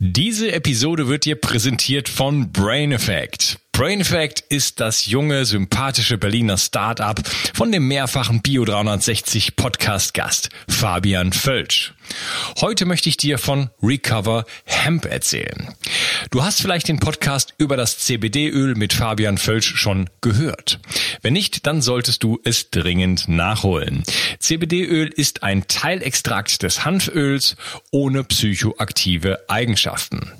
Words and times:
Diese 0.00 0.52
Episode 0.52 1.08
wird 1.08 1.24
dir 1.24 1.34
präsentiert 1.34 2.08
von 2.08 2.52
Brain 2.52 2.92
Effect. 2.92 3.58
Brain 3.78 4.00
Effect 4.00 4.40
ist 4.48 4.80
das 4.80 5.06
junge, 5.06 5.44
sympathische 5.44 6.18
Berliner 6.18 6.58
Start-up 6.58 7.24
von 7.54 7.70
dem 7.70 7.86
mehrfachen 7.86 8.42
Bio 8.42 8.64
360 8.64 9.54
Podcast 9.54 10.14
Gast 10.14 10.48
Fabian 10.68 11.32
Völsch. 11.32 11.94
Heute 12.60 12.86
möchte 12.86 13.08
ich 13.08 13.18
dir 13.18 13.38
von 13.38 13.70
Recover 13.80 14.46
Hemp 14.64 15.04
erzählen. 15.04 15.76
Du 16.32 16.42
hast 16.42 16.60
vielleicht 16.60 16.88
den 16.88 16.98
Podcast 16.98 17.54
über 17.58 17.76
das 17.76 18.00
CBD-Öl 18.00 18.74
mit 18.74 18.94
Fabian 18.94 19.38
Völsch 19.38 19.76
schon 19.76 20.10
gehört. 20.22 20.80
Wenn 21.22 21.34
nicht, 21.34 21.64
dann 21.64 21.80
solltest 21.80 22.24
du 22.24 22.40
es 22.42 22.70
dringend 22.70 23.28
nachholen. 23.28 24.02
CBD-Öl 24.40 25.06
ist 25.06 25.44
ein 25.44 25.68
Teilextrakt 25.68 26.64
des 26.64 26.84
Hanföls 26.84 27.54
ohne 27.92 28.24
psychoaktive 28.24 29.38
Eigenschaften. 29.46 30.32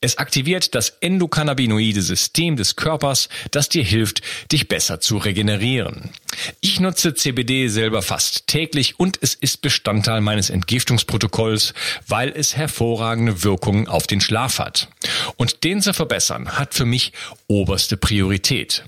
Es 0.00 0.18
aktiviert 0.18 0.74
das 0.74 0.90
endokannabinoide 1.00 2.02
System 2.02 2.56
des 2.56 2.76
Körpers, 2.76 3.28
das 3.50 3.68
dir 3.68 3.82
hilft, 3.84 4.22
dich 4.52 4.68
besser 4.68 5.00
zu 5.00 5.16
regenerieren. 5.16 6.10
Ich 6.60 6.80
nutze 6.80 7.14
CBD 7.14 7.68
selber 7.68 8.02
fast 8.02 8.46
täglich 8.46 9.00
und 9.00 9.18
es 9.22 9.34
ist 9.34 9.62
Bestandteil 9.62 10.20
meines 10.20 10.50
Entgiftungsprotokolls, 10.50 11.74
weil 12.06 12.30
es 12.30 12.56
hervorragende 12.56 13.42
Wirkungen 13.42 13.88
auf 13.88 14.06
den 14.06 14.20
Schlaf 14.20 14.58
hat. 14.58 14.88
Und 15.36 15.64
den 15.64 15.80
zu 15.80 15.94
verbessern 15.94 16.58
hat 16.58 16.74
für 16.74 16.84
mich 16.84 17.12
oberste 17.46 17.96
Priorität. 17.96 18.84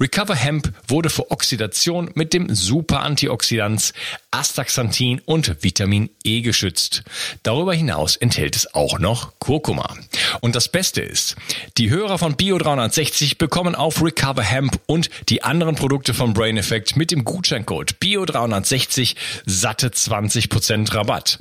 Recover 0.00 0.34
Hemp 0.34 0.72
wurde 0.88 1.10
vor 1.10 1.30
Oxidation 1.30 2.10
mit 2.14 2.32
dem 2.32 2.54
Super 2.54 3.02
Antioxidans 3.02 3.92
Astaxanthin 4.30 5.20
und 5.24 5.62
Vitamin 5.62 6.10
E 6.22 6.42
geschützt. 6.42 7.02
Darüber 7.42 7.72
hinaus 7.72 8.16
enthält 8.16 8.54
es 8.54 8.74
auch 8.74 8.98
noch 8.98 9.32
Kurkuma. 9.38 9.96
Und 10.40 10.54
das 10.54 10.68
Beste 10.68 11.00
ist, 11.00 11.36
die 11.78 11.90
Hörer 11.90 12.18
von 12.18 12.36
Bio 12.36 12.58
360 12.58 13.38
bekommen 13.38 13.74
auf 13.74 14.02
Recover 14.02 14.42
Hemp 14.42 14.78
und 14.86 15.08
die 15.28 15.42
anderen 15.42 15.74
Produkte 15.74 16.12
von 16.12 16.34
Brain 16.34 16.56
Effect 16.56 16.96
mit 16.96 17.10
dem 17.10 17.24
Gutscheincode 17.24 17.98
Bio 17.98 18.24
360 18.24 19.16
satte 19.46 19.88
20% 19.88 20.94
Rabatt. 20.94 21.38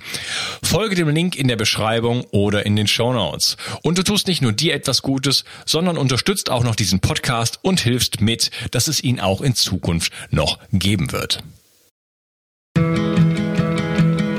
Folge 0.63 0.95
dem 0.95 1.09
Link 1.09 1.35
in 1.35 1.47
der 1.47 1.55
Beschreibung 1.55 2.23
oder 2.31 2.65
in 2.65 2.75
den 2.75 2.87
Show 2.87 3.11
Notes. 3.11 3.57
Und 3.81 3.97
du 3.97 4.03
tust 4.03 4.27
nicht 4.27 4.41
nur 4.41 4.53
dir 4.53 4.73
etwas 4.73 5.01
Gutes, 5.01 5.43
sondern 5.65 5.97
unterstützt 5.97 6.49
auch 6.49 6.63
noch 6.63 6.75
diesen 6.75 6.99
Podcast 6.99 7.59
und 7.61 7.79
hilfst 7.79 8.14
mit, 8.21 8.51
dass 8.71 8.87
es 8.87 9.03
ihn 9.03 9.19
auch 9.19 9.41
in 9.41 9.55
Zukunft 9.55 10.11
noch 10.29 10.59
geben 10.71 11.11
wird. 11.11 11.43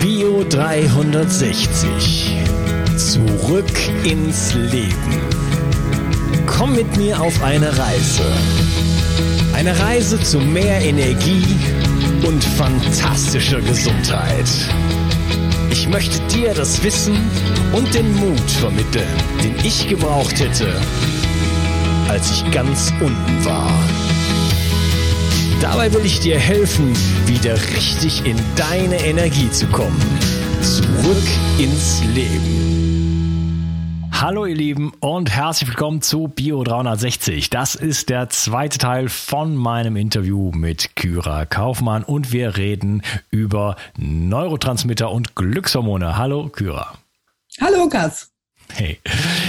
Bio 0.01 0.45
360. 0.49 2.37
Zurück 2.97 3.65
ins 4.05 4.55
Leben. 4.55 5.21
Komm 6.47 6.75
mit 6.75 6.97
mir 6.97 7.21
auf 7.21 7.43
eine 7.43 7.77
Reise. 7.77 8.25
Eine 9.55 9.79
Reise 9.79 10.21
zu 10.21 10.39
mehr 10.39 10.81
Energie 10.81 11.45
und 12.27 12.43
fantastischer 12.43 13.61
Gesundheit. 13.61 14.49
Ich 15.71 15.89
möchte 15.89 16.19
dir 16.29 16.55
das 16.55 16.83
Wissen 16.83 17.17
und 17.73 17.93
den 17.95 18.15
Mut 18.17 18.51
vermitteln, 18.51 19.09
den 19.43 19.55
ich 19.65 19.89
gebraucht 19.89 20.39
hätte, 20.41 20.81
als 22.09 22.31
ich 22.31 22.51
ganz 22.51 22.93
unten 23.01 23.45
war. 23.45 23.71
Dabei 25.61 25.93
will 25.93 26.05
ich 26.05 26.21
dir 26.21 26.39
helfen, 26.39 26.95
wieder 27.27 27.55
richtig 27.55 28.25
in 28.25 28.37
deine 28.57 28.97
Energie 29.05 29.51
zu 29.51 29.67
kommen. 29.67 30.01
Zurück 30.62 31.25
ins 31.59 32.03
Leben. 32.15 32.67
Hallo 34.12 34.47
ihr 34.47 34.55
Lieben 34.55 34.93
und 35.01 35.31
herzlich 35.31 35.69
willkommen 35.69 36.01
zu 36.01 36.29
Bio 36.29 36.65
360. 36.65 37.51
Das 37.51 37.75
ist 37.75 38.09
der 38.09 38.31
zweite 38.31 38.79
Teil 38.79 39.09
von 39.09 39.55
meinem 39.55 39.97
Interview 39.97 40.53
mit 40.53 40.97
Kyra 40.97 41.45
Kaufmann 41.45 42.03
und 42.03 42.33
wir 42.33 42.56
reden 42.56 43.03
über 43.31 43.77
Neurotransmitter 43.99 45.11
und 45.11 45.37
Glückshormone. 45.37 46.17
Hallo 46.17 46.49
Kyra. 46.49 46.94
Hallo 47.61 47.84
Lukas. 47.84 48.36
Hey. 48.76 49.00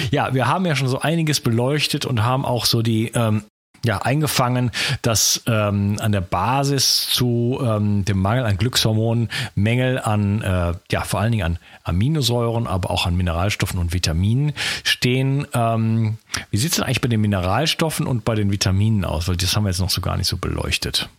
Ja, 0.09 0.33
wir 0.33 0.47
haben 0.47 0.65
ja 0.65 0.75
schon 0.75 0.87
so 0.87 0.99
einiges 0.99 1.41
beleuchtet 1.41 2.05
und 2.05 2.23
haben 2.23 2.45
auch 2.45 2.65
so 2.65 2.81
die 2.81 3.11
ähm, 3.13 3.43
ja, 3.85 3.99
eingefangen, 3.99 4.71
dass 5.01 5.41
ähm, 5.47 5.97
an 5.99 6.11
der 6.11 6.21
Basis 6.21 7.07
zu 7.09 7.59
ähm, 7.61 8.05
dem 8.05 8.19
Mangel 8.19 8.45
an 8.45 8.57
Glückshormonen 8.57 9.29
Mängel 9.55 9.99
an, 9.99 10.41
äh, 10.41 10.73
ja, 10.91 11.01
vor 11.03 11.19
allen 11.19 11.31
Dingen 11.31 11.43
an 11.43 11.59
Aminosäuren, 11.83 12.67
aber 12.67 12.89
auch 12.89 13.05
an 13.05 13.15
Mineralstoffen 13.15 13.79
und 13.79 13.93
Vitaminen 13.93 14.53
stehen. 14.83 15.47
Ähm, 15.53 16.17
wie 16.51 16.57
sieht 16.57 16.71
es 16.71 16.75
denn 16.77 16.85
eigentlich 16.85 17.01
bei 17.01 17.07
den 17.07 17.21
Mineralstoffen 17.21 18.07
und 18.07 18.25
bei 18.25 18.35
den 18.35 18.51
Vitaminen 18.51 19.05
aus? 19.05 19.27
Weil 19.27 19.37
das 19.37 19.55
haben 19.55 19.63
wir 19.63 19.69
jetzt 19.69 19.79
noch 19.79 19.89
so 19.89 20.01
gar 20.01 20.17
nicht 20.17 20.27
so 20.27 20.37
beleuchtet. 20.37 21.09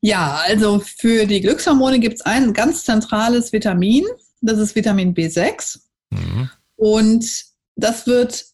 Ja, 0.00 0.40
also 0.46 0.80
für 0.80 1.26
die 1.26 1.40
Glückshormone 1.40 1.98
gibt 1.98 2.16
es 2.16 2.20
ein 2.22 2.52
ganz 2.52 2.84
zentrales 2.84 3.52
Vitamin, 3.52 4.04
das 4.42 4.58
ist 4.58 4.74
Vitamin 4.74 5.14
B6. 5.14 5.78
Mhm. 6.10 6.50
Und 6.76 7.44
das 7.76 8.06
wird 8.06 8.44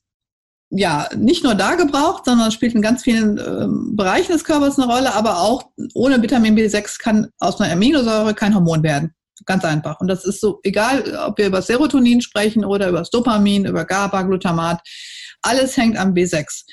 ja, 0.70 1.08
nicht 1.16 1.42
nur 1.42 1.56
da 1.56 1.75
gebraucht, 1.75 2.25
sondern 2.26 2.53
spielt 2.53 2.75
in 2.75 2.82
ganz 2.82 3.03
vielen 3.03 3.38
ähm, 3.38 3.97
Bereichen 3.97 4.32
des 4.32 4.44
Körpers 4.44 4.78
eine 4.78 4.91
Rolle, 4.91 5.12
aber 5.14 5.41
auch 5.41 5.64
ohne 5.94 6.22
Vitamin 6.22 6.56
B6 6.56 7.00
kann 7.00 7.28
aus 7.41 7.60
einer 7.60 7.72
Aminosäure 7.72 8.34
kein 8.34 8.54
Hormon 8.54 8.82
werden. 8.84 9.12
Ganz 9.47 9.64
einfach. 9.64 10.00
Und 10.00 10.08
das 10.08 10.25
ist 10.25 10.41
so, 10.41 10.60
egal, 10.62 11.03
ob 11.26 11.38
wir 11.38 11.47
über 11.47 11.62
Serotonin 11.62 12.20
sprechen 12.20 12.64
oder 12.64 12.88
über 12.88 12.98
das 12.98 13.10
Dopamin, 13.10 13.64
über 13.64 13.84
GABA, 13.84 14.22
Glutamat, 14.22 14.81
alles 15.42 15.76
hängt 15.76 15.97
am 15.97 16.12
B6. 16.12 16.64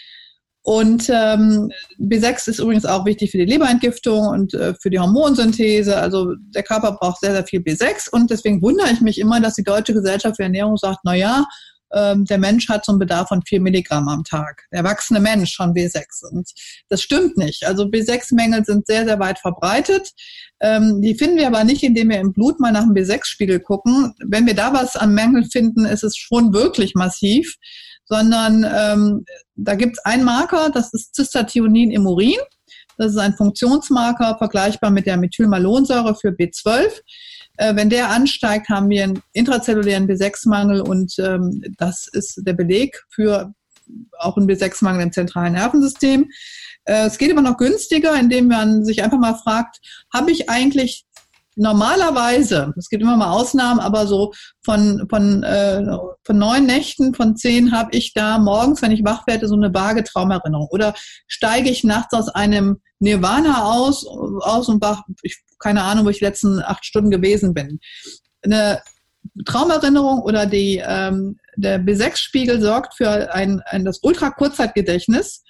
Und 0.68 1.10
ähm, 1.10 1.72
B6 1.98 2.50
ist 2.50 2.60
übrigens 2.60 2.84
auch 2.84 3.06
wichtig 3.06 3.32
für 3.32 3.38
die 3.38 3.46
Leberentgiftung 3.46 4.28
und 4.28 4.54
äh, 4.54 4.74
für 4.74 4.90
die 4.90 5.00
Hormonsynthese. 5.00 5.96
Also 5.96 6.34
der 6.54 6.64
Körper 6.64 6.92
braucht 6.92 7.22
sehr, 7.22 7.32
sehr 7.32 7.46
viel 7.46 7.62
B6 7.62 8.10
und 8.12 8.30
deswegen 8.30 8.62
wundere 8.62 8.92
ich 8.92 9.00
mich 9.00 9.18
immer, 9.18 9.40
dass 9.40 9.54
die 9.54 9.64
Deutsche 9.64 9.94
Gesellschaft 9.94 10.36
für 10.36 10.44
Ernährung 10.44 10.76
sagt, 10.76 11.00
na 11.06 11.16
ja, 11.16 11.46
ähm, 11.94 12.26
der 12.26 12.38
Mensch 12.38 12.68
hat 12.68 12.84
so 12.84 12.92
einen 12.92 13.00
Bedarf 13.00 13.30
von 13.30 13.44
vier 13.44 13.62
Milligramm 13.62 14.10
am 14.10 14.26
Tag. 14.26 14.64
Der 14.74 14.80
erwachsene 14.80 15.22
Mensch 15.22 15.56
von 15.56 15.74
B6. 15.74 16.26
Und 16.34 16.52
das 16.90 17.02
stimmt 17.02 17.38
nicht. 17.38 17.66
Also 17.66 17.86
B6-Mängel 17.86 18.66
sind 18.66 18.88
sehr, 18.88 19.06
sehr 19.06 19.22
weit 19.22 19.40
verbreitet. 19.40 20.12
Ähm, 20.60 21.02
die 21.02 21.16
finden 21.16 21.38
wir 21.38 21.48
aber 21.48 21.64
nicht, 21.64 21.82
indem 21.82 22.10
wir 22.10 22.20
im 22.20 22.34
Blut 22.34 22.60
mal 22.60 22.74
nach 22.74 22.84
dem 22.84 22.94
B6-Spiegel 22.94 23.62
gucken. 23.62 24.14
Wenn 24.20 24.46
wir 24.46 24.54
da 24.54 24.74
was 24.74 24.98
an 24.98 25.14
Mängel 25.14 25.46
finden, 25.46 25.86
ist 25.86 26.04
es 26.04 26.18
schon 26.18 26.52
wirklich 26.52 26.94
massiv. 26.94 27.56
Sondern 28.08 28.66
ähm, 28.66 29.26
da 29.56 29.76
gibt 29.76 29.98
es 29.98 30.06
einen 30.06 30.24
Marker, 30.24 30.70
das 30.70 30.94
ist 30.94 31.16
Cystathionin 31.16 31.92
im 31.92 32.08
Urin. 32.08 32.40
Das 32.98 33.12
ist 33.12 33.18
ein 33.18 33.36
Funktionsmarker, 33.36 34.38
vergleichbar 34.38 34.90
mit 34.90 35.06
der 35.06 35.18
Methylmalonsäure 35.18 36.16
für 36.16 36.30
B12. 36.30 36.90
Äh, 37.58 37.76
wenn 37.76 37.90
der 37.90 38.10
ansteigt, 38.10 38.70
haben 38.70 38.90
wir 38.90 39.04
einen 39.04 39.22
intrazellulären 39.34 40.08
B6-Mangel 40.08 40.82
und 40.82 41.14
ähm, 41.20 41.62
das 41.78 42.08
ist 42.12 42.42
der 42.46 42.54
Beleg 42.54 43.04
für 43.10 43.54
auch 44.20 44.38
einen 44.38 44.50
B6-Mangel 44.50 45.04
im 45.04 45.12
zentralen 45.12 45.54
Nervensystem. 45.54 46.30
Äh, 46.86 47.08
es 47.08 47.18
geht 47.18 47.32
aber 47.32 47.42
noch 47.42 47.58
günstiger, 47.58 48.18
indem 48.20 48.48
man 48.48 48.86
sich 48.86 49.04
einfach 49.04 49.20
mal 49.20 49.36
fragt, 49.36 49.80
habe 50.14 50.32
ich 50.32 50.50
eigentlich 50.50 51.06
normalerweise, 51.58 52.74
es 52.78 52.88
gibt 52.88 53.04
immer 53.04 53.18
mal 53.18 53.32
Ausnahmen, 53.32 53.80
aber 53.80 54.08
so 54.08 54.32
von, 54.64 55.08
von, 55.10 55.44
äh, 55.44 55.84
von 56.24 56.38
neun 56.38 56.66
Nächten, 56.66 57.14
von 57.14 57.36
zehn 57.36 57.72
habe 57.72 57.90
ich 57.96 58.14
da 58.14 58.38
morgens, 58.38 58.82
wenn 58.82 58.92
ich 58.92 59.04
wach 59.04 59.28
werde, 59.28 59.48
so 59.48 59.56
eine 59.56 59.74
vage 59.74 60.04
Traumerinnerung. 60.04 60.68
Oder 60.70 60.94
steige 61.28 61.70
ich 61.70 61.84
nachts 61.84 62.14
aus 62.14 62.30
einem 62.30 62.78
Nirvana 63.00 63.66
aus, 63.66 64.06
aus 64.08 64.70
und 64.70 64.82
wach, 64.82 65.02
ich 65.22 65.38
keine 65.60 65.84
Ahnung, 65.84 66.06
wo 66.06 66.10
ich 66.10 66.20
die 66.20 66.26
letzten 66.26 66.62
acht 66.62 66.86
Stunden 66.86 67.10
gewesen 67.10 67.54
bin. 67.54 67.80
Eine 68.44 68.82
Traumerinnerung 69.46 70.22
oder 70.22 70.46
die, 70.46 70.82
ähm, 70.86 71.38
der 71.56 71.80
B6-Spiegel 71.80 72.62
sorgt 72.62 72.96
für 72.96 73.34
ein, 73.34 73.62
ein 73.66 73.84
das 73.84 74.00
Ultrakurzzeitgedächtnis. 74.04 75.44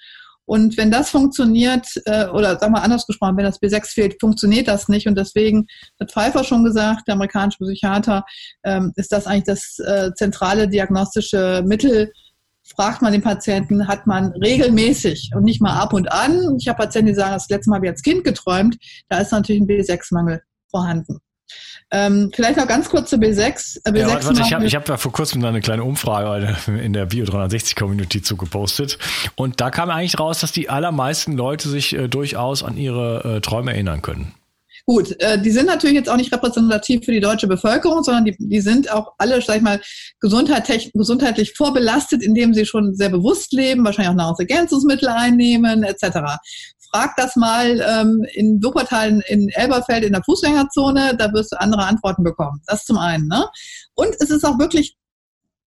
Und 0.47 0.77
wenn 0.77 0.89
das 0.89 1.09
funktioniert, 1.09 1.85
äh, 2.05 2.27
oder 2.27 2.57
sagen 2.57 2.73
wir 2.73 2.81
anders 2.81 3.05
gesprochen, 3.05 3.35
wenn 3.35 3.44
das 3.44 3.61
B6 3.61 3.94
fehlt, 3.94 4.15
funktioniert 4.19 4.69
das 4.69 4.88
nicht. 4.88 5.05
Und 5.05 5.17
deswegen 5.17 5.67
hat 5.99 6.11
Pfeiffer 6.11 6.45
schon 6.45 6.63
gesagt, 6.63 7.07
der 7.07 7.15
amerikanische 7.15 7.59
Psychiater, 7.59 8.23
ähm, 8.63 8.94
ist 8.95 9.11
das 9.11 9.27
eigentlich 9.27 9.44
das 9.44 9.77
äh, 9.79 10.11
zentrale 10.15 10.69
diagnostische 10.69 11.63
Mittel, 11.65 12.13
fragt 12.63 13.01
man 13.01 13.11
den 13.11 13.21
Patienten, 13.21 13.88
hat 13.88 14.07
man 14.07 14.31
regelmäßig 14.33 15.31
und 15.35 15.44
nicht 15.44 15.61
mal 15.61 15.77
ab 15.77 15.94
und 15.94 16.11
an. 16.11 16.55
Ich 16.59 16.67
habe 16.69 16.77
Patienten, 16.77 17.07
die 17.07 17.15
sagen, 17.15 17.33
das 17.33 17.49
letzte 17.49 17.69
Mal 17.69 17.77
habe 17.77 17.88
ich 17.88 17.91
als 17.91 18.01
Kind 18.01 18.23
geträumt. 18.23 18.77
Da 19.09 19.19
ist 19.19 19.31
natürlich 19.31 19.61
ein 19.61 19.67
B6-Mangel 19.67 20.41
vorhanden. 20.69 21.19
Ähm, 21.89 22.31
vielleicht 22.33 22.57
noch 22.57 22.67
ganz 22.67 22.89
kurz 22.89 23.09
zu 23.09 23.15
B6. 23.15 23.79
Äh, 23.85 23.91
B6 23.91 23.99
ja, 23.99 24.07
warte, 24.09 24.25
warte, 24.27 24.41
ich 24.41 24.53
habe 24.53 24.65
ich 24.65 24.75
hab 24.75 24.85
da 24.85 24.97
vor 24.97 25.11
kurzem 25.11 25.44
eine 25.45 25.61
kleine 25.61 25.83
Umfrage 25.83 26.55
in 26.67 26.94
der 26.94 27.05
Bio 27.05 27.25
360 27.25 27.75
Community 27.75 28.21
zugepostet 28.21 28.97
und 29.35 29.61
da 29.61 29.69
kam 29.69 29.89
eigentlich 29.89 30.19
raus, 30.19 30.39
dass 30.41 30.51
die 30.51 30.69
allermeisten 30.69 31.33
Leute 31.33 31.69
sich 31.69 31.94
äh, 31.94 32.07
durchaus 32.07 32.63
an 32.63 32.77
ihre 32.77 33.38
äh, 33.38 33.41
Träume 33.41 33.71
erinnern 33.71 34.01
können. 34.01 34.33
Gut, 34.89 35.19
äh, 35.19 35.38
die 35.41 35.51
sind 35.51 35.65
natürlich 35.65 35.97
jetzt 35.97 36.09
auch 36.09 36.15
nicht 36.15 36.31
repräsentativ 36.31 37.03
für 37.03 37.11
die 37.11 37.19
deutsche 37.19 37.47
Bevölkerung, 37.47 38.03
sondern 38.03 38.23
die, 38.23 38.38
die 38.39 38.61
sind 38.61 38.89
auch 38.89 39.15
alle, 39.17 39.41
sag 39.41 39.57
ich 39.57 39.61
mal, 39.61 39.81
gesundheitlich, 40.21 40.94
gesundheitlich 40.94 41.55
vorbelastet, 41.55 42.23
indem 42.23 42.53
sie 42.53 42.65
schon 42.65 42.95
sehr 42.95 43.09
bewusst 43.09 43.51
leben, 43.51 43.83
wahrscheinlich 43.83 44.11
auch 44.11 44.15
Nahrungsergänzungsmittel 44.15 45.09
einnehmen, 45.09 45.83
etc. 45.83 46.38
Frag 46.91 47.15
das 47.17 47.35
mal 47.35 47.81
ähm, 47.81 48.25
in 48.33 48.63
Wuppertal, 48.63 49.21
in 49.27 49.49
Elberfeld, 49.49 50.03
in 50.03 50.13
der 50.13 50.23
Fußgängerzone, 50.23 51.15
da 51.17 51.31
wirst 51.33 51.51
du 51.51 51.59
andere 51.59 51.85
Antworten 51.85 52.23
bekommen. 52.23 52.61
Das 52.67 52.85
zum 52.85 52.97
einen. 52.97 53.27
Ne? 53.27 53.45
Und 53.95 54.15
es 54.19 54.29
ist 54.29 54.45
auch 54.45 54.59
wirklich 54.59 54.95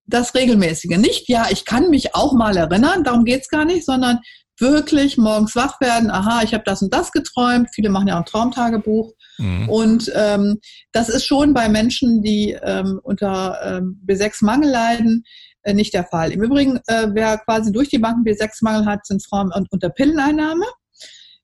das 0.07 0.35
Regelmäßige. 0.35 0.97
Nicht, 0.99 1.29
ja, 1.29 1.47
ich 1.51 1.65
kann 1.65 1.91
mich 1.91 2.15
auch 2.15 2.33
mal 2.33 2.57
erinnern, 2.57 3.05
darum 3.05 3.25
geht's 3.25 3.49
gar 3.49 3.65
nicht, 3.65 3.85
sondern 3.85 4.21
wirklich 4.61 5.17
morgens 5.17 5.57
wach 5.57 5.81
werden, 5.81 6.11
aha, 6.11 6.43
ich 6.43 6.53
habe 6.53 6.65
das 6.67 6.83
und 6.83 6.93
das 6.93 7.13
geträumt. 7.13 7.71
Viele 7.75 7.89
machen 7.89 8.09
ja 8.09 8.15
auch 8.15 8.21
ein 8.21 8.27
Traumtagebuch. 8.27 9.13
Mhm. 9.39 9.69
Und 9.69 10.13
ähm, 10.15 10.59
das 10.93 11.09
ist 11.09 11.25
schon 11.25 11.55
bei 11.55 11.69
Menschen, 11.69 12.23
die 12.23 12.57
ähm, 12.63 13.01
unter 13.03 13.59
ähm, 13.65 14.01
B6-Mangel 14.07 14.71
leiden, 14.71 15.25
äh, 15.63 15.75
nicht 15.75 15.95
der 15.95 16.05
Fall. 16.05 16.33
Im 16.33 16.43
Übrigen, 16.43 16.79
äh, 16.87 17.09
wer 17.13 17.39
quasi 17.39 17.73
durch 17.73 17.89
die 17.89 17.99
Banken 17.99 18.25
B6-Mangel 18.25 18.87
hat, 18.87 19.07
sind 19.07 19.25
Frauen 19.25 19.51
unter 19.71 19.89
Pilleneinnahme. 19.89 20.65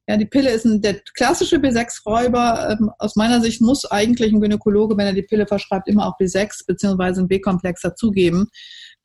Ja, 0.09 0.17
die 0.17 0.27
Pille 0.27 0.51
ist 0.51 0.65
ein, 0.65 0.81
der 0.81 1.01
klassische 1.15 1.57
B6-Räuber. 1.57 2.77
Ähm, 2.79 2.91
aus 2.99 3.17
meiner 3.17 3.41
Sicht 3.41 3.61
muss 3.61 3.85
eigentlich 3.85 4.33
ein 4.33 4.41
Gynäkologe, 4.41 4.97
wenn 4.97 5.07
er 5.07 5.13
die 5.13 5.23
Pille 5.23 5.47
verschreibt, 5.47 5.89
immer 5.89 6.07
auch 6.07 6.19
B6 6.19 6.67
beziehungsweise 6.67 7.23
ein 7.23 7.29
B-Komplex 7.29 7.81
dazugeben, 7.81 8.49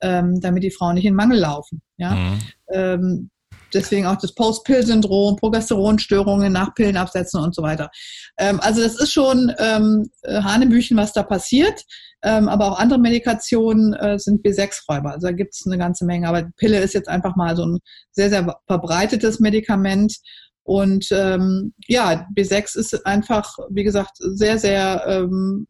ähm, 0.01 0.39
damit 0.41 0.63
die 0.63 0.71
Frauen 0.71 0.95
nicht 0.95 1.05
in 1.05 1.15
Mangel 1.15 1.39
laufen. 1.39 1.81
Ja. 1.97 2.15
Mhm. 2.15 2.39
Ähm, 2.71 3.29
deswegen 3.73 4.05
auch 4.05 4.17
das 4.17 4.35
Post-Pill-Syndrom, 4.35 5.37
Progesteronstörungen 5.37 6.53
nach 6.53 6.75
Pillen 6.75 6.97
absetzen 6.97 7.41
und 7.41 7.55
so 7.55 7.63
weiter. 7.63 7.89
Ähm, 8.37 8.59
also 8.61 8.81
das 8.81 8.99
ist 8.99 9.11
schon 9.11 9.51
ähm, 9.57 10.09
Hanebüchen, 10.25 10.97
was 10.97 11.13
da 11.13 11.23
passiert. 11.23 11.83
Ähm, 12.23 12.47
aber 12.47 12.71
auch 12.71 12.79
andere 12.79 12.99
Medikationen 12.99 13.93
äh, 13.93 14.19
sind 14.19 14.45
B6-Räuber. 14.45 15.13
Also 15.13 15.27
da 15.27 15.33
gibt 15.33 15.55
es 15.55 15.65
eine 15.65 15.77
ganze 15.77 16.05
Menge. 16.05 16.27
Aber 16.27 16.43
die 16.43 16.51
Pille 16.55 16.79
ist 16.79 16.93
jetzt 16.93 17.09
einfach 17.09 17.35
mal 17.35 17.55
so 17.55 17.65
ein 17.65 17.79
sehr, 18.11 18.29
sehr 18.29 18.55
verbreitetes 18.67 19.39
Medikament. 19.39 20.17
Und 20.63 21.07
ähm, 21.11 21.73
ja, 21.87 22.27
B6 22.35 22.77
ist 22.77 23.05
einfach, 23.05 23.57
wie 23.69 23.83
gesagt, 23.83 24.17
sehr, 24.17 24.57
sehr 24.57 25.03
ähm, 25.07 25.67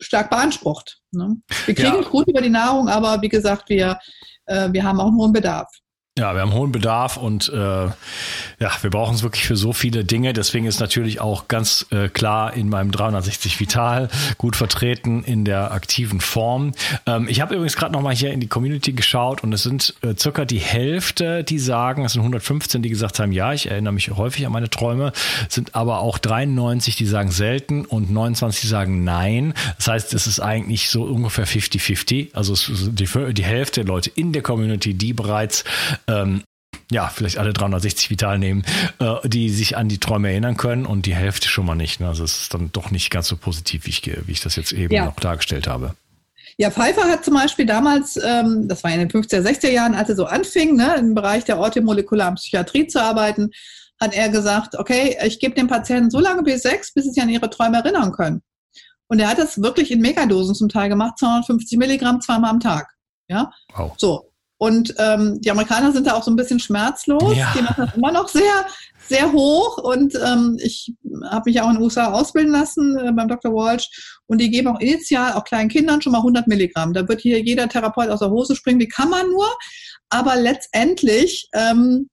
stark 0.00 0.30
beansprucht. 0.30 1.00
Ne? 1.12 1.36
Wir 1.64 1.74
kriegen 1.74 2.02
ja. 2.02 2.08
gut 2.08 2.28
über 2.28 2.42
die 2.42 2.50
Nahrung, 2.50 2.88
aber 2.88 3.20
wie 3.22 3.28
gesagt, 3.28 3.68
wir, 3.68 3.98
äh, 4.46 4.68
wir 4.72 4.84
haben 4.84 5.00
auch 5.00 5.08
einen 5.08 5.16
hohen 5.16 5.32
Bedarf. 5.32 5.68
Ja, 6.18 6.32
wir 6.32 6.40
haben 6.40 6.54
hohen 6.54 6.72
Bedarf 6.72 7.18
und 7.18 7.50
äh, 7.50 7.58
ja, 7.58 7.92
wir 8.80 8.88
brauchen 8.88 9.14
es 9.16 9.22
wirklich 9.22 9.46
für 9.46 9.56
so 9.56 9.74
viele 9.74 10.02
Dinge. 10.02 10.32
Deswegen 10.32 10.64
ist 10.64 10.80
natürlich 10.80 11.20
auch 11.20 11.46
ganz 11.46 11.84
äh, 11.90 12.08
klar 12.08 12.54
in 12.54 12.70
meinem 12.70 12.90
360 12.90 13.60
Vital 13.60 14.08
gut 14.38 14.56
vertreten 14.56 15.22
in 15.24 15.44
der 15.44 15.72
aktiven 15.72 16.22
Form. 16.22 16.72
Ähm, 17.04 17.28
ich 17.28 17.42
habe 17.42 17.54
übrigens 17.54 17.76
gerade 17.76 17.92
noch 17.92 18.00
mal 18.00 18.14
hier 18.14 18.32
in 18.32 18.40
die 18.40 18.46
Community 18.46 18.94
geschaut 18.94 19.44
und 19.44 19.52
es 19.52 19.62
sind 19.62 19.94
äh, 20.00 20.14
circa 20.16 20.46
die 20.46 20.58
Hälfte, 20.58 21.44
die 21.44 21.58
sagen, 21.58 22.06
es 22.06 22.14
sind 22.14 22.22
115, 22.22 22.80
die 22.80 22.88
gesagt 22.88 23.18
haben, 23.18 23.32
ja, 23.32 23.52
ich 23.52 23.70
erinnere 23.70 23.92
mich 23.92 24.10
häufig 24.10 24.46
an 24.46 24.52
meine 24.52 24.70
Träume, 24.70 25.12
sind 25.50 25.74
aber 25.74 26.00
auch 26.00 26.16
93, 26.16 26.96
die 26.96 27.04
sagen 27.04 27.30
selten 27.30 27.84
und 27.84 28.10
29, 28.10 28.62
die 28.62 28.68
sagen 28.68 29.04
nein. 29.04 29.52
Das 29.76 29.88
heißt, 29.88 30.14
es 30.14 30.26
ist 30.26 30.40
eigentlich 30.40 30.88
so 30.88 31.02
ungefähr 31.02 31.46
50-50. 31.46 32.28
Also 32.32 32.54
die, 32.90 33.34
die 33.34 33.44
Hälfte 33.44 33.80
der 33.80 33.88
Leute 33.88 34.08
in 34.14 34.32
der 34.32 34.40
Community, 34.40 34.94
die 34.94 35.12
bereits 35.12 35.62
ähm, 36.08 36.42
ja, 36.90 37.08
vielleicht 37.08 37.38
alle 37.38 37.52
360 37.52 38.10
Vital 38.10 38.38
nehmen, 38.38 38.64
äh, 39.00 39.16
die 39.24 39.50
sich 39.50 39.76
an 39.76 39.88
die 39.88 39.98
Träume 39.98 40.30
erinnern 40.30 40.56
können 40.56 40.86
und 40.86 41.06
die 41.06 41.14
Hälfte 41.14 41.48
schon 41.48 41.66
mal 41.66 41.74
nicht. 41.74 42.00
Ne? 42.00 42.08
Also 42.08 42.24
es 42.24 42.42
ist 42.42 42.54
dann 42.54 42.70
doch 42.72 42.90
nicht 42.90 43.10
ganz 43.10 43.28
so 43.28 43.36
positiv, 43.36 43.86
wie 43.86 43.90
ich, 43.90 44.02
wie 44.26 44.32
ich 44.32 44.40
das 44.40 44.56
jetzt 44.56 44.72
eben 44.72 44.94
ja. 44.94 45.06
noch 45.06 45.18
dargestellt 45.18 45.66
habe. 45.66 45.94
Ja, 46.58 46.70
Pfeiffer 46.70 47.04
hat 47.04 47.24
zum 47.24 47.34
Beispiel 47.34 47.66
damals, 47.66 48.16
ähm, 48.16 48.66
das 48.66 48.82
war 48.82 48.90
in 48.92 49.00
den 49.00 49.10
50er, 49.10 49.42
60er 49.42 49.70
Jahren, 49.70 49.94
als 49.94 50.08
er 50.08 50.16
so 50.16 50.24
anfing, 50.24 50.76
ne, 50.76 50.94
im 50.96 51.14
Bereich 51.14 51.44
der 51.44 51.58
orthomolekularen 51.58 52.36
Psychiatrie 52.36 52.86
zu 52.86 53.02
arbeiten, 53.02 53.50
hat 54.00 54.14
er 54.14 54.28
gesagt, 54.28 54.74
okay, 54.78 55.18
ich 55.24 55.38
gebe 55.38 55.54
den 55.54 55.66
Patienten 55.66 56.10
so 56.10 56.20
lange 56.20 56.42
bis 56.42 56.62
sechs, 56.62 56.92
bis 56.92 57.04
sie 57.04 57.10
sich 57.10 57.22
an 57.22 57.28
ihre 57.28 57.50
Träume 57.50 57.78
erinnern 57.78 58.12
können. 58.12 58.42
Und 59.08 59.20
er 59.20 59.28
hat 59.28 59.38
das 59.38 59.60
wirklich 59.60 59.90
in 59.90 60.00
Megadosen 60.00 60.54
zum 60.54 60.68
Teil 60.68 60.88
gemacht, 60.88 61.18
250 61.18 61.78
Milligramm 61.78 62.20
zweimal 62.20 62.50
am 62.50 62.60
Tag. 62.60 62.88
Ja, 63.28 63.50
wow. 63.74 63.92
so. 63.96 64.30
Und 64.58 64.94
ähm, 64.98 65.40
die 65.40 65.50
Amerikaner 65.50 65.92
sind 65.92 66.06
da 66.06 66.14
auch 66.14 66.22
so 66.22 66.30
ein 66.30 66.36
bisschen 66.36 66.58
schmerzlos. 66.58 67.36
Ja. 67.36 67.52
Die 67.54 67.62
machen 67.62 67.86
das 67.86 67.94
immer 67.94 68.12
noch 68.12 68.28
sehr, 68.28 68.66
sehr 69.06 69.32
hoch. 69.32 69.78
Und 69.78 70.14
ähm, 70.14 70.58
ich 70.62 70.94
habe 71.30 71.50
mich 71.50 71.60
auch 71.60 71.68
in 71.68 71.74
den 71.74 71.82
USA 71.82 72.12
ausbilden 72.12 72.52
lassen 72.52 72.96
äh, 72.98 73.12
beim 73.12 73.28
Dr. 73.28 73.52
Walsh. 73.52 74.18
Und 74.26 74.40
die 74.40 74.50
geben 74.50 74.68
auch 74.68 74.80
initial 74.80 75.34
auch 75.34 75.44
kleinen 75.44 75.68
Kindern 75.68 76.00
schon 76.00 76.12
mal 76.12 76.18
100 76.18 76.46
Milligramm. 76.46 76.94
Da 76.94 77.06
wird 77.06 77.20
hier 77.20 77.42
jeder 77.42 77.68
Therapeut 77.68 78.08
aus 78.08 78.20
der 78.20 78.30
Hose 78.30 78.56
springen. 78.56 78.80
Wie 78.80 78.88
kann 78.88 79.10
man 79.10 79.30
nur? 79.30 79.48
Aber 80.08 80.36
letztendlich 80.36 81.48
ähm, 81.52 82.08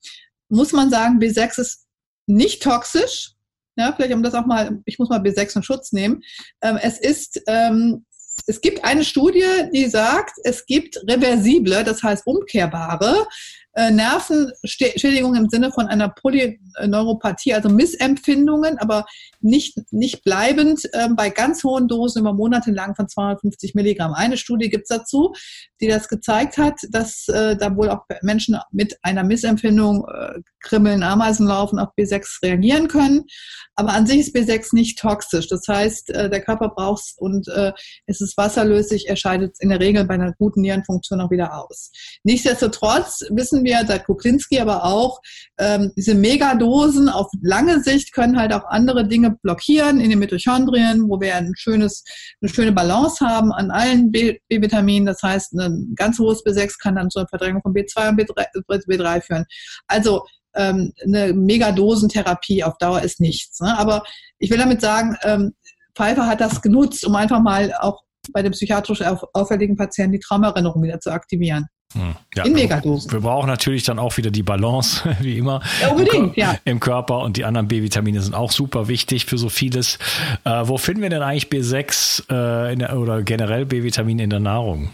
muss 0.49 0.73
man 0.73 0.89
sagen, 0.89 1.19
B6 1.19 1.59
ist 1.59 1.85
nicht 2.27 2.61
toxisch. 2.61 3.31
Ja, 3.75 3.93
vielleicht 3.95 4.13
um 4.13 4.21
das 4.21 4.35
auch 4.35 4.45
mal, 4.45 4.81
ich 4.85 4.99
muss 4.99 5.09
mal 5.09 5.19
B6 5.19 5.55
in 5.55 5.63
Schutz 5.63 5.93
nehmen. 5.93 6.21
Ähm, 6.61 6.77
es 6.81 6.99
ist 6.99 7.41
ähm, 7.47 8.05
es 8.47 8.61
gibt 8.61 8.83
eine 8.83 9.03
Studie, 9.03 9.69
die 9.73 9.85
sagt, 9.85 10.33
es 10.43 10.65
gibt 10.65 10.97
reversible, 11.07 11.83
das 11.83 12.03
heißt 12.03 12.25
umkehrbare 12.25 13.27
äh, 13.75 13.91
Nervenschädigungen 13.91 15.43
im 15.43 15.49
Sinne 15.49 15.71
von 15.71 15.87
einer 15.87 16.09
Polyneuropathie, 16.09 17.53
also 17.53 17.69
Missempfindungen, 17.69 18.77
aber 18.77 19.05
nicht, 19.41 19.77
nicht 19.91 20.23
bleibend 20.23 20.87
äh, 20.93 21.09
bei 21.15 21.29
ganz 21.29 21.63
hohen 21.63 21.87
Dosen 21.87 22.21
über 22.21 22.33
Monate 22.33 22.71
lang 22.71 22.95
von 22.95 23.07
250 23.07 23.73
Milligramm. 23.73 24.13
Eine 24.13 24.37
Studie 24.37 24.69
gibt's 24.69 24.89
dazu, 24.89 25.33
die 25.81 25.87
das 25.87 26.07
gezeigt 26.07 26.57
hat, 26.57 26.79
dass 26.89 27.27
äh, 27.29 27.57
da 27.57 27.75
wohl 27.75 27.89
auch 27.89 28.05
Menschen 28.21 28.57
mit 28.71 28.97
einer 29.01 29.23
Missempfindung, 29.23 30.05
äh, 30.07 30.39
Krimmeln, 30.59 31.03
Ameisen 31.03 31.47
laufen, 31.47 31.79
auf 31.79 31.89
B6 31.97 32.43
reagieren 32.43 32.87
können. 32.87 33.25
Aber 33.75 33.93
an 33.93 34.05
sich 34.05 34.19
ist 34.19 34.35
B6 34.35 34.75
nicht 34.75 34.99
toxisch. 34.99 35.47
Das 35.47 35.67
heißt, 35.67 36.11
äh, 36.11 36.29
der 36.29 36.41
Körper 36.41 36.69
braucht 36.69 37.03
es 37.03 37.15
und 37.17 37.47
äh, 37.47 37.71
es 38.05 38.21
ist 38.21 38.37
wasserlöslich, 38.37 39.09
er 39.09 39.15
scheidet 39.15 39.55
in 39.59 39.69
der 39.69 39.79
Regel 39.79 40.05
bei 40.05 40.13
einer 40.13 40.33
guten 40.33 40.61
Nierenfunktion 40.61 41.21
auch 41.21 41.31
wieder 41.31 41.57
aus. 41.57 41.91
Nichtsdestotrotz 42.23 43.21
wissen 43.31 43.63
wir, 43.63 43.83
seit 43.87 44.05
Kuklinski 44.05 44.59
aber 44.59 44.85
auch, 44.85 45.19
ähm, 45.57 45.91
diese 45.97 46.13
Megadosen 46.13 47.09
auf 47.09 47.31
lange 47.41 47.81
Sicht 47.81 48.13
können 48.13 48.37
halt 48.37 48.53
auch 48.53 48.65
andere 48.65 49.07
Dinge 49.07 49.37
blockieren 49.41 49.99
in 49.99 50.09
den 50.09 50.19
Mitochondrien, 50.19 51.09
wo 51.09 51.19
wir 51.19 51.35
ein 51.35 51.53
schönes, 51.55 52.03
eine 52.41 52.49
schöne 52.49 52.71
Balance 52.71 53.25
haben 53.25 53.51
an 53.51 53.71
allen 53.71 54.11
B-Vitaminen. 54.11 55.05
Das 55.05 55.21
heißt, 55.23 55.53
ein 55.53 55.93
ganz 55.95 56.19
hohes 56.19 56.43
B6 56.45 56.75
kann 56.79 56.95
dann 56.95 57.09
zur 57.09 57.27
Verdrängung 57.27 57.61
von 57.61 57.73
B2 57.73 58.09
und 58.09 58.19
B3, 58.19 58.85
B3 58.87 59.21
führen. 59.21 59.45
Also 59.87 60.23
ähm, 60.55 60.93
eine 61.03 61.33
Megadosentherapie 61.33 62.63
auf 62.63 62.77
Dauer 62.77 63.01
ist 63.01 63.19
nichts. 63.19 63.59
Ne? 63.59 63.77
Aber 63.77 64.03
ich 64.39 64.49
will 64.49 64.57
damit 64.57 64.81
sagen, 64.81 65.17
ähm, 65.23 65.53
Pfeiffer 65.95 66.27
hat 66.27 66.41
das 66.41 66.61
genutzt, 66.61 67.05
um 67.05 67.15
einfach 67.15 67.41
mal 67.41 67.73
auch 67.79 68.01
bei 68.31 68.41
den 68.41 68.51
psychiatrisch 68.51 69.01
auffälligen 69.33 69.75
Patienten 69.75 70.13
die 70.13 70.19
Traumerinnerung 70.19 70.81
wieder 70.81 70.99
zu 70.99 71.11
aktivieren. 71.11 71.67
Hm. 71.93 72.15
Ja, 72.35 72.45
in 72.45 72.53
Megadosen. 72.53 73.11
Wir 73.11 73.19
brauchen 73.19 73.47
natürlich 73.47 73.83
dann 73.83 73.99
auch 73.99 74.17
wieder 74.17 74.31
die 74.31 74.41
Balance, 74.41 75.15
wie 75.19 75.37
immer. 75.37 75.61
Ja, 75.81 75.89
unbedingt, 75.89 76.35
im, 76.35 76.41
ja. 76.41 76.55
Im 76.65 76.79
Körper 76.79 77.19
und 77.19 77.37
die 77.37 77.45
anderen 77.45 77.67
B-Vitamine 77.67 78.21
sind 78.21 78.33
auch 78.33 78.51
super 78.51 78.87
wichtig 78.87 79.25
für 79.25 79.37
so 79.37 79.49
vieles. 79.49 79.99
Äh, 80.43 80.61
wo 80.63 80.77
finden 80.77 81.01
wir 81.03 81.09
denn 81.09 81.21
eigentlich 81.21 81.47
B6 81.47 82.29
äh, 82.71 82.75
der, 82.75 82.97
oder 82.97 83.21
generell 83.21 83.65
B-Vitamine 83.65 84.23
in 84.23 84.29
der 84.29 84.39
Nahrung? 84.39 84.89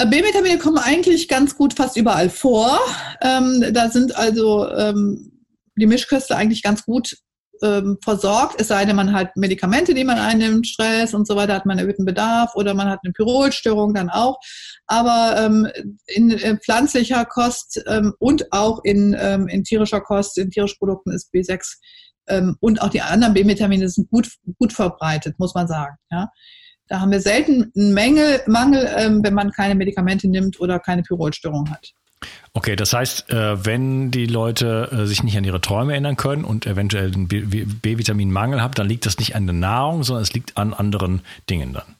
Äh, 0.00 0.06
B-Vitamine 0.06 0.58
kommen 0.58 0.78
eigentlich 0.78 1.28
ganz 1.28 1.56
gut 1.56 1.74
fast 1.74 1.96
überall 1.96 2.30
vor. 2.30 2.78
Ähm, 3.20 3.64
da 3.72 3.90
sind 3.90 4.16
also 4.16 4.66
ähm, 4.70 5.44
die 5.76 5.86
Mischköste 5.86 6.36
eigentlich 6.36 6.62
ganz 6.62 6.84
gut 6.84 7.16
ähm, 7.62 7.98
versorgt, 8.02 8.58
es 8.58 8.68
sei 8.68 8.86
denn, 8.86 8.96
man 8.96 9.12
hat 9.12 9.36
Medikamente, 9.36 9.92
die 9.92 10.04
man 10.04 10.18
einnimmt, 10.18 10.66
Stress 10.66 11.12
und 11.12 11.26
so 11.26 11.36
weiter, 11.36 11.54
hat 11.54 11.66
man 11.66 11.78
erhöhten 11.78 12.06
Bedarf 12.06 12.54
oder 12.54 12.72
man 12.72 12.88
hat 12.88 13.00
eine 13.04 13.12
Pyrolstörung 13.12 13.92
dann 13.92 14.08
auch. 14.08 14.38
Aber 14.86 15.34
ähm, 15.38 15.68
in, 16.06 16.30
in 16.30 16.58
pflanzlicher 16.58 17.26
Kost 17.26 17.82
ähm, 17.86 18.14
und 18.18 18.50
auch 18.52 18.82
in, 18.84 19.14
ähm, 19.18 19.48
in 19.48 19.64
tierischer 19.64 20.00
Kost, 20.00 20.38
in 20.38 20.50
tierischen 20.50 20.78
Produkten 20.78 21.10
ist 21.10 21.28
B6 21.34 21.76
ähm, 22.28 22.56
und 22.60 22.80
auch 22.80 22.88
die 22.88 23.02
anderen 23.02 23.34
B-Vitamine 23.34 23.90
sind 23.90 24.08
gut, 24.08 24.30
gut 24.58 24.72
verbreitet, 24.72 25.38
muss 25.38 25.54
man 25.54 25.68
sagen. 25.68 25.96
Ja. 26.10 26.30
Da 26.90 27.00
haben 27.00 27.12
wir 27.12 27.20
selten 27.20 27.70
einen 27.76 27.94
Mängel, 27.94 28.40
Mangel, 28.48 28.90
ähm, 28.96 29.22
wenn 29.22 29.32
man 29.32 29.52
keine 29.52 29.76
Medikamente 29.76 30.26
nimmt 30.26 30.60
oder 30.60 30.80
keine 30.80 31.04
Pyrolstörung 31.04 31.70
hat. 31.70 31.92
Okay, 32.52 32.74
das 32.74 32.92
heißt, 32.92 33.30
äh, 33.30 33.64
wenn 33.64 34.10
die 34.10 34.26
Leute 34.26 34.88
äh, 34.90 35.06
sich 35.06 35.22
nicht 35.22 35.38
an 35.38 35.44
ihre 35.44 35.60
Träume 35.60 35.92
erinnern 35.92 36.16
können 36.16 36.42
und 36.42 36.66
eventuell 36.66 37.12
einen 37.12 37.28
B-Vitaminmangel 37.28 38.60
haben, 38.60 38.74
dann 38.74 38.88
liegt 38.88 39.06
das 39.06 39.18
nicht 39.18 39.36
an 39.36 39.46
der 39.46 39.54
Nahrung, 39.54 40.02
sondern 40.02 40.24
es 40.24 40.32
liegt 40.32 40.56
an 40.56 40.74
anderen 40.74 41.22
Dingen 41.48 41.72
dann. 41.72 41.94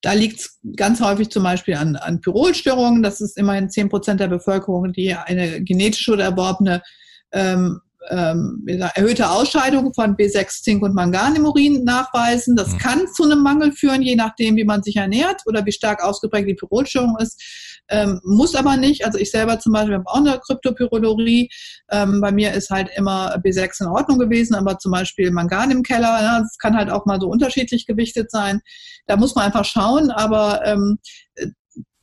Da 0.00 0.12
liegt 0.12 0.40
es 0.40 0.58
ganz 0.74 1.00
häufig 1.00 1.30
zum 1.30 1.44
Beispiel 1.44 1.76
an, 1.76 1.94
an 1.94 2.20
Pyrolstörungen. 2.20 3.04
Das 3.04 3.20
ist 3.20 3.38
immerhin 3.38 3.70
10 3.70 3.90
Prozent 3.90 4.18
der 4.18 4.28
Bevölkerung, 4.28 4.92
die 4.92 5.14
eine 5.14 5.62
genetische 5.62 6.14
oder 6.14 6.24
erworbene 6.24 6.82
ähm, 7.30 7.80
ähm, 8.08 8.64
erhöhte 8.66 9.30
Ausscheidung 9.30 9.92
von 9.92 10.16
B6, 10.16 10.62
Zink 10.62 10.82
und 10.82 10.94
Mangan 10.94 11.36
im 11.36 11.44
Urin 11.44 11.84
nachweisen. 11.84 12.56
Das 12.56 12.72
mhm. 12.72 12.78
kann 12.78 13.08
zu 13.14 13.24
einem 13.24 13.42
Mangel 13.42 13.72
führen, 13.72 14.02
je 14.02 14.16
nachdem, 14.16 14.56
wie 14.56 14.64
man 14.64 14.82
sich 14.82 14.96
ernährt 14.96 15.42
oder 15.46 15.64
wie 15.66 15.72
stark 15.72 16.02
ausgeprägt 16.02 16.48
die 16.48 16.54
Pyrolstörung 16.54 17.16
ist. 17.18 17.40
Ähm, 17.88 18.20
muss 18.24 18.54
aber 18.54 18.76
nicht. 18.76 19.04
Also 19.04 19.18
ich 19.18 19.30
selber 19.30 19.58
zum 19.58 19.72
Beispiel 19.72 19.94
habe 19.94 20.06
auch 20.06 20.16
eine 20.16 20.38
Kryptopyrodorie. 20.38 21.50
Ähm, 21.90 22.20
bei 22.20 22.32
mir 22.32 22.52
ist 22.52 22.70
halt 22.70 22.88
immer 22.94 23.36
B6 23.36 23.82
in 23.82 23.88
Ordnung 23.88 24.18
gewesen, 24.18 24.54
aber 24.54 24.78
zum 24.78 24.92
Beispiel 24.92 25.30
Mangan 25.30 25.70
im 25.70 25.82
Keller. 25.82 26.22
Ja, 26.22 26.40
das 26.40 26.56
kann 26.58 26.76
halt 26.76 26.90
auch 26.90 27.04
mal 27.06 27.20
so 27.20 27.28
unterschiedlich 27.28 27.86
gewichtet 27.86 28.30
sein. 28.30 28.60
Da 29.06 29.16
muss 29.16 29.34
man 29.34 29.46
einfach 29.46 29.64
schauen, 29.64 30.10
aber 30.10 30.64
ähm, 30.64 30.98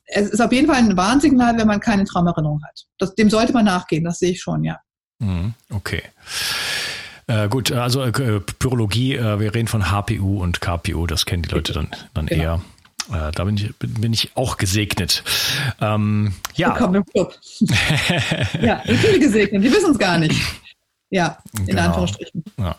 es 0.08 0.30
ist 0.30 0.42
auf 0.42 0.52
jeden 0.52 0.68
Fall 0.68 0.78
ein 0.78 0.96
Warnsignal, 0.96 1.58
wenn 1.58 1.68
man 1.68 1.80
keine 1.80 2.06
Traumerinnerung 2.06 2.62
hat. 2.66 2.86
Das, 2.98 3.16
dem 3.16 3.30
sollte 3.30 3.54
man 3.54 3.66
nachgehen, 3.66 4.04
das 4.04 4.20
sehe 4.20 4.32
ich 4.32 4.42
schon, 4.42 4.64
ja. 4.64 4.80
Mhm, 5.20 5.54
okay. 5.72 6.04
Äh, 7.28 7.50
gut, 7.50 7.72
also 7.72 8.04
äh, 8.04 8.40
Pyrologie, 8.40 9.16
äh, 9.16 9.40
wir 9.40 9.54
reden 9.54 9.68
von 9.68 9.92
HPU 9.92 10.42
und 10.42 10.62
KPU, 10.62 11.08
das 11.08 11.26
kennen 11.26 11.44
die 11.44 11.50
Leute 11.50 11.74
dann, 11.74 11.90
dann 12.14 12.28
genau. 12.28 12.44
eher. 12.44 12.62
Äh, 13.12 13.32
da 13.32 13.44
bin 13.44 13.58
ich, 13.58 13.76
bin 13.78 14.14
ich 14.14 14.32
auch 14.36 14.58
gesegnet. 14.58 15.24
Ähm, 15.82 16.34
ja. 16.56 16.70
Willkommen 16.70 16.96
im 16.96 17.06
Club. 17.06 17.38
ja, 18.62 18.82
viele 18.86 19.20
gesegnet, 19.20 19.64
die 19.64 19.72
wissen 19.72 19.92
es 19.92 20.00
gar 20.00 20.18
nicht. 20.18 20.40
Ja, 21.10 21.38
in 21.58 21.68
genau. 21.68 21.84
Anführungsstrichen. 21.84 22.44
Ja. 22.58 22.76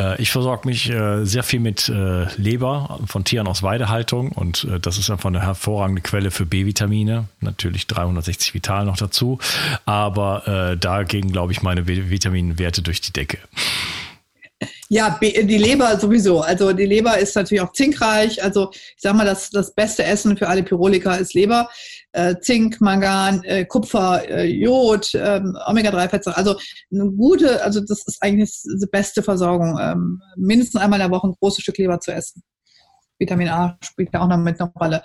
Äh, 0.00 0.20
ich 0.20 0.32
versorge 0.32 0.66
mich 0.66 0.90
äh, 0.90 1.24
sehr 1.24 1.44
viel 1.44 1.60
mit 1.60 1.88
äh, 1.88 2.24
Leber 2.36 2.98
von 3.06 3.24
Tieren 3.24 3.46
aus 3.46 3.62
Weidehaltung 3.62 4.32
und 4.32 4.66
das 4.82 4.98
ist 4.98 5.10
einfach 5.10 5.28
eine 5.28 5.42
hervorragende 5.42 6.02
Quelle 6.02 6.30
für 6.30 6.46
B-Vitamine. 6.46 7.28
Natürlich 7.40 7.86
360 7.86 8.54
Vital 8.54 8.86
noch 8.86 8.96
dazu, 8.96 9.38
aber 9.84 10.76
dagegen 10.80 11.30
glaube 11.30 11.52
ich 11.52 11.62
meine 11.62 11.86
Vitaminwerte 11.86 12.82
durch 12.82 13.00
die 13.00 13.12
Decke. 13.12 13.38
Ja, 14.88 15.18
die 15.20 15.58
Leber 15.58 15.98
sowieso. 15.98 16.40
Also 16.42 16.72
die 16.72 16.86
Leber 16.86 17.18
ist 17.18 17.34
natürlich 17.34 17.62
auch 17.62 17.72
zinkreich. 17.72 18.42
Also 18.42 18.70
ich 18.72 18.94
sage 19.02 19.16
mal, 19.16 19.26
das, 19.26 19.50
das 19.50 19.74
beste 19.74 20.04
Essen 20.04 20.36
für 20.36 20.48
alle 20.48 20.62
Pyroliker 20.62 21.18
ist 21.18 21.34
Leber. 21.34 21.68
Äh, 22.14 22.38
Zink, 22.40 22.80
Mangan, 22.80 23.42
äh, 23.42 23.64
Kupfer, 23.64 24.22
äh, 24.28 24.44
Jod, 24.44 25.10
ähm, 25.14 25.58
Omega-3-Fettsäuren. 25.66 26.36
Also 26.36 26.56
eine 26.92 27.10
gute, 27.10 27.60
also 27.64 27.80
das 27.80 28.06
ist 28.06 28.22
eigentlich 28.22 28.52
die 28.62 28.86
beste 28.86 29.20
Versorgung. 29.20 29.76
Ähm, 29.80 30.22
mindestens 30.36 30.80
einmal 30.80 31.00
in 31.00 31.08
der 31.08 31.16
Woche 31.16 31.26
ein 31.26 31.34
großes 31.40 31.62
Stück 31.62 31.76
Leber 31.76 31.98
zu 31.98 32.12
essen. 32.12 32.42
Vitamin 33.18 33.48
A 33.48 33.76
spielt 33.82 34.14
ja 34.14 34.20
auch 34.20 34.28
noch 34.28 34.36
mit 34.36 34.60
einer 34.60 34.72
Rolle. 34.80 35.02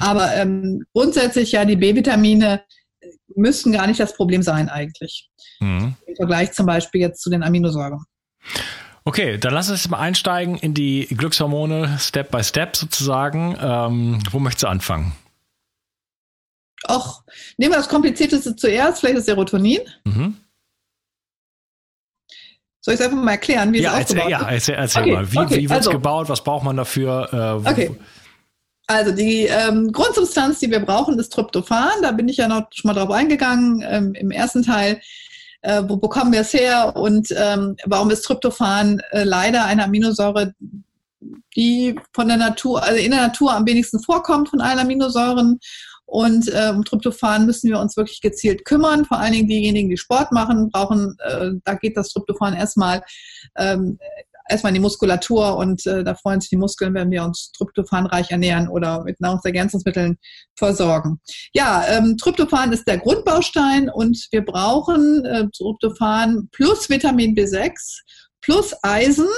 Aber 0.00 0.34
ähm, 0.34 0.82
grundsätzlich 0.92 1.52
ja, 1.52 1.64
die 1.64 1.76
B-Vitamine 1.76 2.62
müssten 3.36 3.70
gar 3.70 3.86
nicht 3.86 4.00
das 4.00 4.14
Problem 4.14 4.42
sein 4.42 4.68
eigentlich. 4.68 5.30
Mhm. 5.60 5.94
Im 6.04 6.16
Vergleich 6.16 6.50
zum 6.50 6.66
Beispiel 6.66 7.00
jetzt 7.00 7.22
zu 7.22 7.30
den 7.30 7.44
Aminosäuren. 7.44 8.02
Okay, 9.04 9.38
dann 9.38 9.54
lass 9.54 9.70
uns 9.70 9.88
mal 9.88 10.00
einsteigen 10.00 10.56
in 10.56 10.74
die 10.74 11.06
Glückshormone 11.06 11.96
Step 12.00 12.32
by 12.32 12.42
Step 12.42 12.74
sozusagen. 12.74 13.56
Ähm, 13.60 14.18
wo 14.32 14.40
möchtest 14.40 14.64
du 14.64 14.66
anfangen? 14.66 15.12
Ach, 16.86 17.22
nehmen 17.56 17.72
wir 17.72 17.78
das 17.78 17.88
Komplizierteste 17.88 18.56
zuerst, 18.56 19.00
vielleicht 19.00 19.18
das 19.18 19.26
Serotonin. 19.26 19.80
Mhm. 20.04 20.36
Soll 22.82 22.94
ich 22.94 23.00
es 23.00 23.06
einfach 23.06 23.22
mal 23.22 23.32
erklären, 23.32 23.72
wie 23.72 23.82
ja, 23.82 23.98
es 23.98 24.04
aufgebaut 24.04 24.30
erzähl, 24.30 24.30
Ja, 24.30 24.50
erzähl, 24.50 24.74
erzähl 24.76 25.02
okay, 25.02 25.12
mal. 25.12 25.32
Wie, 25.32 25.38
okay, 25.38 25.56
wie 25.56 25.68
wird 25.68 25.80
es 25.80 25.86
also, 25.86 25.90
gebaut? 25.90 26.28
Was 26.28 26.42
braucht 26.42 26.64
man 26.64 26.76
dafür? 26.76 27.62
Äh, 27.64 27.68
okay. 27.68 27.96
Also 28.86 29.12
die 29.12 29.42
ähm, 29.42 29.92
Grundsubstanz, 29.92 30.58
die 30.60 30.70
wir 30.70 30.80
brauchen, 30.80 31.18
ist 31.18 31.32
Tryptophan. 31.32 32.02
Da 32.02 32.12
bin 32.12 32.28
ich 32.28 32.38
ja 32.38 32.48
noch 32.48 32.68
schon 32.72 32.88
mal 32.88 32.94
drauf 32.94 33.10
eingegangen 33.10 33.84
ähm, 33.86 34.14
im 34.14 34.30
ersten 34.30 34.62
Teil 34.62 35.00
äh, 35.62 35.82
wo 35.86 35.96
bekommen 35.96 36.32
wir 36.32 36.40
es 36.40 36.52
her 36.52 36.96
und 36.96 37.28
ähm, 37.36 37.76
warum 37.86 38.10
ist 38.10 38.22
Tryptophan 38.22 39.00
äh, 39.10 39.24
leider 39.24 39.64
eine 39.64 39.84
Aminosäure, 39.84 40.54
die 41.56 41.94
von 42.14 42.28
der 42.28 42.38
Natur, 42.38 42.82
also 42.82 42.98
in 42.98 43.10
der 43.10 43.20
Natur 43.20 43.54
am 43.54 43.66
wenigsten 43.66 44.00
vorkommt 44.00 44.48
von 44.48 44.60
allen 44.60 44.78
Aminosäuren. 44.78 45.60
Und 46.10 46.48
äh, 46.48 46.72
um 46.74 46.84
Tryptophan 46.84 47.46
müssen 47.46 47.70
wir 47.70 47.78
uns 47.78 47.96
wirklich 47.96 48.20
gezielt 48.20 48.64
kümmern. 48.64 49.04
Vor 49.04 49.18
allen 49.18 49.32
Dingen 49.32 49.48
diejenigen, 49.48 49.88
die 49.88 49.96
Sport 49.96 50.32
machen, 50.32 50.70
brauchen, 50.70 51.16
äh, 51.20 51.50
da 51.64 51.74
geht 51.74 51.96
das 51.96 52.08
Tryptophan 52.08 52.54
erstmal 52.54 53.02
ähm, 53.56 53.98
erstmal 54.50 54.70
in 54.70 54.74
die 54.74 54.80
Muskulatur 54.80 55.56
und 55.56 55.86
äh, 55.86 56.04
da 56.04 56.14
freuen 56.14 56.40
sich 56.40 56.50
die 56.50 56.56
Muskeln, 56.56 56.94
wenn 56.94 57.10
wir 57.10 57.24
uns 57.24 57.52
tryptophanreich 57.52 58.30
ernähren 58.30 58.68
oder 58.68 59.04
mit 59.04 59.20
Nahrungsergänzungsmitteln 59.20 60.18
versorgen. 60.56 61.20
Ja, 61.54 61.84
ähm, 61.88 62.16
Tryptophan 62.16 62.72
ist 62.72 62.86
der 62.86 62.98
Grundbaustein 62.98 63.88
und 63.88 64.26
wir 64.32 64.44
brauchen 64.44 65.24
äh, 65.24 65.46
Tryptophan 65.56 66.48
plus 66.52 66.90
Vitamin 66.90 67.34
B6 67.34 68.00
plus 68.40 68.74
Eisen 68.82 69.28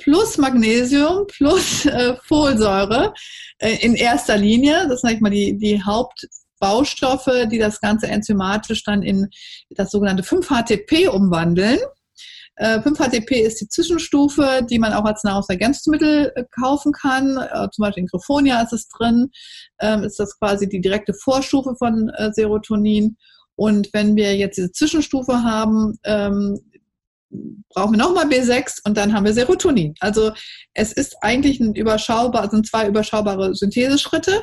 plus 0.00 0.38
Magnesium 0.38 1.26
plus 1.28 1.86
äh, 1.86 2.16
Folsäure 2.24 3.14
äh, 3.58 3.76
in 3.84 3.94
erster 3.94 4.36
Linie. 4.36 4.86
Das 4.88 5.02
sind 5.02 5.20
mal 5.20 5.30
die, 5.30 5.56
die 5.56 5.82
Hauptbaustoffe, 5.82 7.46
die 7.50 7.58
das 7.58 7.80
Ganze 7.80 8.08
enzymatisch 8.08 8.82
dann 8.84 9.02
in 9.02 9.28
das 9.70 9.90
sogenannte 9.90 10.22
5-HTP 10.22 11.08
umwandeln. 11.08 11.78
5-HTP 12.60 13.30
äh, 13.36 13.46
ist 13.46 13.60
die 13.60 13.68
Zwischenstufe, 13.68 14.66
die 14.68 14.78
man 14.78 14.92
auch 14.92 15.04
als 15.04 15.24
Nahrungsergänzungsmittel 15.24 16.32
äh, 16.34 16.44
kaufen 16.60 16.92
kann. 16.92 17.38
Äh, 17.38 17.68
zum 17.70 17.82
Beispiel 17.82 18.02
in 18.02 18.06
Griffonia 18.06 18.60
ist 18.62 18.72
es 18.72 18.88
drin. 18.88 19.30
Ähm, 19.80 20.04
ist 20.04 20.18
das 20.20 20.38
quasi 20.38 20.68
die 20.68 20.80
direkte 20.80 21.14
Vorstufe 21.14 21.74
von 21.76 22.10
Serotonin. 22.32 23.16
Und 23.56 23.90
wenn 23.92 24.16
wir 24.16 24.36
jetzt 24.36 24.56
diese 24.56 24.72
Zwischenstufe 24.72 25.42
haben, 25.42 25.98
ähm, 26.04 26.58
brauchen 27.68 27.92
wir 27.92 27.98
nochmal 27.98 28.26
B6 28.26 28.80
und 28.84 28.96
dann 28.96 29.12
haben 29.12 29.24
wir 29.24 29.32
Serotonin. 29.32 29.94
Also 30.00 30.32
es 30.74 30.92
ist 30.92 31.16
eigentlich 31.22 31.60
ein 31.60 31.74
überschaubar, 31.74 32.50
sind 32.50 32.66
zwei 32.66 32.88
überschaubare 32.88 33.54
Syntheseschritte, 33.54 34.42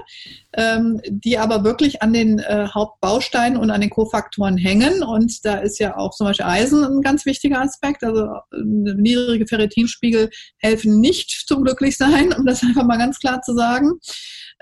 ähm, 0.54 1.02
die 1.08 1.38
aber 1.38 1.64
wirklich 1.64 2.02
an 2.02 2.14
den 2.14 2.40
äh, 2.40 2.68
Hauptbausteinen 2.74 3.58
und 3.58 3.70
an 3.70 3.82
den 3.82 3.90
Kofaktoren 3.90 4.58
hängen. 4.58 5.04
Und 5.04 5.46
da 5.46 5.58
ist 5.58 5.80
ja 5.80 5.98
auch 5.98 6.12
zum 6.16 6.28
Beispiel 6.28 6.46
Eisen 6.46 6.84
ein 6.84 7.02
ganz 7.02 7.26
wichtiger 7.26 7.62
Aspekt. 7.62 8.04
Also 8.04 8.26
äh, 8.26 8.62
niedrige 8.64 9.48
Ferritinspiegel 9.48 10.30
helfen 10.60 11.00
nicht 11.00 11.46
zum 11.48 11.64
Glücklichsein, 11.64 12.34
um 12.34 12.46
das 12.46 12.64
einfach 12.64 12.86
mal 12.86 12.98
ganz 12.98 13.20
klar 13.20 13.42
zu 13.42 13.54
sagen. 13.54 13.94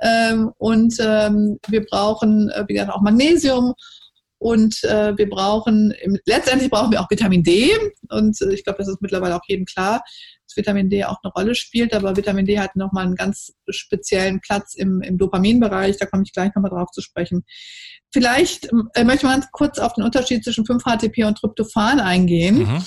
Ähm, 0.01 0.51
und 0.57 0.95
ähm, 0.99 1.59
wir 1.67 1.85
brauchen, 1.85 2.49
äh, 2.49 2.65
wie 2.67 2.73
gesagt, 2.73 2.91
auch 2.91 3.01
Magnesium 3.01 3.73
und 4.45 4.83
äh, 4.83 5.17
wir 5.17 5.27
brauchen, 5.27 5.91
letztendlich 6.27 6.69
brauchen 6.69 6.91
wir 6.91 7.01
auch 7.01 7.09
Vitamin 7.09 7.41
D. 7.41 7.71
Und 8.09 8.39
äh, 8.43 8.53
ich 8.53 8.63
glaube, 8.63 8.77
das 8.77 8.87
ist 8.87 9.01
mittlerweile 9.01 9.35
auch 9.35 9.41
jedem 9.47 9.65
klar, 9.65 10.03
dass 10.45 10.55
Vitamin 10.55 10.87
D 10.87 11.03
auch 11.03 11.17
eine 11.23 11.33
Rolle 11.33 11.55
spielt. 11.55 11.95
Aber 11.95 12.15
Vitamin 12.15 12.45
D 12.45 12.59
hat 12.59 12.75
nochmal 12.75 13.07
einen 13.07 13.15
ganz 13.15 13.53
speziellen 13.67 14.41
Platz 14.41 14.75
im, 14.75 15.01
im 15.01 15.17
Dopaminbereich. 15.17 15.97
Da 15.97 16.05
komme 16.05 16.21
ich 16.27 16.31
gleich 16.31 16.53
nochmal 16.53 16.69
drauf 16.69 16.91
zu 16.91 17.01
sprechen. 17.01 17.43
Vielleicht 18.13 18.69
äh, 18.93 19.03
möchte 19.03 19.25
man 19.25 19.43
kurz 19.51 19.79
auf 19.79 19.93
den 19.93 20.03
Unterschied 20.03 20.43
zwischen 20.43 20.63
5-HTP 20.63 21.25
und 21.25 21.39
Tryptophan 21.39 21.99
eingehen. 21.99 22.59
Mhm. 22.59 22.83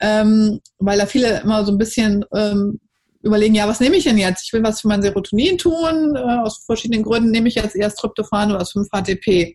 Ähm, 0.00 0.60
weil 0.78 0.98
da 0.98 1.04
viele 1.04 1.42
immer 1.42 1.62
so 1.66 1.72
ein 1.72 1.78
bisschen 1.78 2.24
ähm, 2.34 2.80
überlegen, 3.22 3.54
ja, 3.54 3.68
was 3.68 3.80
nehme 3.80 3.96
ich 3.96 4.04
denn 4.04 4.16
jetzt? 4.16 4.46
Ich 4.46 4.52
will 4.54 4.62
was 4.62 4.80
für 4.80 4.88
mein 4.88 5.02
Serotonin 5.02 5.58
tun. 5.58 6.16
Äh, 6.16 6.38
aus 6.42 6.64
verschiedenen 6.64 7.02
Gründen 7.02 7.32
nehme 7.32 7.48
ich 7.48 7.56
jetzt 7.56 7.76
erst 7.76 7.98
Tryptophan 7.98 8.48
oder 8.48 8.60
das 8.60 8.72
5-HTP. 8.72 9.52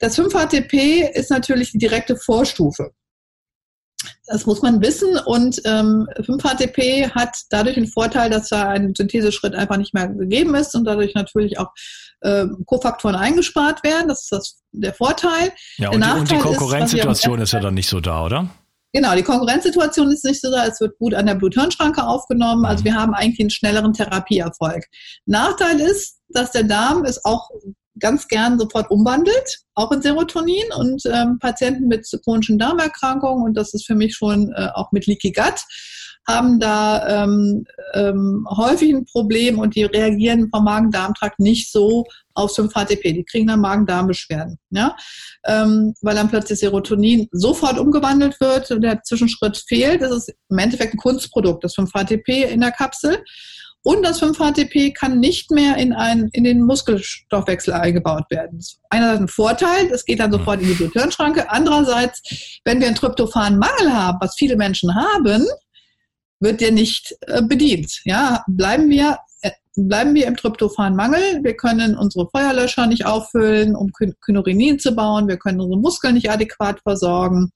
Das 0.00 0.18
5-HTP 0.18 1.10
ist 1.14 1.30
natürlich 1.30 1.72
die 1.72 1.78
direkte 1.78 2.16
Vorstufe. 2.16 2.90
Das 4.26 4.46
muss 4.46 4.62
man 4.62 4.80
wissen 4.80 5.18
und 5.18 5.60
ähm, 5.66 6.08
5-HTP 6.16 7.10
hat 7.10 7.36
dadurch 7.50 7.74
den 7.74 7.86
Vorteil, 7.86 8.30
dass 8.30 8.48
da 8.48 8.68
ein 8.68 8.94
Syntheseschritt 8.94 9.54
einfach 9.54 9.76
nicht 9.76 9.92
mehr 9.92 10.08
gegeben 10.08 10.54
ist 10.54 10.74
und 10.74 10.84
dadurch 10.84 11.14
natürlich 11.14 11.58
auch 11.58 11.68
äh, 12.22 12.46
Kofaktoren 12.64 13.14
eingespart 13.14 13.84
werden. 13.84 14.08
Das 14.08 14.22
ist 14.22 14.32
das, 14.32 14.62
der 14.72 14.94
Vorteil. 14.94 15.52
Ja, 15.76 15.90
und, 15.90 16.02
die, 16.02 16.10
und 16.10 16.30
die 16.30 16.38
Konkurrenzsituation 16.38 17.38
ist, 17.38 17.48
ist 17.48 17.52
ja 17.52 17.60
dann 17.60 17.74
nicht 17.74 17.88
so 17.88 18.00
da, 18.00 18.24
oder? 18.24 18.48
Genau, 18.92 19.14
die 19.14 19.22
Konkurrenzsituation 19.22 20.10
ist 20.10 20.24
nicht 20.24 20.40
so 20.40 20.50
da. 20.50 20.66
Es 20.66 20.80
wird 20.80 20.98
gut 20.98 21.14
an 21.14 21.26
der 21.26 21.34
Blut-Hirn-Schranke 21.34 22.02
aufgenommen. 22.02 22.64
Also 22.64 22.80
mhm. 22.80 22.84
wir 22.86 22.94
haben 22.94 23.14
eigentlich 23.14 23.40
einen 23.40 23.50
schnelleren 23.50 23.92
Therapieerfolg. 23.92 24.86
Nachteil 25.26 25.78
ist, 25.78 26.20
dass 26.28 26.52
der 26.52 26.64
Darm 26.64 27.04
es 27.04 27.24
auch 27.24 27.50
ganz 27.98 28.28
gern 28.28 28.58
sofort 28.58 28.90
umwandelt, 28.90 29.58
auch 29.74 29.90
in 29.92 30.02
Serotonin 30.02 30.72
und 30.76 31.02
ähm, 31.06 31.38
Patienten 31.38 31.88
mit 31.88 32.06
chronischen 32.24 32.58
Darmerkrankungen, 32.58 33.44
und 33.44 33.56
das 33.56 33.74
ist 33.74 33.86
für 33.86 33.94
mich 33.94 34.14
schon 34.14 34.52
äh, 34.52 34.68
auch 34.74 34.92
mit 34.92 35.06
Leaky 35.06 35.32
Gut, 35.32 35.64
haben 36.28 36.60
da 36.60 37.24
ähm, 37.24 37.64
ähm, 37.94 38.46
häufig 38.56 38.92
ein 38.92 39.04
Problem 39.04 39.58
und 39.58 39.74
die 39.74 39.84
reagieren 39.84 40.48
vom 40.50 40.64
Magen-Darm-Trakt 40.64 41.40
nicht 41.40 41.72
so 41.72 42.04
auf 42.34 42.56
5-HTP. 42.56 43.12
Die 43.12 43.24
kriegen 43.24 43.48
dann 43.48 43.60
Magen-Darm-Beschwerden, 43.60 44.58
ja? 44.70 44.96
Ähm, 45.46 45.94
weil 46.02 46.14
dann 46.14 46.28
plötzlich 46.28 46.60
Serotonin 46.60 47.26
sofort 47.32 47.78
umgewandelt 47.78 48.40
wird 48.40 48.70
und 48.70 48.82
der 48.82 49.02
Zwischenschritt 49.02 49.62
fehlt. 49.66 50.02
Das 50.02 50.12
ist 50.12 50.32
im 50.48 50.58
Endeffekt 50.58 50.94
ein 50.94 50.98
Kunstprodukt, 50.98 51.64
das 51.64 51.74
5-HTP 51.76 52.50
in 52.50 52.60
der 52.60 52.72
Kapsel. 52.72 53.22
Und 53.82 54.02
das 54.04 54.22
5-HTP 54.22 54.92
kann 54.92 55.20
nicht 55.20 55.50
mehr 55.50 55.76
in, 55.76 55.94
ein, 55.94 56.28
in 56.32 56.44
den 56.44 56.62
Muskelstoffwechsel 56.62 57.72
eingebaut 57.72 58.24
werden. 58.28 58.62
Einerseits 58.90 59.20
ein 59.20 59.28
Vorteil, 59.28 59.88
das 59.88 60.04
geht 60.04 60.20
dann 60.20 60.32
sofort 60.32 60.60
in 60.60 60.68
die 60.68 60.74
Bluthirnschranke. 60.74 61.50
Andererseits, 61.50 62.60
wenn 62.64 62.80
wir 62.80 62.88
einen 62.88 62.96
Tryptophanmangel 62.96 63.92
haben, 63.92 64.18
was 64.20 64.34
viele 64.36 64.56
Menschen 64.56 64.94
haben, 64.94 65.46
wird 66.40 66.60
der 66.60 66.72
nicht 66.72 67.16
äh, 67.22 67.42
bedient. 67.42 68.02
Ja, 68.04 68.44
bleiben 68.48 68.90
wir 68.90 69.18
äh, 69.40 69.50
bleiben 69.76 70.14
wir 70.14 70.26
im 70.26 70.36
Tryptophanmangel. 70.36 71.42
Wir 71.42 71.56
können 71.56 71.96
unsere 71.96 72.28
Feuerlöscher 72.28 72.86
nicht 72.86 73.06
auffüllen, 73.06 73.74
um 73.76 73.92
Kynurenin 73.92 74.78
zu 74.78 74.92
bauen. 74.92 75.28
Wir 75.28 75.38
können 75.38 75.60
unsere 75.60 75.80
Muskeln 75.80 76.14
nicht 76.14 76.30
adäquat 76.30 76.80
versorgen 76.82 77.50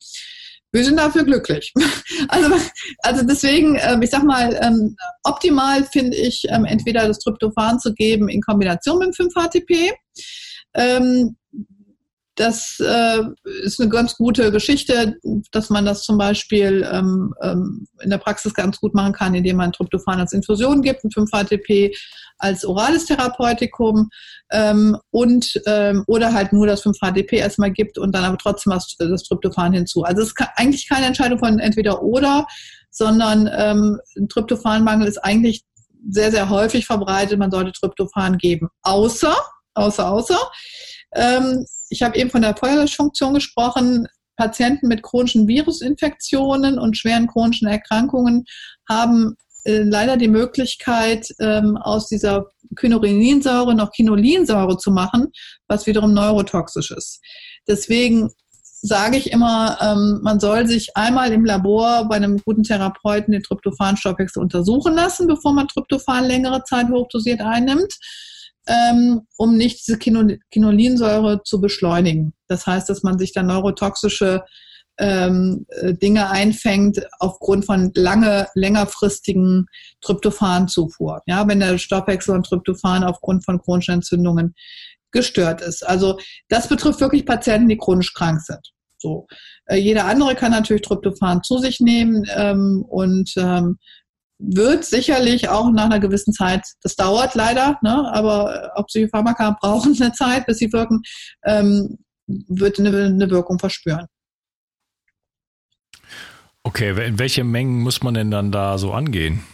wir 0.75 0.85
sind 0.85 0.99
dafür 0.99 1.25
glücklich. 1.25 1.73
Also, 2.28 2.54
also 3.02 3.25
deswegen, 3.25 3.76
ähm, 3.81 4.00
ich 4.02 4.11
sag 4.11 4.25
mal, 4.25 4.59
ähm, 4.62 4.97
optimal 5.25 5.85
finde 5.85 6.16
ich, 6.16 6.45
ähm, 6.49 6.64
entweder 6.64 7.07
das 7.07 7.19
Tryptophan 7.19 7.78
zu 7.78 7.93
geben 7.93 8.28
in 8.28 8.40
Kombination 8.40 8.99
mit 8.99 9.16
dem 9.19 9.28
5-HTP. 9.28 9.93
Das 12.37 12.81
äh, 12.81 13.21
ist 13.62 13.81
eine 13.81 13.88
ganz 13.88 14.17
gute 14.17 14.50
Geschichte, 14.50 15.17
dass 15.53 15.71
man 15.71 15.85
das 15.85 16.03
zum 16.03 16.19
Beispiel 16.19 16.87
ähm, 16.93 17.33
ähm, 17.41 17.87
in 18.03 18.11
der 18.11 18.19
Praxis 18.19 18.53
ganz 18.55 18.81
gut 18.81 18.93
machen 18.93 19.12
kann, 19.12 19.35
indem 19.35 19.57
man 19.57 19.73
Tryptophan 19.73 20.19
als 20.19 20.33
Infusion 20.33 20.83
gibt, 20.83 21.05
ein 21.05 21.11
5-HTP 21.11 21.95
als 22.38 22.64
orales 22.64 23.07
Therapeutikum 23.07 24.11
ähm, 24.50 24.99
und 25.11 25.61
ähm, 25.67 26.03
oder 26.09 26.33
halt 26.33 26.53
nur 26.53 26.67
das 26.67 26.85
5-HTP 26.85 27.35
erstmal 27.35 27.71
gibt 27.71 27.99
und 27.99 28.12
dann 28.12 28.25
aber 28.25 28.38
trotzdem 28.38 28.73
das, 28.73 28.97
das 28.99 29.23
Tryptophan 29.23 29.73
hinzu. 29.73 30.03
Also 30.03 30.23
es 30.23 30.29
ist 30.29 30.37
eigentlich 30.57 30.88
keine 30.88 31.07
Entscheidung 31.07 31.38
von 31.38 31.61
entweder 31.61 32.03
oder, 32.03 32.47
sondern 32.91 33.49
ähm, 33.57 34.00
Tryptophanmangel 34.29 35.07
ist 35.07 35.19
eigentlich 35.19 35.64
sehr, 36.09 36.31
sehr 36.31 36.49
häufig 36.50 36.87
verbreitet. 36.87 37.38
Man 37.38 37.50
sollte 37.50 37.73
Tryptophan 37.73 38.38
geben. 38.38 38.69
Außer, 38.83 39.35
außer, 39.75 40.11
außer, 40.11 40.38
ähm, 41.14 41.64
ich 41.95 42.03
habe 42.03 42.19
eben 42.19 42.29
von 42.29 42.43
der 42.43 42.57
Feuerlöschfunktion 42.57 43.35
gesprochen. 43.35 44.09
Patienten 44.37 44.89
mit 44.89 45.05
chronischen 45.05 45.47
Virusinfektionen 45.47 46.77
und 46.77 46.99
schweren 46.99 47.29
chronischen 47.29 47.69
Erkrankungen 47.69 48.45
haben 48.89 49.37
äh, 49.63 49.79
leider 49.85 50.17
die 50.17 50.27
Möglichkeit, 50.27 51.29
ähm, 51.39 51.77
aus 51.77 52.09
dieser 52.09 52.47
Kynureninsäure 52.75 53.77
noch 53.77 53.93
Kinolinsäure 53.93 54.77
zu 54.77 54.91
machen, 54.91 55.31
was 55.69 55.87
wiederum 55.87 56.15
neurotoxisch 56.15 56.91
ist. 56.91 57.21
Deswegen 57.69 58.29
sage 58.65 59.17
ich 59.17 59.31
immer, 59.31 59.79
ähm, 59.81 60.19
man 60.25 60.41
soll 60.41 60.67
sich 60.67 60.97
einmal 60.97 61.33
im 61.33 61.45
Labor 61.45 62.09
bei 62.09 62.17
einem 62.17 62.39
guten 62.45 62.65
Therapeuten 62.65 63.31
den 63.31 63.45
Tryptophan-Stoffwechsel 63.45 64.43
untersuchen 64.43 64.95
lassen, 64.95 65.29
bevor 65.29 65.53
man 65.53 65.69
Tryptophan 65.69 66.25
längere 66.25 66.65
Zeit 66.65 66.89
hochdosiert 66.89 67.41
einnimmt 67.41 67.95
ähm, 68.66 69.23
um 69.37 69.56
nicht 69.56 69.87
diese 69.87 69.99
Kinolinsäure 69.99 71.42
zu 71.44 71.61
beschleunigen. 71.61 72.33
Das 72.49 72.66
heißt, 72.66 72.88
dass 72.88 73.02
man 73.02 73.18
sich 73.18 73.33
dann 73.33 73.47
neurotoxische 73.47 74.44
ähm, 74.99 75.66
äh, 75.68 75.94
Dinge 75.94 76.30
einfängt 76.30 77.00
aufgrund 77.18 77.64
von 77.64 77.90
lange, 77.94 78.47
längerfristigen 78.54 79.66
Tryptophanzufuhr. 80.00 81.21
Ja, 81.26 81.47
wenn 81.49 81.61
der 81.61 81.78
Stoffwechsel 81.78 82.35
und 82.35 82.47
Tryptophan 82.47 83.04
aufgrund 83.04 83.44
von 83.44 83.61
chronischen 83.61 83.94
Entzündungen 83.94 84.54
gestört 85.11 85.62
ist. 85.62 85.87
Also 85.87 86.18
das 86.49 86.68
betrifft 86.68 87.00
wirklich 87.00 87.26
Patienten, 87.26 87.68
die 87.68 87.76
chronisch 87.76 88.14
krank 88.14 88.40
sind. 88.40 88.73
So. 88.99 89.26
Äh, 89.66 89.76
jeder 89.76 90.06
andere 90.06 90.35
kann 90.35 90.52
natürlich 90.52 90.83
Tryptophan 90.83 91.42
zu 91.42 91.59
sich 91.59 91.80
nehmen 91.80 92.25
ähm, 92.35 92.85
und 92.88 93.33
ähm, 93.37 93.78
wird 94.38 94.85
sicherlich 94.85 95.49
auch 95.49 95.71
nach 95.71 95.85
einer 95.85 96.00
gewissen 96.00 96.33
Zeit, 96.33 96.62
das 96.83 96.97
dauert 96.97 97.35
leider, 97.35 97.79
ne, 97.83 98.11
aber 98.12 98.73
auch 98.75 98.87
Psychopharmaka 98.87 99.57
brauchen 99.61 99.97
eine 100.00 100.12
Zeit, 100.12 100.47
bis 100.47 100.59
sie 100.59 100.73
wirken, 100.73 101.03
ähm, 101.45 101.99
wird 102.26 102.79
eine, 102.79 102.88
eine 102.88 103.31
Wirkung 103.31 103.59
verspüren. 103.59 104.07
Okay, 106.62 107.07
in 107.07 107.19
welche 107.19 107.45
Mengen 107.45 107.83
muss 107.83 108.03
man 108.03 108.14
denn 108.14 108.31
dann 108.31 108.50
da 108.50 108.79
so 108.79 108.93
angehen? 108.93 109.45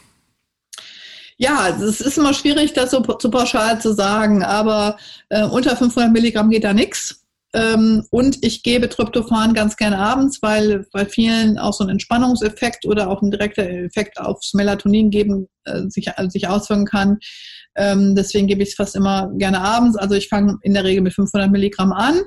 Ja, 1.37 1.69
es 1.69 2.01
ist 2.01 2.19
immer 2.19 2.35
schwierig, 2.35 2.75
das 2.75 2.91
so 2.91 3.01
zu 3.01 3.31
pauschal 3.31 3.81
zu 3.81 3.95
sagen, 3.95 4.45
aber 4.45 4.99
äh, 5.31 5.43
unter 5.43 5.75
500 5.75 6.13
Milligramm 6.13 6.51
geht 6.51 6.65
da 6.65 6.75
nichts. 6.75 7.20
Ähm, 7.53 8.05
und 8.11 8.45
ich 8.45 8.63
gebe 8.63 8.89
Tryptophan 8.89 9.55
ganz 9.55 9.77
gerne 9.77 9.99
abends, 9.99 10.41
weil 10.41 10.87
bei 10.93 11.05
vielen 11.05 11.59
auch 11.59 11.73
so 11.73 11.83
ein 11.83 11.91
Entspannungseffekt 11.91 12.87
oder 12.87 13.11
auch 13.11 13.23
ein 13.23 13.31
direkter 13.33 13.69
Effekt 13.69 14.21
aufs 14.21 14.55
Melatonin 14.55 15.11
geben 15.11 15.49
äh, 15.65 15.83
sich, 15.89 16.07
äh, 16.07 16.29
sich 16.29 16.47
auswirken 16.47 16.87
kann. 16.87 17.19
Ähm, 17.77 18.15
deswegen 18.15 18.47
gebe 18.47 18.63
ich 18.63 18.71
es 18.71 18.75
fast 18.77 18.95
immer 18.95 19.31
gerne 19.37 19.61
abends. 19.61 19.97
Also 19.97 20.15
ich 20.15 20.29
fange 20.29 20.59
in 20.63 20.75
der 20.75 20.85
Regel 20.85 21.03
mit 21.03 21.15
500 21.15 21.51
Milligramm 21.51 21.93
an 21.93 22.21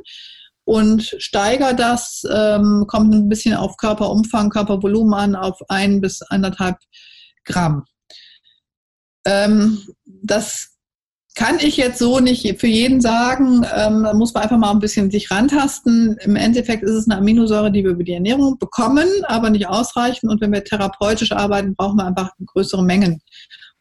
und 0.65 1.15
steigere 1.17 1.73
das, 1.73 2.23
ähm, 2.29 2.85
kommt 2.87 3.13
ein 3.13 3.29
bisschen 3.29 3.55
auf 3.55 3.77
Körperumfang, 3.77 4.49
Körpervolumen 4.49 5.13
an, 5.13 5.35
auf 5.35 5.57
ein 5.69 6.01
bis 6.01 6.21
anderthalb 6.21 6.77
Gramm. 7.45 7.85
Ähm, 9.25 9.81
das 10.05 10.72
kann 11.35 11.57
ich 11.59 11.77
jetzt 11.77 11.99
so 11.99 12.19
nicht 12.19 12.59
für 12.59 12.67
jeden 12.67 13.01
sagen. 13.01 13.65
Ähm, 13.75 14.03
da 14.03 14.13
muss 14.13 14.33
man 14.33 14.43
einfach 14.43 14.57
mal 14.57 14.71
ein 14.71 14.79
bisschen 14.79 15.09
sich 15.09 15.31
rantasten. 15.31 16.17
Im 16.21 16.35
Endeffekt 16.35 16.83
ist 16.83 16.91
es 16.91 17.07
eine 17.07 17.17
Aminosäure, 17.17 17.71
die 17.71 17.83
wir 17.83 17.91
über 17.91 18.03
die 18.03 18.13
Ernährung 18.13 18.59
bekommen, 18.59 19.07
aber 19.23 19.49
nicht 19.49 19.67
ausreichend. 19.67 20.31
Und 20.31 20.41
wenn 20.41 20.53
wir 20.53 20.63
therapeutisch 20.63 21.31
arbeiten, 21.31 21.75
brauchen 21.75 21.97
wir 21.97 22.05
einfach 22.05 22.31
größere 22.45 22.83
Mengen. 22.83 23.21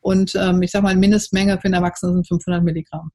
Und 0.00 0.34
ähm, 0.34 0.62
ich 0.62 0.70
sage 0.70 0.82
mal, 0.82 0.90
eine 0.90 1.00
Mindestmenge 1.00 1.58
für 1.58 1.66
einen 1.66 1.74
Erwachsenen 1.74 2.14
sind 2.14 2.28
500 2.28 2.64
Milligramm. 2.64 3.10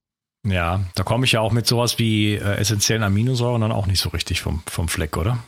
Ja, 0.45 0.81
da 0.95 1.03
komme 1.03 1.25
ich 1.25 1.33
ja 1.33 1.41
auch 1.41 1.51
mit 1.51 1.67
sowas 1.67 1.99
wie 1.99 2.35
äh, 2.35 2.57
essentiellen 2.57 3.03
Aminosäuren 3.03 3.61
dann 3.61 3.71
auch 3.71 3.87
nicht 3.87 3.99
so 3.99 4.09
richtig 4.09 4.41
vom, 4.41 4.63
vom 4.67 4.87
Fleck, 4.87 5.17
oder? 5.17 5.39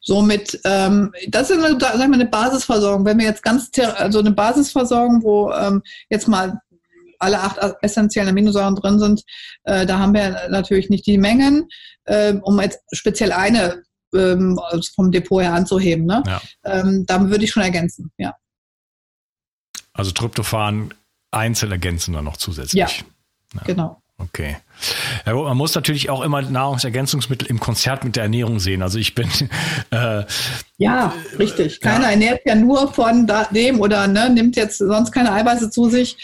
Somit, 0.00 0.60
ähm, 0.64 1.12
das 1.28 1.48
ist 1.48 1.64
eine, 1.64 1.78
sagen 1.78 2.10
wir, 2.10 2.14
eine 2.14 2.26
Basisversorgung. 2.26 3.06
Wenn 3.06 3.18
wir 3.18 3.26
jetzt 3.26 3.42
ganz, 3.42 3.70
also 3.96 4.18
eine 4.18 4.32
Basisversorgung, 4.32 5.22
wo 5.22 5.52
ähm, 5.52 5.80
jetzt 6.10 6.26
mal 6.26 6.60
alle 7.22 7.40
acht 7.40 7.58
essentiellen 7.82 8.30
Aminosäuren 8.30 8.76
drin 8.76 8.98
sind. 8.98 9.22
Äh, 9.64 9.86
da 9.86 9.98
haben 9.98 10.14
wir 10.14 10.48
natürlich 10.50 10.90
nicht 10.90 11.06
die 11.06 11.18
Mengen, 11.18 11.68
äh, 12.04 12.34
um 12.42 12.60
jetzt 12.60 12.80
speziell 12.92 13.32
eine 13.32 13.82
ähm, 14.14 14.60
vom 14.94 15.10
Depot 15.10 15.42
her 15.42 15.54
anzuheben. 15.54 16.04
Ne? 16.04 16.22
Ja. 16.26 16.40
Ähm, 16.64 17.04
da 17.06 17.28
würde 17.30 17.44
ich 17.44 17.50
schon 17.50 17.62
ergänzen, 17.62 18.10
ja. 18.18 18.34
Also 19.94 20.10
Tryptophan 20.10 20.94
einzeln 21.30 21.72
ergänzen 21.72 22.14
dann 22.14 22.24
noch 22.24 22.36
zusätzlich. 22.36 22.74
Ja, 22.74 22.88
ja. 23.54 23.62
genau. 23.64 24.02
Okay. 24.18 24.56
Ja, 25.26 25.34
man 25.34 25.56
muss 25.56 25.74
natürlich 25.74 26.08
auch 26.08 26.22
immer 26.22 26.42
Nahrungsergänzungsmittel 26.42 27.48
im 27.48 27.58
Konzert 27.58 28.04
mit 28.04 28.14
der 28.14 28.24
Ernährung 28.24 28.60
sehen. 28.60 28.82
Also 28.82 28.98
ich 28.98 29.14
bin 29.14 29.28
äh, 29.90 30.24
ja 30.76 31.12
richtig. 31.38 31.80
Keiner 31.80 32.04
ja. 32.04 32.10
ernährt 32.10 32.42
ja 32.44 32.54
nur 32.54 32.92
von 32.92 33.28
dem 33.50 33.80
oder 33.80 34.06
ne, 34.06 34.30
nimmt 34.30 34.56
jetzt 34.56 34.78
sonst 34.78 35.10
keine 35.10 35.32
Eiweiße 35.32 35.70
zu 35.70 35.90
sich. 35.90 36.16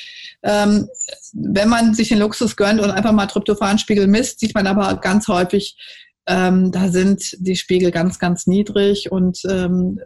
Ähm, 0.43 0.89
wenn 1.33 1.69
man 1.69 1.95
sich 1.95 2.09
den 2.09 2.19
Luxus 2.19 2.57
gönnt 2.57 2.81
und 2.81 2.91
einfach 2.91 3.13
mal 3.13 3.27
Tryptophanspiegel 3.27 4.07
misst, 4.07 4.41
sieht 4.41 4.55
man 4.55 4.67
aber 4.67 4.97
ganz 4.97 5.29
häufig, 5.29 5.77
ähm, 6.29 6.71
da 6.73 6.89
sind 6.91 7.35
die 7.39 7.57
Spiegel 7.57 7.91
ganz, 7.91 8.19
ganz 8.19 8.47
niedrig 8.47 9.11
und 9.11 9.41
ähm, 9.49 9.99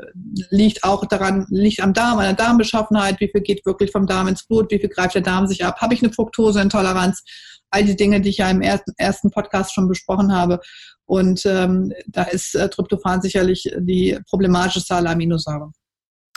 liegt 0.51 0.85
auch 0.85 1.05
daran, 1.07 1.47
liegt 1.51 1.81
am 1.81 1.93
Darm, 1.93 2.19
an 2.19 2.25
der 2.25 2.35
Darmbeschaffenheit, 2.35 3.19
wie 3.21 3.29
viel 3.29 3.41
geht 3.41 3.67
wirklich 3.67 3.91
vom 3.91 4.07
Darm 4.07 4.29
ins 4.29 4.45
Blut, 4.47 4.71
wie 4.71 4.79
viel 4.79 4.89
greift 4.89 5.17
der 5.17 5.23
Darm 5.23 5.49
sich 5.49 5.65
ab, 5.65 5.81
habe 5.81 5.95
ich 5.95 6.03
eine 6.03 6.13
Fructoseintoleranz, 6.13 7.25
all 7.71 7.85
die 7.85 7.97
Dinge, 7.97 8.21
die 8.21 8.29
ich 8.29 8.37
ja 8.39 8.49
im 8.51 8.63
ersten, 8.63 8.93
ersten 8.99 9.33
Podcast 9.33 9.75
schon 9.75 9.89
besprochen 9.89 10.33
habe. 10.33 10.61
Und 11.07 11.45
ähm, 11.45 11.93
da 12.07 12.23
ist 12.23 12.55
äh, 12.55 12.69
Tryptophan 12.69 13.21
sicherlich 13.21 13.69
die 13.79 14.17
problematische 14.29 14.85
Aminosäure. 14.95 15.73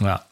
Ja, 0.01 0.25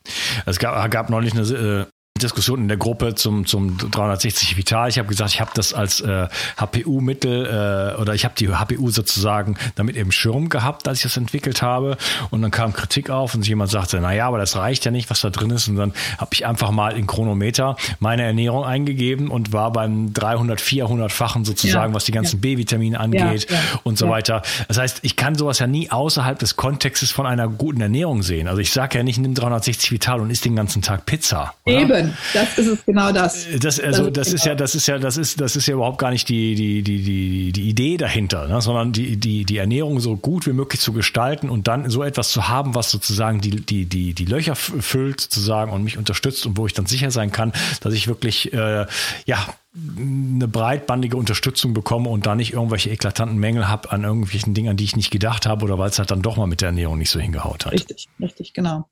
es 0.47 0.57
gab, 0.57 0.89
gab 0.89 1.09
neulich 1.09 1.33
eine 1.33 1.43
äh, 1.43 1.85
Diskussion 2.23 2.59
in 2.61 2.67
der 2.67 2.77
Gruppe 2.77 3.15
zum, 3.15 3.45
zum 3.45 3.77
360 3.77 4.57
Vital. 4.57 4.89
Ich 4.89 4.97
habe 4.97 5.07
gesagt, 5.07 5.31
ich 5.31 5.41
habe 5.41 5.51
das 5.53 5.73
als 5.73 6.01
äh, 6.01 6.27
HPU-Mittel 6.57 7.93
äh, 7.97 8.01
oder 8.01 8.13
ich 8.13 8.25
habe 8.25 8.33
die 8.37 8.49
HPU 8.49 8.89
sozusagen 8.89 9.55
damit 9.75 9.95
im 9.95 10.11
Schirm 10.11 10.49
gehabt, 10.49 10.87
als 10.87 10.99
ich 10.99 11.03
das 11.03 11.17
entwickelt 11.17 11.61
habe. 11.61 11.97
Und 12.31 12.41
dann 12.41 12.51
kam 12.51 12.73
Kritik 12.73 13.09
auf 13.09 13.35
und 13.35 13.47
jemand 13.47 13.71
sagte, 13.71 13.99
na 14.01 14.13
ja, 14.13 14.27
aber 14.27 14.37
das 14.37 14.55
reicht 14.55 14.85
ja 14.85 14.91
nicht, 14.91 15.09
was 15.09 15.21
da 15.21 15.29
drin 15.29 15.49
ist. 15.51 15.67
Und 15.67 15.75
dann 15.75 15.93
habe 16.17 16.31
ich 16.33 16.45
einfach 16.45 16.71
mal 16.71 16.97
in 16.97 17.07
Chronometer 17.07 17.75
meine 17.99 18.23
Ernährung 18.23 18.63
eingegeben 18.63 19.29
und 19.29 19.53
war 19.53 19.71
beim 19.71 20.13
300, 20.13 20.61
400-fachen 20.61 21.45
sozusagen, 21.45 21.91
ja, 21.91 21.95
was 21.95 22.05
die 22.05 22.11
ganzen 22.11 22.37
ja. 22.37 22.41
B-Vitamine 22.41 22.99
angeht 22.99 23.49
ja, 23.49 23.57
und 23.83 23.97
so 23.97 24.09
weiter. 24.09 24.41
Das 24.67 24.77
heißt, 24.77 24.99
ich 25.01 25.15
kann 25.15 25.35
sowas 25.35 25.59
ja 25.59 25.67
nie 25.67 25.91
außerhalb 25.91 26.39
des 26.39 26.55
Kontextes 26.55 27.11
von 27.11 27.25
einer 27.25 27.47
guten 27.47 27.81
Ernährung 27.81 28.23
sehen. 28.23 28.47
Also 28.47 28.61
ich 28.61 28.71
sage 28.71 28.97
ja 28.97 29.03
nicht, 29.03 29.19
nimm 29.19 29.33
360 29.33 29.91
Vital 29.91 30.21
und 30.21 30.29
isst 30.29 30.45
den 30.45 30.55
ganzen 30.55 30.81
Tag 30.81 31.05
Pizza. 31.05 31.53
Oder? 31.65 31.79
Eben. 31.79 32.12
Das 32.33 32.57
ist 32.57 32.67
es 32.67 32.85
genau 32.85 33.11
das. 33.11 33.45
Das 33.59 33.79
also 33.79 34.09
das, 34.09 34.27
das 34.27 34.33
ist, 34.33 34.43
genau. 34.43 34.53
ja 34.53 34.55
das 34.55 34.75
ist 34.75 34.87
ja 34.87 34.97
das 34.99 35.17
ist 35.17 35.41
das 35.41 35.55
ist 35.55 35.67
ja 35.67 35.73
überhaupt 35.75 35.97
gar 35.97 36.11
nicht 36.11 36.29
die 36.29 36.55
die 36.55 36.81
die 36.83 37.01
die 37.01 37.51
die 37.51 37.69
Idee 37.69 37.97
dahinter, 37.97 38.47
ne? 38.47 38.61
sondern 38.61 38.91
die 38.91 39.17
die 39.17 39.45
die 39.45 39.57
Ernährung 39.57 39.99
so 39.99 40.15
gut 40.15 40.45
wie 40.47 40.53
möglich 40.53 40.81
zu 40.81 40.93
gestalten 40.93 41.49
und 41.49 41.67
dann 41.67 41.89
so 41.89 42.03
etwas 42.03 42.31
zu 42.31 42.47
haben, 42.47 42.75
was 42.75 42.91
sozusagen 42.91 43.41
die 43.41 43.51
die 43.51 43.85
die 43.85 44.13
die 44.13 44.25
Löcher 44.25 44.55
füllt 44.55 45.21
sozusagen 45.21 45.71
und 45.71 45.83
mich 45.83 45.97
unterstützt 45.97 46.45
und 46.45 46.57
wo 46.57 46.65
ich 46.65 46.73
dann 46.73 46.85
sicher 46.85 47.11
sein 47.11 47.31
kann, 47.31 47.53
dass 47.81 47.93
ich 47.93 48.07
wirklich 48.07 48.53
äh, 48.53 48.85
ja 49.25 49.47
eine 49.75 50.47
breitbandige 50.47 51.17
Unterstützung 51.17 51.73
bekomme 51.73 52.09
und 52.09 52.27
da 52.27 52.35
nicht 52.35 52.53
irgendwelche 52.53 52.91
eklatanten 52.91 53.39
Mängel 53.39 53.67
habe 53.67 53.91
an 53.91 54.03
irgendwelchen 54.03 54.53
Dingen, 54.53 54.69
an 54.69 54.77
die 54.77 54.83
ich 54.83 54.95
nicht 54.95 55.09
gedacht 55.09 55.47
habe 55.47 55.65
oder 55.65 55.79
weil 55.79 55.89
es 55.89 55.97
halt 55.97 56.11
dann 56.11 56.21
doch 56.21 56.37
mal 56.37 56.45
mit 56.45 56.61
der 56.61 56.67
Ernährung 56.67 56.99
nicht 56.99 57.09
so 57.09 57.19
hingehaut 57.19 57.65
hat. 57.65 57.73
Richtig, 57.73 58.07
richtig, 58.21 58.53
genau. 58.53 58.87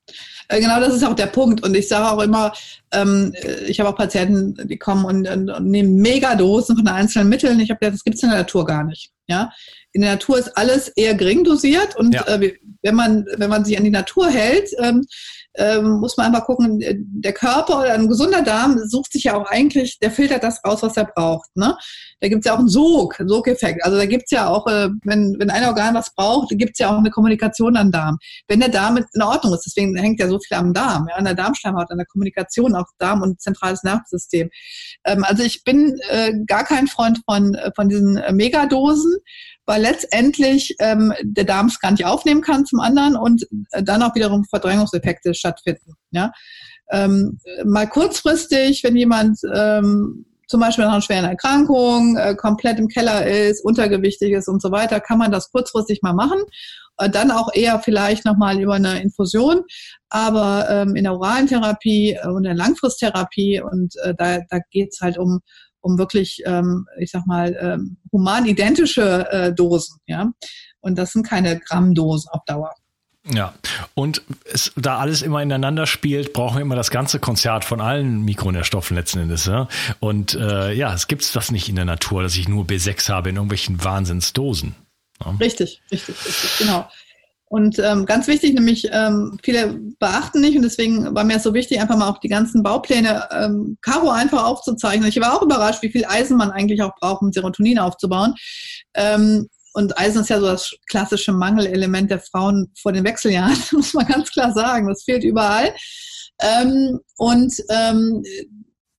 Äh, 0.47 0.59
genau 0.59 0.79
das 0.79 0.95
ist 0.95 1.03
auch 1.03 1.13
der 1.13 1.27
Punkt. 1.27 1.63
Und 1.63 1.75
ich 1.75 1.87
sage 1.87 2.09
auch 2.09 2.19
immer, 2.23 2.51
ähm, 2.91 3.31
ich 3.67 3.79
habe 3.79 3.89
auch 3.89 3.95
Patienten, 3.95 4.55
die 4.67 4.77
kommen 4.77 5.05
und, 5.05 5.27
und, 5.27 5.49
und 5.51 5.69
nehmen 5.69 5.97
Megadosen 5.97 6.75
von 6.75 6.87
einzelnen 6.87 7.29
Mitteln. 7.29 7.59
Ich 7.59 7.69
habe 7.69 7.79
gesagt, 7.79 7.95
das 7.95 8.03
gibt 8.03 8.15
es 8.15 8.23
in 8.23 8.29
der 8.29 8.39
Natur 8.39 8.65
gar 8.65 8.83
nicht. 8.83 9.11
Ja? 9.27 9.51
In 9.93 10.01
der 10.01 10.13
Natur 10.13 10.39
ist 10.39 10.57
alles 10.57 10.87
eher 10.87 11.13
gering 11.13 11.43
dosiert 11.43 11.95
und 11.95 12.15
ja. 12.15 12.25
äh, 12.27 12.53
wenn 12.81 12.95
man 12.95 13.27
wenn 13.37 13.51
man 13.51 13.65
sich 13.65 13.77
an 13.77 13.83
die 13.83 13.91
Natur 13.91 14.31
hält, 14.31 14.69
ähm, 14.79 15.05
ähm, 15.55 15.99
muss 15.99 16.17
man 16.17 16.27
einfach 16.27 16.45
gucken, 16.45 16.81
äh, 16.81 16.95
der 16.97 17.33
Körper 17.33 17.81
oder 17.81 17.93
ein 17.93 18.07
gesunder 18.07 18.41
Darm 18.41 18.79
sucht 18.87 19.11
sich 19.11 19.25
ja 19.25 19.35
auch 19.35 19.49
eigentlich, 19.49 19.99
der 19.99 20.11
filtert 20.11 20.43
das 20.43 20.63
raus, 20.65 20.81
was 20.81 20.95
er 20.95 21.05
braucht. 21.05 21.49
Ne? 21.55 21.75
Da 22.21 22.29
gibt 22.29 22.45
es 22.45 22.45
ja 22.45 22.53
auch 22.53 22.59
einen 22.59 22.69
Sog, 22.69 23.15
Sogeffekt. 23.25 23.83
Also 23.83 23.97
da 23.97 24.05
gibt 24.05 24.23
es 24.25 24.31
ja 24.31 24.47
auch, 24.47 24.65
äh, 24.67 24.89
wenn, 25.03 25.35
wenn 25.39 25.49
ein 25.49 25.65
Organ 25.65 25.95
was 25.95 26.13
braucht, 26.15 26.49
gibt 26.51 26.73
es 26.73 26.79
ja 26.79 26.89
auch 26.93 26.97
eine 26.97 27.09
Kommunikation 27.09 27.75
am 27.75 27.91
Darm. 27.91 28.17
Wenn 28.47 28.61
der 28.61 28.69
Darm 28.69 28.97
in 28.97 29.21
Ordnung 29.21 29.53
ist, 29.53 29.65
deswegen 29.65 29.95
hängt 29.97 30.19
ja 30.19 30.27
so 30.27 30.39
viel 30.39 30.57
am 30.57 30.73
Darm, 30.73 31.07
ja, 31.09 31.15
an 31.15 31.25
der 31.25 31.35
Darmschleimhaut, 31.35 31.91
an 31.91 31.97
der 31.97 32.07
Kommunikation 32.07 32.75
auch 32.75 32.87
Darm 32.97 33.21
und 33.21 33.41
zentrales 33.41 33.83
Nervensystem. 33.83 34.49
Ähm, 35.05 35.23
also 35.25 35.43
ich 35.43 35.63
bin 35.63 35.99
äh, 36.09 36.33
gar 36.45 36.63
kein 36.63 36.87
Freund 36.87 37.19
von, 37.25 37.57
von 37.75 37.89
diesen 37.89 38.21
Megadosen 38.31 39.17
weil 39.65 39.81
letztendlich 39.81 40.75
ähm, 40.79 41.13
der 41.23 41.45
Darm 41.45 41.67
es 41.67 41.79
gar 41.79 41.91
nicht 41.91 42.05
aufnehmen 42.05 42.41
kann 42.41 42.65
zum 42.65 42.79
anderen 42.79 43.15
und 43.15 43.45
äh, 43.71 43.83
dann 43.83 44.03
auch 44.03 44.15
wiederum 44.15 44.43
Verdrängungseffekte 44.45 45.33
stattfinden. 45.33 45.93
Ja? 46.11 46.31
Ähm, 46.91 47.39
mal 47.65 47.87
kurzfristig, 47.87 48.83
wenn 48.83 48.95
jemand 48.95 49.39
ähm, 49.53 50.25
zum 50.47 50.59
Beispiel 50.59 50.83
nach 50.83 50.91
einer 50.91 51.01
schweren 51.01 51.25
Erkrankung 51.25 52.17
äh, 52.17 52.35
komplett 52.35 52.77
im 52.77 52.89
Keller 52.89 53.25
ist, 53.25 53.63
untergewichtig 53.63 54.33
ist 54.33 54.49
und 54.49 54.61
so 54.61 54.71
weiter, 54.71 54.99
kann 54.99 55.17
man 55.17 55.31
das 55.31 55.49
kurzfristig 55.49 56.01
mal 56.01 56.13
machen. 56.13 56.41
Äh, 56.97 57.09
dann 57.09 57.31
auch 57.31 57.49
eher 57.53 57.79
vielleicht 57.79 58.25
nochmal 58.25 58.59
über 58.59 58.73
eine 58.73 59.01
Infusion, 59.01 59.61
aber 60.09 60.67
ähm, 60.69 60.95
in 60.95 61.05
der 61.05 61.13
oralen 61.13 61.47
Therapie 61.47 62.17
und 62.25 62.37
in 62.37 62.43
der 62.43 62.55
Langfristtherapie 62.55 63.61
und 63.61 63.95
äh, 64.03 64.13
da, 64.17 64.39
da 64.49 64.59
geht 64.71 64.89
es 64.91 64.99
halt 64.99 65.17
um 65.17 65.39
um 65.81 65.97
wirklich, 65.97 66.41
ähm, 66.45 66.87
ich 66.97 67.11
sag 67.11 67.25
mal, 67.25 67.55
ähm, 67.59 67.97
human 68.11 68.45
identische 68.45 69.29
äh, 69.31 69.53
Dosen, 69.53 69.97
ja. 70.05 70.31
Und 70.79 70.97
das 70.97 71.11
sind 71.11 71.27
keine 71.27 71.59
Grammdosen 71.59 72.29
auf 72.31 72.43
Dauer. 72.45 72.73
Ja, 73.29 73.53
und 73.93 74.23
es, 74.51 74.71
da 74.75 74.97
alles 74.97 75.21
immer 75.21 75.43
ineinander 75.43 75.85
spielt, 75.85 76.33
brauchen 76.33 76.57
wir 76.57 76.61
immer 76.63 76.75
das 76.75 76.89
ganze 76.89 77.19
Konzert 77.19 77.65
von 77.65 77.79
allen 77.79 78.23
Mikronährstoffen 78.23 78.97
letzten 78.97 79.19
Endes. 79.19 79.45
Ja? 79.45 79.67
Und 79.99 80.33
äh, 80.33 80.73
ja, 80.73 80.91
es 80.93 81.07
gibt 81.07 81.35
das 81.35 81.51
nicht 81.51 81.69
in 81.69 81.75
der 81.75 81.85
Natur, 81.85 82.23
dass 82.23 82.35
ich 82.35 82.49
nur 82.49 82.65
B6 82.65 83.09
habe 83.09 83.29
in 83.29 83.35
irgendwelchen 83.35 83.83
Wahnsinnsdosen. 83.83 84.75
Ja? 85.23 85.35
Richtig, 85.39 85.83
richtig, 85.91 86.15
richtig, 86.25 86.57
genau. 86.57 86.89
Und 87.51 87.79
ähm, 87.79 88.05
ganz 88.05 88.27
wichtig, 88.27 88.53
nämlich 88.53 88.87
ähm, 88.93 89.37
viele 89.43 89.77
beachten 89.99 90.39
nicht 90.39 90.55
und 90.55 90.61
deswegen 90.61 91.13
war 91.13 91.25
mir 91.25 91.37
so 91.37 91.53
wichtig, 91.53 91.81
einfach 91.81 91.97
mal 91.97 92.07
auch 92.07 92.19
die 92.19 92.29
ganzen 92.29 92.63
Baupläne 92.63 93.27
ähm, 93.29 93.77
Caro 93.81 94.09
einfach 94.09 94.45
aufzuzeichnen. 94.45 95.09
Ich 95.09 95.19
war 95.19 95.35
auch 95.35 95.41
überrascht, 95.41 95.81
wie 95.81 95.91
viel 95.91 96.05
Eisen 96.05 96.37
man 96.37 96.51
eigentlich 96.51 96.81
auch 96.81 96.95
braucht, 96.95 97.21
um 97.21 97.33
Serotonin 97.33 97.77
aufzubauen. 97.77 98.35
Ähm, 98.93 99.49
und 99.73 99.99
Eisen 99.99 100.21
ist 100.21 100.29
ja 100.29 100.39
so 100.39 100.45
das 100.45 100.71
klassische 100.89 101.33
Mangelelement 101.33 102.09
der 102.09 102.21
Frauen 102.21 102.71
vor 102.81 102.93
den 102.93 103.03
Wechseljahren, 103.03 103.57
muss 103.73 103.93
man 103.93 104.07
ganz 104.07 104.31
klar 104.31 104.53
sagen. 104.53 104.87
Das 104.87 105.03
fehlt 105.03 105.25
überall. 105.25 105.73
Ähm, 106.41 107.01
und 107.17 107.53
ähm, 107.69 108.23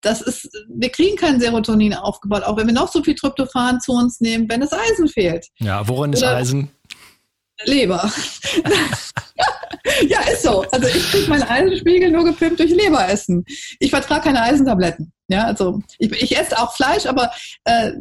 das 0.02 0.20
ist, 0.20 0.50
wir 0.68 0.90
kriegen 0.90 1.16
kein 1.16 1.40
Serotonin 1.40 1.94
aufgebaut, 1.94 2.42
auch 2.42 2.58
wenn 2.58 2.66
wir 2.66 2.74
noch 2.74 2.92
so 2.92 3.02
viel 3.02 3.14
Tryptophan 3.14 3.80
zu 3.80 3.92
uns 3.92 4.20
nehmen, 4.20 4.46
wenn 4.50 4.60
das 4.60 4.72
Eisen 4.74 5.08
fehlt. 5.08 5.46
Ja, 5.58 5.88
worin 5.88 6.12
ist 6.12 6.22
Oder, 6.22 6.36
Eisen? 6.36 6.70
Leber. 7.64 8.10
ja, 10.08 10.20
ist 10.32 10.42
so. 10.42 10.64
Also 10.70 10.88
ich 10.88 11.10
kriege 11.10 11.28
meinen 11.28 11.42
Eisenspiegel 11.42 12.10
nur 12.10 12.24
gepimpt 12.24 12.60
durch 12.60 12.70
Leberessen. 12.70 13.44
Ich 13.78 13.90
vertrage 13.90 14.24
keine 14.24 14.42
Eisentabletten. 14.42 15.12
Ja, 15.28 15.44
also 15.44 15.80
ich, 15.98 16.10
ich 16.12 16.36
esse 16.36 16.58
auch 16.58 16.74
Fleisch, 16.74 17.06
aber 17.06 17.30
äh, 17.64 17.92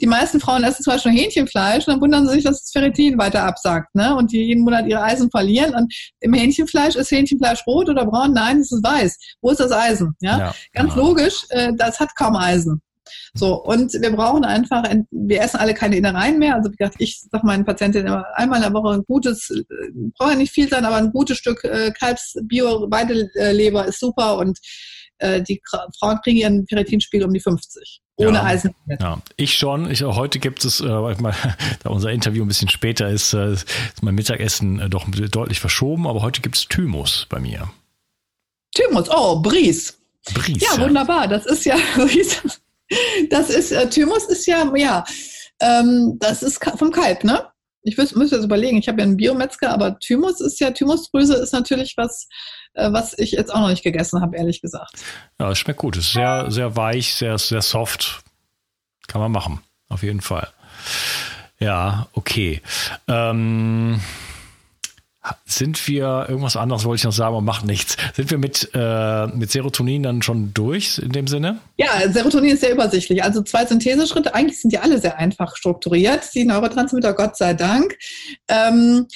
die 0.00 0.06
meisten 0.06 0.40
Frauen 0.40 0.64
essen 0.64 0.82
zum 0.82 0.94
Beispiel 0.94 1.12
Hähnchenfleisch 1.12 1.86
und 1.86 1.92
dann 1.92 2.00
wundern 2.00 2.26
sie 2.26 2.34
sich, 2.34 2.44
dass 2.44 2.62
das 2.62 2.70
Ferritin 2.70 3.18
weiter 3.18 3.42
absagt, 3.42 3.94
ne? 3.94 4.16
Und 4.16 4.32
die 4.32 4.38
jeden 4.38 4.64
Monat 4.64 4.86
ihre 4.86 5.02
Eisen 5.02 5.30
verlieren. 5.30 5.74
Und 5.74 5.92
im 6.20 6.32
Hähnchenfleisch 6.32 6.96
ist 6.96 7.10
Hähnchenfleisch 7.10 7.66
rot 7.66 7.90
oder 7.90 8.06
braun? 8.06 8.32
Nein, 8.32 8.60
es 8.60 8.72
ist 8.72 8.82
weiß. 8.82 9.18
Wo 9.42 9.50
ist 9.50 9.60
das 9.60 9.72
Eisen? 9.72 10.14
Ja, 10.20 10.38
ja 10.38 10.54
Ganz 10.72 10.94
genau. 10.94 11.08
logisch, 11.08 11.44
äh, 11.50 11.72
das 11.76 12.00
hat 12.00 12.14
kaum 12.16 12.36
Eisen. 12.36 12.80
So, 13.34 13.62
und 13.62 13.92
wir 13.92 14.10
brauchen 14.10 14.44
einfach, 14.44 14.84
wir 15.10 15.40
essen 15.40 15.58
alle 15.58 15.74
keine 15.74 15.96
Innereien 15.96 16.38
mehr. 16.38 16.56
Also 16.56 16.70
wie 16.72 16.76
gesagt, 16.76 16.96
ich 16.98 17.20
sage 17.30 17.46
meinen 17.46 17.64
Patientinnen 17.64 18.08
immer 18.08 18.24
einmal 18.34 18.58
in 18.58 18.64
der 18.64 18.72
Woche 18.72 18.94
ein 18.94 19.04
gutes, 19.04 19.50
äh, 19.50 19.64
braucht 20.16 20.32
ja 20.32 20.36
nicht 20.36 20.52
viel 20.52 20.68
sein, 20.68 20.84
aber 20.84 20.96
ein 20.96 21.12
gutes 21.12 21.38
Stück 21.38 21.64
äh, 21.64 21.92
Kalbs-Bio-Weideleber 21.92 23.86
ist 23.86 24.00
super 24.00 24.38
und 24.38 24.58
äh, 25.18 25.42
die 25.42 25.60
Frauen 25.98 26.20
kriegen 26.22 26.38
ihren 26.38 26.66
Ferritinspiegel 26.66 27.26
um 27.26 27.32
die 27.32 27.40
50. 27.40 28.00
Ohne 28.16 28.38
ja, 28.38 28.44
Eisen. 28.44 28.74
Ja, 29.00 29.22
ich 29.36 29.56
schon. 29.56 29.88
Ich, 29.90 30.02
heute 30.02 30.38
gibt 30.40 30.64
es, 30.64 30.80
äh, 30.80 30.86
mal, 30.86 31.34
da 31.82 31.90
unser 31.90 32.10
Interview 32.10 32.44
ein 32.44 32.48
bisschen 32.48 32.68
später 32.68 33.08
ist, 33.08 33.32
äh, 33.32 33.52
ist 33.52 33.66
mein 34.02 34.14
Mittagessen 34.14 34.80
äh, 34.80 34.90
doch 34.90 35.08
deutlich 35.08 35.60
verschoben, 35.60 36.06
aber 36.06 36.22
heute 36.22 36.40
gibt 36.40 36.56
es 36.56 36.66
Thymus 36.66 37.26
bei 37.28 37.38
mir. 37.38 37.70
Thymus, 38.74 39.08
oh, 39.10 39.40
Bries. 39.40 39.98
Bries. 40.34 40.62
Ja, 40.62 40.76
ja, 40.76 40.80
wunderbar. 40.80 41.28
Das 41.28 41.46
ist 41.46 41.64
ja, 41.64 41.76
Das 43.30 43.50
ist, 43.50 43.72
äh, 43.72 43.88
Thymus 43.88 44.24
ist 44.26 44.46
ja, 44.46 44.72
ja, 44.74 45.04
ähm, 45.60 46.16
das 46.18 46.42
ist 46.42 46.64
vom 46.76 46.90
Kalb, 46.90 47.24
ne? 47.24 47.46
Ich 47.82 47.96
müsste 47.96 48.36
jetzt 48.36 48.44
überlegen, 48.44 48.78
ich 48.78 48.88
habe 48.88 48.98
ja 48.98 49.04
einen 49.04 49.16
Biometzger, 49.16 49.70
aber 49.70 49.98
Thymus 49.98 50.40
ist 50.40 50.60
ja, 50.60 50.70
Thymusdrüse 50.70 51.34
ist 51.36 51.52
natürlich 51.52 51.94
was, 51.96 52.28
äh, 52.74 52.92
was 52.92 53.18
ich 53.18 53.32
jetzt 53.32 53.54
auch 53.54 53.60
noch 53.60 53.68
nicht 53.68 53.84
gegessen 53.84 54.20
habe, 54.20 54.36
ehrlich 54.36 54.60
gesagt. 54.60 54.92
Ja, 55.38 55.50
es 55.50 55.58
schmeckt 55.58 55.78
gut. 55.78 55.96
Es 55.96 56.06
ist 56.06 56.12
sehr, 56.12 56.50
sehr 56.50 56.76
weich, 56.76 57.14
sehr, 57.14 57.38
sehr 57.38 57.62
soft. 57.62 58.20
Kann 59.06 59.20
man 59.20 59.32
machen, 59.32 59.60
auf 59.88 60.02
jeden 60.02 60.20
Fall. 60.20 60.48
Ja, 61.60 62.08
okay. 62.12 62.60
Ähm, 63.06 64.00
sind 65.44 65.86
wir, 65.88 66.26
irgendwas 66.28 66.56
anderes 66.56 66.84
wollte 66.84 67.00
ich 67.00 67.04
noch 67.04 67.12
sagen, 67.12 67.34
aber 67.34 67.40
macht 67.40 67.64
nichts. 67.64 67.96
Sind 68.14 68.30
wir 68.30 68.38
mit, 68.38 68.70
äh, 68.74 69.26
mit 69.28 69.50
Serotonin 69.50 70.02
dann 70.02 70.22
schon 70.22 70.52
durch 70.54 70.98
in 70.98 71.12
dem 71.12 71.26
Sinne? 71.26 71.58
Ja, 71.76 71.88
Serotonin 72.10 72.50
ist 72.50 72.60
sehr 72.60 72.72
übersichtlich. 72.72 73.22
Also 73.22 73.42
zwei 73.42 73.64
Syntheseschritte, 73.66 74.34
eigentlich 74.34 74.60
sind 74.60 74.72
die 74.72 74.78
alle 74.78 74.98
sehr 74.98 75.18
einfach 75.18 75.56
strukturiert, 75.56 76.28
die 76.34 76.44
Neurotransmitter, 76.44 77.14
Gott 77.14 77.36
sei 77.36 77.54
Dank. 77.54 77.96
Ähm, 78.48 79.06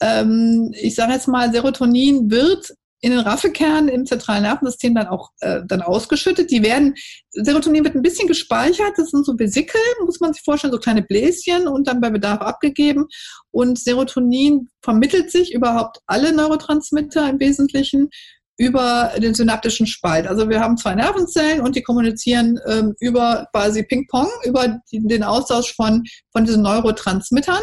ähm, 0.00 0.72
ich 0.80 0.94
sage 0.94 1.12
jetzt 1.12 1.28
mal, 1.28 1.50
Serotonin 1.52 2.30
wird 2.30 2.72
in 3.00 3.12
den 3.12 3.20
Raffekernen 3.20 3.88
im 3.88 4.06
zentralen 4.06 4.42
Nervensystem 4.42 4.94
dann 4.94 5.06
auch 5.06 5.30
äh, 5.40 5.60
dann 5.66 5.82
ausgeschüttet. 5.82 6.50
Die 6.50 6.62
werden, 6.62 6.94
Serotonin 7.30 7.84
wird 7.84 7.94
ein 7.94 8.02
bisschen 8.02 8.26
gespeichert, 8.26 8.92
das 8.96 9.10
sind 9.10 9.24
so 9.24 9.38
Vesikel, 9.38 9.80
muss 10.04 10.20
man 10.20 10.32
sich 10.32 10.42
vorstellen, 10.42 10.72
so 10.72 10.78
kleine 10.78 11.02
Bläschen 11.02 11.68
und 11.68 11.86
dann 11.86 12.00
bei 12.00 12.10
Bedarf 12.10 12.40
abgegeben. 12.40 13.06
Und 13.50 13.78
Serotonin 13.78 14.68
vermittelt 14.82 15.30
sich 15.30 15.54
überhaupt 15.54 15.98
alle 16.06 16.32
Neurotransmitter 16.32 17.28
im 17.30 17.38
Wesentlichen 17.38 18.10
über 18.58 19.12
den 19.18 19.34
synaptischen 19.34 19.86
Spalt. 19.86 20.26
Also 20.26 20.48
wir 20.48 20.58
haben 20.60 20.76
zwei 20.76 20.96
Nervenzellen 20.96 21.60
und 21.60 21.76
die 21.76 21.82
kommunizieren 21.82 22.58
ähm, 22.66 22.96
über 22.98 23.46
quasi 23.52 23.84
Ping-Pong, 23.84 24.28
über 24.44 24.80
die, 24.90 25.06
den 25.06 25.22
Austausch 25.22 25.74
von, 25.76 26.02
von 26.32 26.44
diesen 26.44 26.62
Neurotransmittern. 26.62 27.62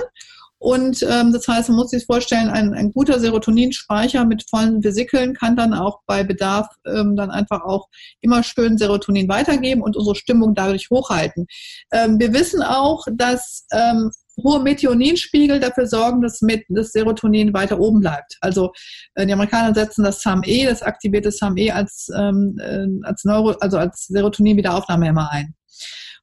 Und 0.65 1.04
ähm, 1.04 1.32
das 1.32 1.47
heißt, 1.47 1.69
man 1.69 1.78
muss 1.78 1.91
sich 1.91 2.08
vorstellen, 2.08 2.49
ein, 2.49 2.73
ein 2.73 2.91
guter 2.91 3.19
Serotoninspeicher 3.19 4.25
mit 4.25 4.49
vollen 4.49 4.84
Vesikeln 4.84 5.36
kann 5.36 5.56
dann 5.56 5.75
auch 5.75 5.99
bei 6.08 6.23
Bedarf 6.23 6.65
ähm, 6.88 7.15
dann 7.15 7.30
einfach 7.30 7.62
auch 7.62 7.88
immer 8.21 8.41
schön 8.41 8.75
Serotonin 8.75 9.30
weitergeben 9.30 9.84
und 9.84 9.95
unsere 9.95 10.15
Stimmung 10.15 10.56
dadurch 10.56 10.89
hochhalten. 10.89 11.45
Ähm, 11.91 12.19
wir 12.19 12.34
wissen 12.34 12.63
auch, 12.63 13.06
dass 13.13 13.67
ähm, 13.71 14.10
hohe 14.43 14.60
Methioninspiegel 14.60 15.60
dafür 15.60 15.86
sorgen, 15.86 16.23
dass 16.23 16.39
das 16.69 16.91
Serotonin 16.91 17.54
weiter 17.54 17.80
oben 17.80 17.99
bleibt. 17.99 18.36
Also 18.41 18.71
äh, 19.13 19.28
die 19.28 19.34
Amerikaner 19.34 19.75
setzen 19.75 20.04
das 20.04 20.23
SAMe, 20.23 20.65
das 20.65 20.82
aktivierte 20.82 21.30
SAMe 21.30 21.75
als, 21.75 22.10
ähm, 22.17 22.58
äh, 22.60 22.88
als 23.06 23.23
Neuro, 23.23 23.51
also 23.60 23.78
als 23.78 24.08
Serotonin-Wiederaufnahmehemmer 24.08 25.30
ein. 25.32 25.54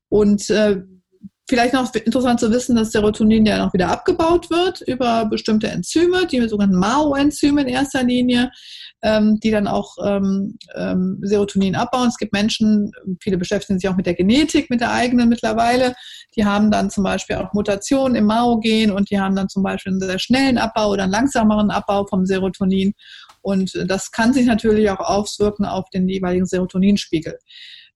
Und 0.09 0.50
äh, 0.50 0.83
vielleicht 1.53 1.75
noch 1.75 1.95
interessant 1.95 2.41
zu 2.41 2.51
wissen, 2.51 2.77
dass 2.77 2.93
Serotonin 2.93 3.45
ja 3.45 3.59
noch 3.59 3.75
wieder 3.75 3.88
abgebaut 3.88 4.49
wird 4.49 4.81
über 4.81 5.27
bestimmte 5.27 5.69
Enzyme, 5.69 6.27
die 6.27 6.41
sogenannten 6.49 6.79
MAO-Enzyme 6.79 7.61
in 7.61 7.69
erster 7.69 8.03
Linie, 8.03 8.51
ähm, 9.03 9.38
die 9.38 9.51
dann 9.51 9.67
auch 9.67 9.99
ähm, 10.03 10.57
ähm, 10.75 11.19
Serotonin 11.21 11.77
abbauen. 11.77 12.09
Es 12.09 12.17
gibt 12.17 12.33
Menschen, 12.33 12.91
viele 13.21 13.37
beschäftigen 13.37 13.79
sich 13.79 13.87
auch 13.91 13.97
mit 13.97 14.07
der 14.07 14.15
Genetik, 14.15 14.71
mit 14.71 14.81
der 14.81 14.93
eigenen 14.93 15.29
mittlerweile, 15.29 15.95
die 16.37 16.47
haben 16.47 16.71
dann 16.71 16.88
zum 16.88 17.05
Beispiel 17.05 17.37
auch 17.37 17.53
Mutationen 17.53 18.15
im 18.15 18.25
MAO-Gen 18.25 18.91
und 18.91 19.11
die 19.11 19.21
haben 19.21 19.37
dann 19.37 19.51
zum 19.51 19.62
Beispiel 19.62 19.93
einen 19.93 20.01
sehr 20.01 20.19
schnellen 20.19 20.57
Abbau 20.57 20.93
oder 20.93 21.03
einen 21.03 21.12
langsameren 21.12 21.71
Abbau 21.71 22.07
vom 22.07 22.25
Serotonin. 22.25 22.95
Und 23.43 23.73
das 23.88 24.11
kann 24.11 24.33
sich 24.33 24.47
natürlich 24.47 24.88
auch 24.88 25.01
auswirken 25.01 25.67
auf 25.67 25.91
den 25.91 26.09
jeweiligen 26.09 26.47
Serotoninspiegel 26.47 27.38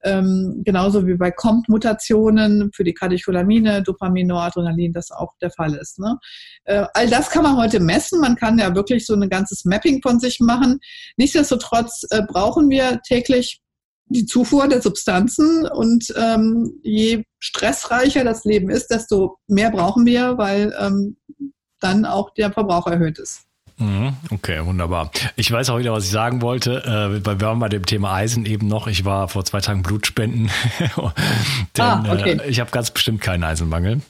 ähm, 0.07 0.63
genauso 0.65 1.07
wie 1.07 1.15
bei 1.15 1.31
COMT-Mutationen 1.31 2.71
für 2.73 2.85
die 2.85 2.95
Katecholamine, 2.95 3.83
Dopamin, 3.83 4.29
Noradrenalin, 4.29 4.93
das 4.93 5.11
auch 5.11 5.33
der 5.43 5.51
Fall 5.51 5.75
ist. 5.75 5.99
Ne? 5.99 6.19
Äh, 6.65 6.87
all 6.95 7.09
das 7.09 7.29
kann 7.29 7.43
man 7.43 7.57
heute 7.57 7.81
messen. 7.81 8.21
Man 8.21 8.37
kann 8.37 8.59
ja 8.59 8.75
wirklich 8.75 9.05
so 9.05 9.15
ein 9.15 9.29
ganzes 9.29 9.65
Mapping 9.65 10.01
von 10.03 10.21
sich 10.21 10.41
machen. 10.41 10.79
Nichtsdestotrotz 11.17 12.05
äh, 12.11 12.23
brauchen 12.23 12.71
wir 12.71 13.01
täglich 13.07 13.61
die 14.09 14.25
Zufuhr 14.25 14.69
der 14.69 14.83
Substanzen 14.83 15.67
und 15.67 16.15
ähm, 16.17 16.79
je 16.83 17.25
stressreicher 17.41 18.23
das 18.23 18.45
Leben 18.45 18.71
ist, 18.71 18.89
desto 18.89 19.39
mehr 19.49 19.71
brauchen 19.71 20.07
wir, 20.07 20.39
weil 20.39 20.73
ähm, 20.79 21.17
dann 21.81 22.05
auch 22.05 22.33
der 22.35 22.53
Verbrauch 22.53 22.87
erhöht 22.87 23.19
ist. 23.19 23.46
Mhm, 23.79 24.17
okay, 24.31 24.65
wunderbar. 24.65 25.11
Ich 25.37 25.51
weiß 25.51 25.69
auch 25.71 25.79
wieder, 25.79 25.93
was 25.93 26.05
ich 26.05 26.11
sagen 26.11 26.41
wollte. 26.41 26.83
Äh, 26.85 27.25
wir 27.27 27.41
waren 27.41 27.59
bei 27.59 27.69
dem 27.69 27.85
Thema 27.85 28.15
Eisen 28.15 28.47
eben 28.47 28.69
noch. 28.69 28.87
Ich 28.87 29.05
war 29.05 29.29
vor 29.29 29.45
zwei 29.45 29.61
Tagen 29.61 29.83
Blutspenden. 29.83 30.51
Denn 31.77 31.85
ah, 31.85 32.05
okay. 32.09 32.39
äh, 32.43 32.49
ich 32.49 32.61
habe 32.61 32.71
ganz 32.71 32.91
bestimmt 32.91 33.21
keinen 33.21 33.45
Eisenmangel. 33.45 34.01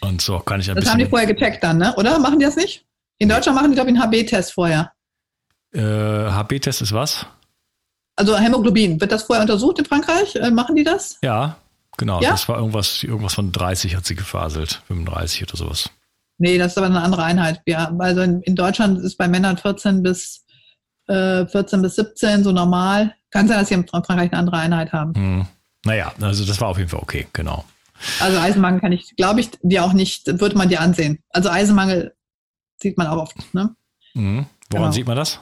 Und 0.00 0.20
so 0.20 0.40
kann 0.40 0.60
ich 0.60 0.68
ein 0.68 0.74
das 0.74 0.82
bisschen. 0.82 0.92
haben 0.92 0.98
die 0.98 1.06
vorher 1.06 1.32
gecheckt 1.32 1.62
dann, 1.62 1.78
ne? 1.78 1.94
Oder? 1.96 2.18
Machen 2.18 2.40
die 2.40 2.44
das 2.44 2.56
nicht? 2.56 2.84
In 3.18 3.28
Deutschland 3.28 3.56
machen 3.56 3.70
die, 3.70 3.76
glaube 3.76 3.90
ich, 3.90 3.96
einen 3.96 4.04
HB-Test 4.04 4.52
vorher. 4.52 4.92
Äh, 5.72 5.80
HB-Test 5.80 6.82
ist 6.82 6.92
was? 6.92 7.26
Also 8.16 8.36
Hämoglobin. 8.36 9.00
Wird 9.00 9.12
das 9.12 9.24
vorher 9.24 9.42
untersucht 9.42 9.78
in 9.78 9.84
Frankreich? 9.84 10.34
Äh, 10.34 10.50
machen 10.50 10.74
die 10.74 10.84
das? 10.84 11.18
Ja, 11.22 11.56
genau. 11.96 12.20
Ja? 12.20 12.30
Das 12.30 12.48
war 12.48 12.58
irgendwas, 12.58 13.02
irgendwas 13.04 13.34
von 13.34 13.52
30 13.52 13.94
hat 13.94 14.06
sie 14.06 14.16
gefaselt. 14.16 14.82
35 14.88 15.44
oder 15.44 15.56
sowas. 15.56 15.90
Nee, 16.38 16.58
das 16.58 16.72
ist 16.72 16.78
aber 16.78 16.86
eine 16.86 17.00
andere 17.00 17.24
Einheit. 17.24 17.62
Ja, 17.66 17.90
also 17.98 18.20
in, 18.20 18.42
in 18.42 18.54
Deutschland 18.54 19.00
ist 19.00 19.16
bei 19.16 19.28
Männern 19.28 19.56
14 19.56 20.02
bis 20.02 20.44
äh, 21.08 21.46
14 21.46 21.82
bis 21.82 21.96
17 21.96 22.44
so 22.44 22.52
normal. 22.52 23.14
Kann 23.30 23.48
sein, 23.48 23.58
dass 23.58 23.68
sie 23.68 23.74
in 23.74 23.86
Frankreich 23.86 24.32
eine 24.32 24.38
andere 24.38 24.58
Einheit 24.58 24.92
haben. 24.92 25.14
Hm. 25.14 25.46
Naja, 25.84 26.12
also 26.20 26.44
das 26.44 26.60
war 26.60 26.68
auf 26.68 26.78
jeden 26.78 26.90
Fall 26.90 27.00
okay, 27.00 27.26
genau. 27.32 27.64
Also 28.20 28.38
Eisenmangel 28.38 28.80
kann 28.80 28.92
ich, 28.92 29.16
glaube 29.16 29.40
ich, 29.40 29.50
dir 29.62 29.84
auch 29.84 29.92
nicht, 29.92 30.26
würde 30.40 30.56
man 30.56 30.68
dir 30.68 30.80
ansehen. 30.80 31.22
Also 31.30 31.48
Eisenmangel 31.48 32.14
sieht 32.80 32.98
man 32.98 33.06
auch 33.06 33.22
oft. 33.22 33.54
Ne? 33.54 33.74
Mhm. 34.14 34.46
Woran 34.70 34.84
genau. 34.84 34.92
sieht 34.92 35.06
man 35.06 35.16
das? 35.16 35.38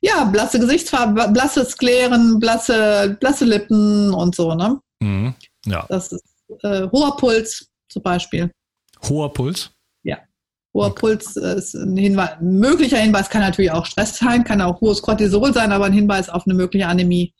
Ja, 0.00 0.24
blasse 0.24 0.58
Gesichtsfarbe, 0.58 1.28
blasse 1.28 1.64
Skleren, 1.64 2.38
blasse, 2.40 3.16
blasse 3.20 3.44
Lippen 3.44 4.12
und 4.12 4.34
so, 4.34 4.54
ne? 4.54 4.80
Mhm. 5.00 5.34
Ja. 5.66 5.86
Das 5.88 6.12
ist 6.12 6.24
äh, 6.62 6.88
hoher 6.90 7.16
Puls 7.16 7.68
zum 7.88 8.02
Beispiel. 8.02 8.50
Hoher 9.08 9.32
Puls? 9.32 9.70
Hoher 10.74 10.86
okay. 10.88 11.00
Puls 11.00 11.36
ist 11.36 11.74
ein 11.74 11.96
Hinweis. 11.96 12.30
Ein 12.40 12.58
möglicher 12.58 12.98
Hinweis 12.98 13.28
kann 13.28 13.42
natürlich 13.42 13.70
auch 13.70 13.86
Stress 13.86 14.16
sein, 14.18 14.44
kann 14.44 14.60
auch 14.62 14.80
hohes 14.80 15.02
Cortisol 15.02 15.52
sein, 15.52 15.72
aber 15.72 15.86
ein 15.86 15.92
Hinweis 15.92 16.28
auf 16.28 16.46
eine 16.46 16.54
mögliche 16.54 16.86
Anämie. 16.86 17.34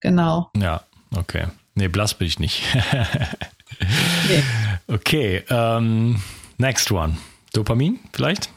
Genau. 0.00 0.50
Ja, 0.56 0.82
okay. 1.16 1.46
Nee, 1.74 1.88
blass 1.88 2.14
bin 2.14 2.26
ich 2.26 2.38
nicht. 2.38 2.62
nee. 4.28 4.42
Okay, 4.88 5.44
ähm, 5.48 6.20
next 6.56 6.90
one. 6.90 7.16
Dopamin 7.52 8.00
vielleicht? 8.12 8.50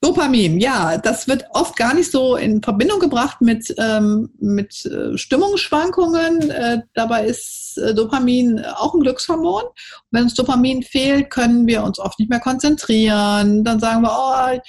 Dopamin, 0.00 0.60
ja, 0.60 0.96
das 0.96 1.26
wird 1.26 1.44
oft 1.50 1.76
gar 1.76 1.92
nicht 1.92 2.12
so 2.12 2.36
in 2.36 2.62
Verbindung 2.62 3.00
gebracht 3.00 3.40
mit, 3.40 3.74
ähm, 3.78 4.30
mit 4.38 4.86
äh, 4.86 5.18
Stimmungsschwankungen. 5.18 6.50
Äh, 6.50 6.82
dabei 6.94 7.24
ist 7.24 7.78
äh, 7.78 7.94
Dopamin 7.94 8.64
auch 8.64 8.94
ein 8.94 9.00
Glückshormon. 9.00 9.64
Und 9.64 9.72
wenn 10.12 10.22
uns 10.22 10.34
Dopamin 10.34 10.84
fehlt, 10.84 11.30
können 11.30 11.66
wir 11.66 11.82
uns 11.82 11.98
oft 11.98 12.20
nicht 12.20 12.30
mehr 12.30 12.38
konzentrieren. 12.38 13.64
Dann 13.64 13.80
sagen 13.80 14.02
wir, 14.02 14.12
oh, 14.12 14.60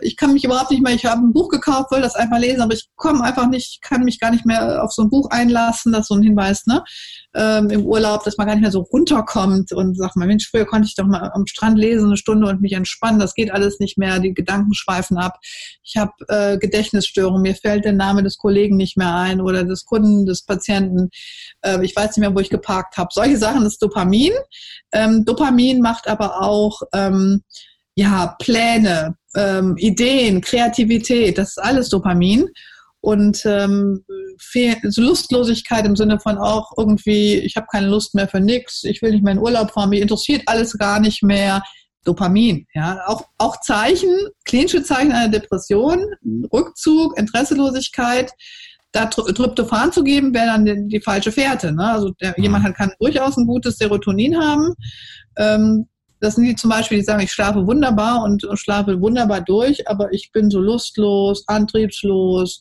ich 0.00 0.16
kann 0.16 0.34
mich 0.34 0.44
überhaupt 0.44 0.70
nicht 0.70 0.82
mehr, 0.82 0.94
ich 0.94 1.06
habe 1.06 1.22
ein 1.22 1.32
Buch 1.32 1.48
gekauft, 1.48 1.90
will 1.90 2.02
das 2.02 2.16
einfach 2.16 2.38
lesen, 2.38 2.60
aber 2.60 2.74
ich 2.74 2.88
komme 2.96 3.22
einfach 3.24 3.48
nicht, 3.48 3.80
kann 3.80 4.04
mich 4.04 4.20
gar 4.20 4.30
nicht 4.30 4.44
mehr 4.44 4.82
auf 4.84 4.92
so 4.92 5.02
ein 5.02 5.10
Buch 5.10 5.30
einlassen, 5.30 5.92
das 5.92 6.02
ist 6.02 6.08
so 6.08 6.14
ein 6.14 6.22
Hinweis, 6.22 6.66
ne? 6.66 6.84
Ähm, 7.34 7.70
Im 7.70 7.84
Urlaub, 7.84 8.24
dass 8.24 8.36
man 8.36 8.46
gar 8.46 8.54
nicht 8.54 8.62
mehr 8.62 8.70
so 8.70 8.80
runterkommt 8.80 9.72
und 9.72 9.96
sagt 9.96 10.16
man, 10.16 10.28
Mensch, 10.28 10.48
früher 10.50 10.66
konnte 10.66 10.86
ich 10.88 10.94
doch 10.96 11.06
mal 11.06 11.30
am 11.34 11.46
Strand 11.46 11.78
lesen 11.78 12.06
eine 12.06 12.16
Stunde 12.16 12.46
und 12.46 12.60
mich 12.60 12.72
entspannen, 12.72 13.18
das 13.18 13.34
geht 13.34 13.50
alles 13.50 13.78
nicht 13.78 13.96
mehr, 13.96 14.18
die 14.18 14.34
Gedanken 14.34 14.74
schweifen 14.74 15.16
ab. 15.16 15.38
Ich 15.82 15.96
habe 15.96 16.12
äh, 16.28 16.58
Gedächtnisstörungen, 16.58 17.42
mir 17.42 17.54
fällt 17.54 17.84
der 17.84 17.92
Name 17.92 18.22
des 18.22 18.36
Kollegen 18.36 18.76
nicht 18.76 18.96
mehr 18.96 19.14
ein 19.14 19.40
oder 19.40 19.64
des 19.64 19.86
Kunden, 19.86 20.26
des 20.26 20.44
Patienten, 20.44 21.08
äh, 21.62 21.82
ich 21.82 21.96
weiß 21.96 22.08
nicht 22.08 22.18
mehr, 22.18 22.34
wo 22.34 22.40
ich 22.40 22.50
geparkt 22.50 22.98
habe. 22.98 23.08
Solche 23.12 23.38
Sachen 23.38 23.64
ist 23.64 23.82
Dopamin. 23.82 24.32
Ähm, 24.92 25.24
Dopamin 25.24 25.80
macht 25.80 26.08
aber 26.08 26.42
auch 26.42 26.82
ähm, 26.92 27.42
ja, 27.96 28.36
Pläne, 28.38 29.16
ähm, 29.34 29.76
Ideen, 29.78 30.40
Kreativität, 30.40 31.38
das 31.38 31.50
ist 31.50 31.58
alles 31.58 31.88
Dopamin. 31.88 32.48
Und 33.00 33.44
ähm, 33.46 34.04
Lustlosigkeit 34.96 35.86
im 35.86 35.96
Sinne 35.96 36.18
von 36.18 36.38
auch 36.38 36.72
irgendwie, 36.76 37.34
ich 37.34 37.56
habe 37.56 37.66
keine 37.70 37.86
Lust 37.86 38.14
mehr 38.14 38.26
für 38.28 38.40
nichts, 38.40 38.84
ich 38.84 39.00
will 39.00 39.12
nicht 39.12 39.22
mehr 39.22 39.34
in 39.34 39.38
Urlaub 39.38 39.70
fahren, 39.70 39.90
mich 39.90 40.00
interessiert 40.00 40.42
alles 40.46 40.76
gar 40.76 41.00
nicht 41.00 41.22
mehr. 41.22 41.62
Dopamin, 42.04 42.66
ja, 42.72 43.00
auch, 43.06 43.24
auch 43.38 43.60
Zeichen, 43.60 44.14
klinische 44.44 44.82
Zeichen 44.84 45.10
einer 45.10 45.28
Depression, 45.28 46.04
Rückzug, 46.52 47.18
Interesselosigkeit, 47.18 48.30
da 48.92 49.06
Tryptophan 49.06 49.90
zu 49.92 50.04
geben, 50.04 50.32
wäre 50.32 50.46
dann 50.46 50.64
die, 50.64 50.88
die, 50.88 51.00
falsche 51.00 51.32
Fährte. 51.32 51.72
Ne? 51.72 51.84
Also 51.84 52.10
der, 52.20 52.34
mhm. 52.36 52.44
jemand 52.44 52.76
kann 52.76 52.92
durchaus 53.00 53.36
ein 53.36 53.46
gutes 53.46 53.76
Serotonin 53.78 54.40
haben, 54.40 54.74
ähm, 55.36 55.88
das 56.20 56.36
sind 56.36 56.44
die 56.44 56.54
zum 56.54 56.70
Beispiel, 56.70 56.98
die 56.98 57.04
sagen, 57.04 57.22
ich 57.22 57.32
schlafe 57.32 57.66
wunderbar 57.66 58.22
und, 58.22 58.46
schlafe 58.54 59.00
wunderbar 59.00 59.40
durch, 59.40 59.88
aber 59.88 60.12
ich 60.12 60.32
bin 60.32 60.50
so 60.50 60.60
lustlos, 60.60 61.44
antriebslos. 61.46 62.60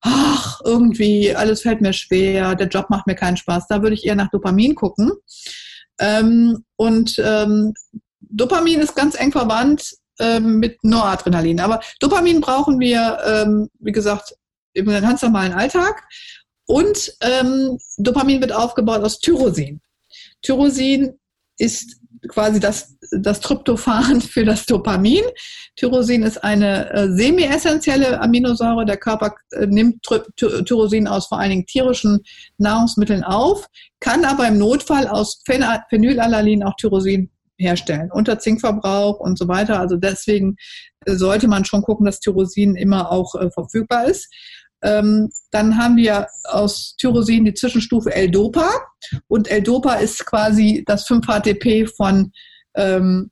Ach, 0.00 0.60
irgendwie, 0.64 1.34
alles 1.34 1.62
fällt 1.62 1.80
mir 1.80 1.92
schwer, 1.92 2.54
der 2.54 2.68
Job 2.68 2.88
macht 2.90 3.06
mir 3.06 3.14
keinen 3.16 3.36
Spaß. 3.36 3.66
Da 3.68 3.82
würde 3.82 3.94
ich 3.94 4.04
eher 4.04 4.14
nach 4.14 4.30
Dopamin 4.30 4.74
gucken. 4.74 5.12
Ähm, 5.98 6.64
und 6.76 7.20
ähm, 7.24 7.74
Dopamin 8.20 8.80
ist 8.80 8.94
ganz 8.94 9.18
eng 9.18 9.32
verwandt 9.32 9.96
ähm, 10.20 10.58
mit 10.58 10.82
Noradrenalin. 10.84 11.60
Aber 11.60 11.80
Dopamin 12.00 12.40
brauchen 12.40 12.78
wir, 12.78 13.18
ähm, 13.26 13.68
wie 13.80 13.92
gesagt, 13.92 14.34
im 14.74 14.86
ganz 14.86 15.22
normalen 15.22 15.52
Alltag. 15.52 16.04
Und 16.66 17.14
ähm, 17.22 17.78
Dopamin 17.96 18.40
wird 18.40 18.52
aufgebaut 18.52 19.02
aus 19.02 19.18
Tyrosin. 19.18 19.80
Tyrosin 20.42 21.18
ist 21.56 21.97
quasi 22.26 22.60
das, 22.60 22.96
das 23.12 23.40
Tryptophan 23.40 24.20
für 24.20 24.44
das 24.44 24.66
Dopamin. 24.66 25.22
Tyrosin 25.76 26.22
ist 26.22 26.42
eine 26.42 26.90
äh, 26.92 27.08
semi-essentielle 27.12 28.20
Aminosäure. 28.20 28.84
Der 28.84 28.96
Körper 28.96 29.34
äh, 29.52 29.66
nimmt 29.66 30.04
Tyrosin 30.36 31.06
aus 31.06 31.26
vor 31.26 31.38
allen 31.38 31.50
Dingen 31.50 31.66
tierischen 31.66 32.20
Nahrungsmitteln 32.58 33.24
auf, 33.24 33.66
kann 34.00 34.24
aber 34.24 34.48
im 34.48 34.58
Notfall 34.58 35.06
aus 35.06 35.42
Phenylalanin 35.46 36.64
auch 36.64 36.74
Tyrosin 36.76 37.30
herstellen, 37.58 38.10
unter 38.12 38.38
Zinkverbrauch 38.38 39.18
und 39.20 39.38
so 39.38 39.48
weiter. 39.48 39.80
Also 39.80 39.96
deswegen 39.96 40.56
äh, 41.06 41.14
sollte 41.14 41.48
man 41.48 41.64
schon 41.64 41.82
gucken, 41.82 42.06
dass 42.06 42.20
Tyrosin 42.20 42.76
immer 42.76 43.10
auch 43.10 43.34
äh, 43.34 43.50
verfügbar 43.50 44.06
ist. 44.06 44.32
Ähm, 44.82 45.30
dann 45.50 45.76
haben 45.76 45.96
wir 45.96 46.26
aus 46.44 46.94
Tyrosin 46.98 47.44
die 47.44 47.54
Zwischenstufe 47.54 48.14
L-Dopa 48.14 48.68
und 49.26 49.50
L-Dopa 49.50 49.94
ist 49.94 50.24
quasi 50.24 50.84
das 50.86 51.06
5-HTP 51.06 51.86
von, 51.96 52.32
ähm, 52.74 53.30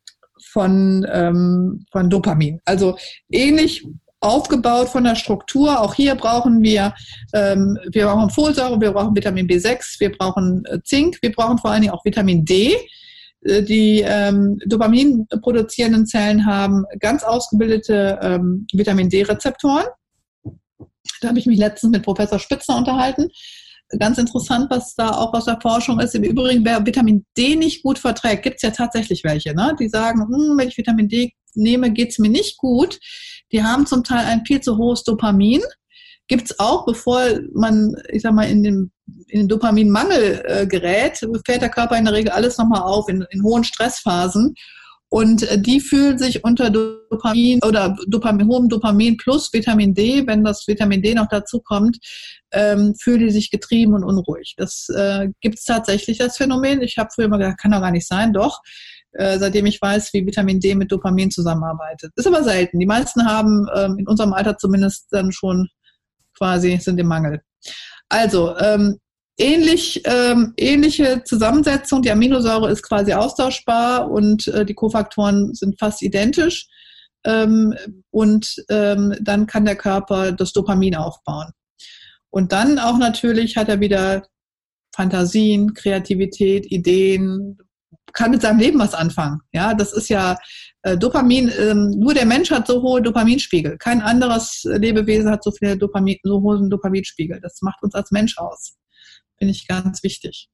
von, 0.53 1.07
ähm, 1.11 1.87
von 1.93 2.11
Dopamin. 2.11 2.61
Also 2.65 2.97
ähnlich 3.31 3.87
aufgebaut 4.21 4.89
von 4.89 5.05
der 5.05 5.15
Struktur. 5.15 5.81
Auch 5.81 5.95
hier 5.95 6.15
brauchen 6.15 6.63
wir, 6.63 6.95
ähm, 7.33 7.79
wir 7.93 8.07
brauchen 8.07 8.31
Folsäure, 8.31 8.81
wir 8.81 8.93
brauchen 8.93 9.15
Vitamin 9.15 9.47
B6, 9.47 10.01
wir 10.01 10.13
brauchen 10.13 10.65
äh, 10.67 10.81
Zink, 10.83 11.19
wir 11.21 11.33
brauchen 11.33 11.59
vor 11.59 11.71
allen 11.71 11.83
Dingen 11.83 11.95
auch 11.95 12.05
Vitamin 12.05 12.45
D. 12.45 12.77
Äh, 13.45 13.63
die 13.63 14.03
ähm, 14.05 14.59
Dopamin 14.67 15.27
produzierenden 15.43 16.07
Zellen 16.07 16.45
haben 16.45 16.85
ganz 16.99 17.23
ausgebildete 17.23 18.19
ähm, 18.23 18.67
Vitamin 18.73 19.09
D-Rezeptoren. 19.09 19.87
Da 21.21 21.29
habe 21.29 21.39
ich 21.39 21.47
mich 21.47 21.59
letztens 21.59 21.93
mit 21.93 22.03
Professor 22.03 22.39
Spitzer 22.39 22.77
unterhalten. 22.77 23.29
Ganz 23.99 24.19
interessant, 24.19 24.69
was 24.69 24.95
da 24.95 25.11
auch 25.11 25.33
aus 25.33 25.45
der 25.45 25.61
Forschung 25.61 26.01
ist. 26.01 26.15
Im 26.15 26.25
Übrigen, 26.25 26.65
wer 26.65 26.85
Vitamin 26.85 27.25
D 27.37 27.55
nicht 27.55 27.83
gut 27.83 27.99
verträgt, 27.99 28.43
gibt 28.43 28.57
es 28.57 28.63
ja 28.63 28.71
tatsächlich 28.71 29.23
welche, 29.23 29.55
ne? 29.55 29.77
die 29.79 29.89
sagen, 29.89 30.23
hm, 30.23 30.59
wenn 30.59 30.69
ich 30.69 30.77
Vitamin 30.77 31.09
D 31.09 31.33
nehme, 31.55 31.93
geht 31.93 32.11
es 32.11 32.19
mir 32.19 32.29
nicht 32.29 32.57
gut. 32.59 32.99
Die 33.53 33.63
haben 33.63 33.87
zum 33.87 34.03
Teil 34.03 34.27
ein 34.27 34.45
viel 34.45 34.61
zu 34.61 34.77
hohes 34.77 35.05
Dopamin. 35.05 35.63
Gibt 36.27 36.51
es 36.51 36.59
auch, 36.59 36.85
bevor 36.85 37.23
man, 37.55 37.95
ich 38.09 38.23
sag 38.23 38.33
mal, 38.33 38.51
in 38.51 38.65
den 38.65 38.91
in 39.29 39.41
den 39.41 39.49
Dopaminmangel 39.49 40.43
äh, 40.47 40.67
gerät, 40.67 41.19
fährt 41.47 41.63
der 41.63 41.69
Körper 41.69 41.97
in 41.97 42.05
der 42.05 42.15
Regel 42.15 42.33
alles 42.33 42.59
nochmal 42.59 42.83
auf 42.83 43.09
in, 43.09 43.25
in 43.31 43.43
hohen 43.43 43.65
Stressphasen. 43.65 44.55
Und 45.09 45.45
äh, 45.45 45.61
die 45.61 45.81
fühlen 45.81 46.19
sich 46.19 46.43
unter 46.45 46.71
Dopamin 46.71 47.61
oder 47.65 47.97
Dopamin, 48.09 48.49
hohem 48.49 48.69
Dopamin 48.69 49.17
plus 49.17 49.53
Vitamin 49.53 49.95
D, 49.95 50.27
wenn 50.27 50.43
das 50.43 50.67
Vitamin 50.67 51.01
D 51.01 51.15
noch 51.15 51.29
dazu 51.29 51.61
kommt, 51.61 51.99
ähm, 52.53 52.95
fühlen 53.01 53.21
die 53.21 53.31
sich 53.31 53.51
getrieben 53.51 53.95
und 53.95 54.03
unruhig. 54.03 54.55
Das 54.57 54.89
äh, 54.89 55.29
gibt 55.41 55.59
es 55.59 55.65
tatsächlich, 55.65 56.19
das 56.19 56.37
Phänomen. 56.37 56.83
Ich 56.83 56.99
habe 56.99 57.11
früher 57.15 57.27
immer 57.27 57.39
gedacht, 57.39 57.59
kann 57.59 57.71
doch 57.71 57.81
gar 57.81 57.93
nicht 57.93 58.07
sein. 58.07 58.33
Doch, 58.33 58.61
äh, 59.13 59.39
seitdem 59.39 59.67
ich 59.67 59.81
weiß, 59.81 60.13
wie 60.13 60.27
Vitamin 60.27 60.59
D 60.59 60.75
mit 60.75 60.91
Dopamin 60.91 61.31
zusammenarbeitet. 61.31 62.13
Ist 62.17 62.27
aber 62.27 62.43
selten. 62.43 62.79
Die 62.79 62.87
meisten 62.87 63.25
haben 63.25 63.67
ähm, 63.77 63.99
in 63.99 64.09
unserem 64.09 64.33
Alter 64.33 64.59
zumindest 64.59 65.07
dann 65.11 65.31
schon 65.31 65.69
quasi 66.37 66.79
sind 66.79 66.99
im 66.99 67.07
Mangel. 67.07 67.41
Also, 68.09 68.57
ähm, 68.59 68.99
ähnlich, 69.39 70.03
ähm, 70.05 70.55
ähnliche 70.57 71.23
Zusammensetzung. 71.25 72.03
Die 72.03 72.11
Aminosäure 72.11 72.71
ist 72.71 72.83
quasi 72.83 73.13
austauschbar 73.13 74.11
und 74.11 74.49
äh, 74.49 74.65
die 74.65 74.75
Kofaktoren 74.75 75.55
sind 75.55 75.79
fast 75.79 76.03
identisch. 76.03 76.67
Ähm, 77.25 77.75
und 78.11 78.55
ähm, 78.71 79.15
dann 79.21 79.47
kann 79.47 79.65
der 79.65 79.77
Körper 79.77 80.33
das 80.33 80.53
Dopamin 80.53 80.95
aufbauen. 80.95 81.51
Und 82.31 82.53
dann 82.53 82.79
auch 82.79 82.99
natürlich 82.99 83.57
hat 83.57 83.69
er 83.69 83.81
wieder 83.81 84.27
Fantasien, 84.95 85.75
Kreativität, 85.75 86.71
Ideen, 86.71 87.59
kann 88.13 88.31
mit 88.31 88.43
seinem 88.43 88.59
Leben 88.59 88.79
was 88.79 88.95
anfangen. 88.95 89.41
Ja, 89.53 89.75
das 89.75 89.93
ist 89.93 90.09
ja 90.09 90.39
äh, 90.83 90.97
Dopamin, 90.97 91.53
ähm, 91.59 91.91
nur 91.91 92.15
der 92.15 92.25
Mensch 92.25 92.51
hat 92.51 92.67
so 92.67 92.81
hohe 92.81 93.03
Dopaminspiegel. 93.03 93.77
Kein 93.79 94.01
anderes 94.01 94.63
Lebewesen 94.65 95.31
hat 95.31 95.45
so 95.45 95.51
viel 95.51 95.77
Dopamin, 95.77 96.17
so 96.23 96.41
hohen 96.41 96.71
Dopaminspiegel. 96.71 97.41
Das 97.41 97.61
macht 97.63 97.83
uns 97.83 97.95
als 97.95 98.11
Mensch 98.11 98.39
aus. 98.39 98.77
Finde 99.39 99.53
ich 99.53 99.67
ganz 99.67 100.03
wichtig. 100.03 100.49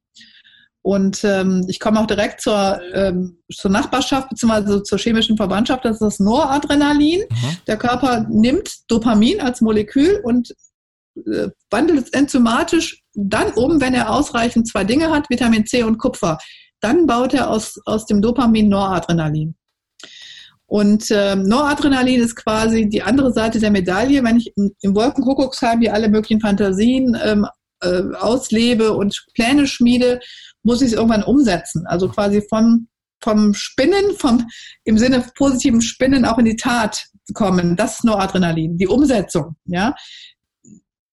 Und 0.83 1.23
ähm, 1.23 1.65
ich 1.69 1.79
komme 1.79 2.01
auch 2.01 2.07
direkt 2.07 2.41
zur, 2.41 2.81
ähm, 2.93 3.39
zur 3.53 3.71
Nachbarschaft 3.71 4.31
bzw. 4.31 4.83
zur 4.83 4.99
chemischen 4.99 5.37
Verwandtschaft. 5.37 5.85
Das 5.85 5.95
ist 5.95 6.03
das 6.03 6.19
Noradrenalin. 6.19 7.21
Mhm. 7.21 7.57
Der 7.69 7.77
Körper 7.77 8.27
nimmt 8.29 8.91
Dopamin 8.91 9.41
als 9.41 9.61
Molekül 9.61 10.21
und 10.25 10.53
äh, 11.15 11.49
wandelt 11.71 12.07
es 12.07 12.11
enzymatisch 12.11 13.03
dann 13.15 13.53
um, 13.53 13.81
wenn 13.81 13.95
er 13.95 14.11
ausreichend 14.11 14.69
zwei 14.69 14.85
Dinge 14.85 15.11
hat, 15.11 15.31
Vitamin 15.31 15.67
C 15.67 15.85
und 15.85 15.99
Kupfer. 15.99 16.39
Dann 16.81 17.07
baut 17.07 17.33
er 17.35 17.51
aus, 17.51 17.79
aus 17.85 18.07
dem 18.07 18.21
Dopamin 18.21 18.69
Noradrenalin. 18.69 19.55
Und 20.67 21.09
ähm, 21.11 21.43
Noradrenalin 21.43 22.23
ist 22.23 22.35
quasi 22.35 22.89
die 22.89 23.03
andere 23.03 23.33
Seite 23.33 23.61
der 23.61 23.71
Medaille. 23.71 24.25
Wenn 24.25 24.39
ich 24.39 24.53
im 24.57 24.95
Wolkenkuckucksheim 24.95 25.81
hier 25.81 25.93
alle 25.93 26.09
möglichen 26.09 26.41
Fantasien 26.41 27.17
ähm, 27.23 27.47
äh, 27.83 28.15
auslebe 28.17 28.93
und 28.93 29.25
Pläne 29.35 29.67
schmiede, 29.67 30.21
muss 30.63 30.81
ich 30.81 30.89
es 30.89 30.93
irgendwann 30.95 31.25
umsetzen. 31.25 31.87
Also 31.87 32.09
quasi 32.09 32.43
von, 32.49 32.89
vom 33.21 33.55
Spinnen, 33.55 34.17
vom, 34.17 34.47
im 34.85 34.99
Sinne 34.99 35.25
positiven 35.37 35.81
Spinnen 35.81 36.25
auch 36.25 36.39
in 36.39 36.45
die 36.45 36.57
Tat 36.57 37.05
kommen. 37.35 37.77
Das 37.77 37.97
ist 37.97 38.05
Noradrenalin, 38.05 38.77
die 38.79 38.89
Umsetzung. 38.89 39.57
Ja, 39.67 39.95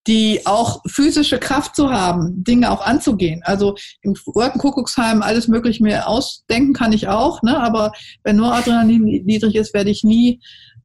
die 0.08 0.46
auch 0.46 0.82
physische 0.88 1.38
Kraft 1.40 1.76
zu 1.76 1.92
haben, 1.92 2.44
Dinge 2.44 2.72
auch 2.72 2.82
anzugehen. 2.82 3.42
Also 3.44 3.76
im 4.02 4.16
Wolkenkuckucksheim 4.26 5.22
alles 5.22 5.48
mögliche 5.48 5.84
mir 5.84 6.08
ausdenken 6.08 6.74
kann 6.74 6.94
ich 6.94 7.08
auch, 7.08 7.44
ne? 7.44 7.60
aber 7.60 7.92
wenn 8.24 8.38
nur 8.38 8.54
Adrenalin 8.54 9.04
niedrig 9.04 9.56
ist, 9.56 9.74
werde 9.74 9.92
ich 9.92 10.04
nie, 10.04 10.42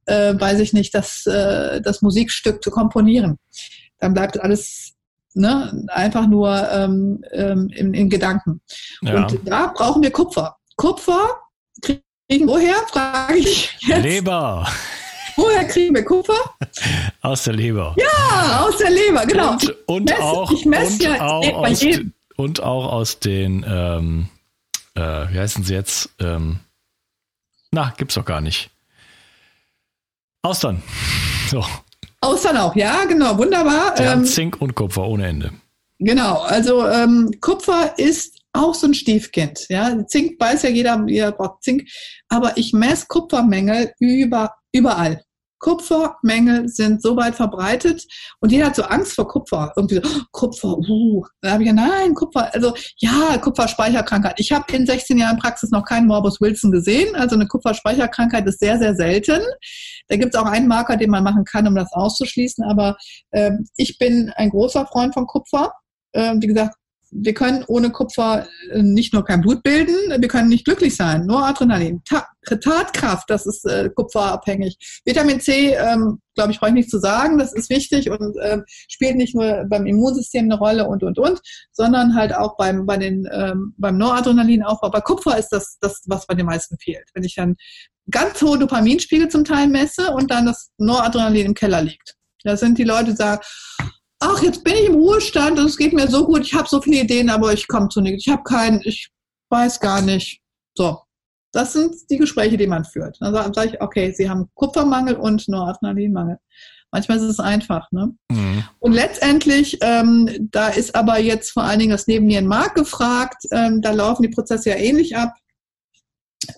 äh, 0.07 0.35
weiß 0.39 0.61
ich 0.61 0.75
nicht, 0.75 0.95
das, 0.95 1.25
äh, 1.27 1.81
das 1.81 2.03
Musikstück 2.03 2.63
zu 2.63 2.71
komponieren. 2.71 3.39
Dann 3.99 4.13
bleibt 4.13 4.39
alles 4.41 4.94
ne? 5.35 5.85
einfach 5.89 6.27
nur 6.27 6.71
ähm, 6.71 7.25
ähm, 7.33 7.69
in, 7.69 7.95
in 7.95 8.09
Gedanken. 8.09 8.61
Ja. 9.03 9.17
Und 9.17 9.41
da 9.45 9.69
brauchen 9.69 10.03
wir 10.03 10.11
Kupfer. 10.11 10.57
Kupfer 10.77 11.29
kriegen 11.81 12.49
woher, 12.49 12.77
frage 12.89 13.37
ich 13.37 13.77
jetzt. 13.81 14.03
Leber. 14.03 14.67
Woher 15.37 15.65
kriegen 15.67 15.95
wir 15.95 16.05
Kupfer? 16.05 16.57
Aus 17.21 17.45
der 17.45 17.55
Leber. 17.55 17.95
Ja, 17.99 18.65
aus 18.65 18.79
der 18.79 18.91
Leber, 18.91 19.27
genau. 19.27 19.53
Und, 19.53 19.75
und 19.87 20.05
mess, 20.07 20.21
auch, 20.21 20.51
und, 20.51 21.03
ja 21.03 21.21
auch 21.21 21.55
aus, 21.55 21.85
und 22.37 22.63
auch 22.63 22.93
aus 22.93 23.19
den, 23.19 23.65
ähm, 23.69 24.29
äh, 24.95 25.01
wie 25.01 25.39
heißen 25.39 25.65
sie 25.65 25.75
jetzt? 25.75 26.11
Ähm, 26.21 26.61
na, 27.73 27.93
gibt's 27.97 28.15
doch 28.15 28.25
gar 28.25 28.41
nicht. 28.41 28.71
Austern. 30.43 30.83
So. 31.49 31.65
Austern 32.25 32.57
auch, 32.57 32.75
ja, 32.75 33.05
genau, 33.05 33.37
wunderbar. 33.39 33.95
Die 33.97 34.03
ähm, 34.03 34.25
Zink 34.25 34.61
und 34.61 34.75
Kupfer 34.75 35.07
ohne 35.07 35.27
Ende. 35.27 35.53
Genau, 35.99 36.41
also 36.41 36.87
ähm, 36.87 37.31
Kupfer 37.41 37.95
ist 37.99 38.41
auch 38.53 38.75
so 38.75 38.87
ein 38.87 38.95
Stiefkind. 38.95 39.67
Ja, 39.69 40.07
Zink 40.07 40.41
weiß 40.41 40.63
ja 40.63 40.71
jeder, 40.71 41.05
jeder 41.07 41.33
braucht 41.33 41.63
Zink, 41.63 41.89
aber 42.29 42.57
ich 42.57 42.73
messe 42.73 43.07
Kupfermängel 43.09 43.93
über 43.99 44.55
überall. 44.73 45.23
Kupfermängel 45.65 46.69
sind 46.69 47.01
so 47.01 47.17
weit 47.17 47.37
verbreitet 47.37 48.05
und 48.41 48.53
jeder 48.53 48.67
hat 48.67 48.77
so 48.77 48.83
Angst 48.83 49.15
vor 49.15 49.27
Kupfer. 49.27 49.73
Irgendwie 49.75 49.95
so, 49.95 50.03
oh, 50.05 50.23
Kupfer, 50.31 50.77
uh. 50.77 51.25
Da 51.41 51.53
habe 51.53 51.63
ich 51.63 51.69
ja, 51.69 51.73
nein, 51.73 52.13
Kupfer, 52.13 52.53
also 52.53 52.75
ja, 52.99 53.39
Kupferspeicherkrankheit. 53.39 54.39
Ich 54.39 54.53
habe 54.53 54.71
in 54.75 54.85
16 54.85 55.17
Jahren 55.17 55.39
Praxis 55.39 55.71
noch 55.71 55.87
keinen 55.87 56.07
Morbus 56.07 56.39
Wilson 56.39 56.71
gesehen. 56.71 57.17
Also 57.17 57.37
eine 57.37 57.47
Kupferspeicherkrankheit 57.47 58.47
ist 58.47 58.61
sehr, 58.61 58.79
sehr 58.79 58.95
selten. 58.95 59.41
Da 60.09 60.17
gibt 60.17 60.35
es 60.35 60.41
auch 60.41 60.45
einen 60.45 60.69
Marker, 60.69 60.99
den 60.99 61.09
man 61.09 61.25
machen 61.25 61.45
kann, 61.45 61.67
um 61.67 61.75
das 61.75 61.91
auszuschließen. 61.95 62.63
Aber 62.65 62.99
äh, 63.31 63.53
ich 63.77 63.97
bin 63.97 64.31
ein 64.37 64.51
großer 64.51 64.85
Freund 64.85 65.15
von 65.15 65.27
Kupfer. 65.27 65.73
Äh, 66.13 66.35
wie 66.41 66.47
gesagt, 66.47 66.75
wir 67.15 67.35
können 67.35 67.65
ohne 67.69 67.91
Kupfer 67.91 68.47
äh, 68.71 68.83
nicht 68.83 69.15
nur 69.15 69.25
kein 69.25 69.41
Blut 69.41 69.63
bilden, 69.63 69.95
wir 70.21 70.29
können 70.29 70.49
nicht 70.49 70.65
glücklich 70.65 70.97
sein, 70.97 71.27
nur 71.27 71.45
Adrenalin. 71.47 72.03
Ta 72.05 72.27
Tatkraft, 72.45 73.31
das 73.31 73.47
ist 73.47 73.65
äh, 73.65 73.89
kupferabhängig. 73.89 74.77
Vitamin 75.07 75.41
C, 75.41 75.75
ähm, 75.75 76.21
glaube 76.35 76.53
ich, 76.53 76.61
brauche 76.61 76.69
ich 76.69 76.75
nicht 76.75 76.91
zu 76.91 76.99
sagen, 76.99 77.39
das 77.39 77.55
ist 77.55 77.71
wichtig 77.71 78.11
und 78.11 78.37
äh, 78.37 78.59
spielt 78.67 79.17
nicht 79.17 79.35
nur 79.35 79.65
beim 79.67 79.87
Immunsystem 79.87 80.45
eine 80.45 80.59
Rolle 80.59 80.87
und, 80.87 81.03
und, 81.03 81.19
und, 81.19 81.41
sondern 81.73 82.15
halt 82.15 82.35
auch 82.35 82.59
beim, 82.59 82.85
bei 82.85 82.99
den, 82.99 83.27
ähm, 83.33 83.73
beim 83.79 83.97
Noradrenalinaufbau. 83.97 84.91
Bei 84.91 85.01
Kupfer 85.01 85.39
ist 85.39 85.49
das, 85.51 85.79
das, 85.81 86.03
was 86.07 86.27
bei 86.27 86.35
den 86.35 86.45
meisten 86.45 86.77
fehlt. 86.79 87.09
Wenn 87.15 87.25
ich 87.25 87.35
dann 87.35 87.57
ganz 88.11 88.43
hohe 88.43 88.59
Dopaminspiegel 88.59 89.29
zum 89.29 89.45
Teil 89.45 89.69
messe 89.69 90.11
und 90.11 90.31
dann 90.31 90.45
das 90.45 90.71
Noradrenalin 90.77 91.47
im 91.47 91.55
Keller 91.55 91.81
liegt. 91.81 92.17
Da 92.43 92.59
sind 92.59 92.77
die 92.77 92.85
Leute, 92.85 93.13
die 93.13 93.17
sagen, 93.17 93.41
ach, 94.25 94.43
jetzt 94.43 94.65
bin 94.65 94.75
ich 94.75 94.87
im 94.87 94.95
Ruhestand 94.95 95.59
und 95.59 95.67
es 95.67 95.77
geht 95.77 95.93
mir 95.93 96.09
so 96.09 96.25
gut, 96.27 96.41
ich 96.41 96.55
habe 96.55 96.69
so 96.69 96.81
viele 96.81 97.03
Ideen, 97.03 97.31
aber 97.31 97.53
ich 97.53 97.69
komme 97.69 97.89
zu 97.89 98.01
nichts. 98.01 98.27
Ich 98.27 98.33
habe 98.33 98.43
keinen, 98.43 98.81
ich 98.85 99.11
weiß 99.51 99.81
gar 99.81 100.03
nicht. 100.03 100.41
So, 100.77 100.99
das 101.53 101.73
sind 101.73 101.95
die 102.11 102.17
Gespräche, 102.17 102.57
die 102.57 102.67
man 102.67 102.85
führt. 102.85 103.17
Dann 103.21 103.35
sage 103.55 103.71
ich, 103.71 103.81
okay, 103.81 104.13
Sie 104.13 104.29
haben 104.29 104.49
Kupfermangel 104.55 105.17
und 105.17 105.47
Noradrenalinmangel. 105.49 106.39
Manchmal 106.91 107.19
ist 107.19 107.25
es 107.25 107.41
einfach. 107.41 107.91
Ne? 107.91 108.15
Mhm. 108.31 108.65
Und 108.79 108.93
letztendlich, 108.93 109.79
ähm, 109.81 110.49
da 110.53 110.69
ist 110.69 110.95
aber 110.95 111.19
jetzt 111.19 111.51
vor 111.51 111.65
allen 111.65 111.81
Dingen 111.81 111.91
das 111.91 112.07
Nebennierenmark 112.07 112.75
gefragt. 112.75 113.45
Ähm, 113.51 113.83
da 113.83 113.91
laufen 113.91 114.23
die 114.23 114.29
Prozesse 114.29 114.71
ja 114.71 114.77
ähnlich 114.77 115.17
ab. 115.17 115.35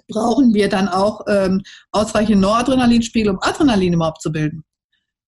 Brauchen 0.08 0.52
wir 0.52 0.68
dann 0.68 0.88
auch 0.88 1.22
ähm, 1.28 1.62
ausreichend 1.90 2.40
Noradrenalinspiegel, 2.40 3.32
um 3.32 3.38
Adrenalin 3.40 3.94
überhaupt 3.94 4.20
zu 4.20 4.30
bilden? 4.30 4.64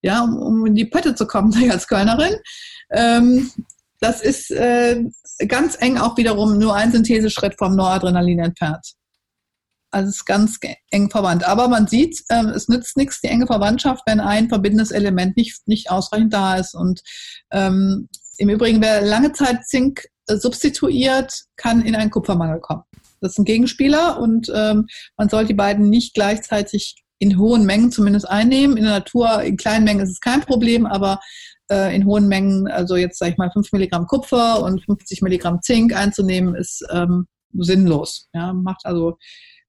Ja, 0.02 0.22
um, 0.22 0.36
um 0.36 0.66
in 0.66 0.74
die 0.74 0.84
Pötte 0.84 1.14
zu 1.14 1.26
kommen, 1.26 1.52
sage 1.52 1.66
ich 1.66 1.72
als 1.72 1.86
Kölnerin. 1.86 2.36
Ähm, 2.90 3.50
das 4.00 4.22
ist 4.22 4.50
äh, 4.50 5.04
ganz 5.46 5.76
eng 5.80 5.98
auch 5.98 6.16
wiederum 6.16 6.58
nur 6.58 6.74
ein 6.74 6.92
Syntheseschritt 6.92 7.56
vom 7.58 7.74
Noradrenalin 7.74 8.38
entfernt. 8.38 8.94
Also 9.90 10.10
es 10.10 10.16
ist 10.16 10.24
ganz 10.26 10.58
eng 10.90 11.10
verwandt. 11.10 11.44
Aber 11.44 11.68
man 11.68 11.86
sieht, 11.86 12.22
äh, 12.28 12.44
es 12.46 12.68
nützt 12.68 12.96
nichts, 12.96 13.20
die 13.20 13.28
enge 13.28 13.46
Verwandtschaft, 13.46 14.02
wenn 14.06 14.20
ein 14.20 14.48
verbindendes 14.48 14.90
Element 14.90 15.36
nicht, 15.36 15.66
nicht 15.66 15.90
ausreichend 15.90 16.32
da 16.32 16.56
ist. 16.56 16.74
Und 16.74 17.00
ähm, 17.50 18.08
im 18.36 18.50
Übrigen, 18.50 18.80
wer 18.82 19.00
lange 19.00 19.32
Zeit 19.32 19.66
Zink 19.66 20.04
äh, 20.26 20.36
substituiert, 20.36 21.44
kann 21.56 21.84
in 21.84 21.96
einen 21.96 22.10
Kupfermangel 22.10 22.60
kommen. 22.60 22.82
Das 23.20 23.32
ist 23.32 23.38
ein 23.38 23.44
Gegenspieler 23.44 24.20
und 24.20 24.52
ähm, 24.54 24.86
man 25.16 25.28
soll 25.28 25.44
die 25.44 25.54
beiden 25.54 25.90
nicht 25.90 26.14
gleichzeitig 26.14 27.02
in 27.18 27.38
hohen 27.38 27.64
Mengen 27.64 27.90
zumindest 27.90 28.28
einnehmen. 28.28 28.76
In 28.76 28.84
der 28.84 28.94
Natur, 28.94 29.42
in 29.42 29.56
kleinen 29.56 29.84
Mengen 29.84 30.00
ist 30.00 30.10
es 30.10 30.20
kein 30.20 30.40
Problem, 30.40 30.86
aber 30.86 31.20
äh, 31.70 31.94
in 31.94 32.04
hohen 32.06 32.28
Mengen, 32.28 32.68
also 32.68 32.96
jetzt 32.96 33.18
sage 33.18 33.32
ich 33.32 33.38
mal 33.38 33.50
5 33.50 33.72
Milligramm 33.72 34.06
Kupfer 34.06 34.62
und 34.62 34.84
50 34.84 35.22
Milligramm 35.22 35.60
Zink 35.62 35.94
einzunehmen, 35.94 36.54
ist 36.54 36.84
ähm, 36.90 37.26
sinnlos. 37.52 38.28
Ja, 38.32 38.52
macht 38.52 38.84
also 38.84 39.18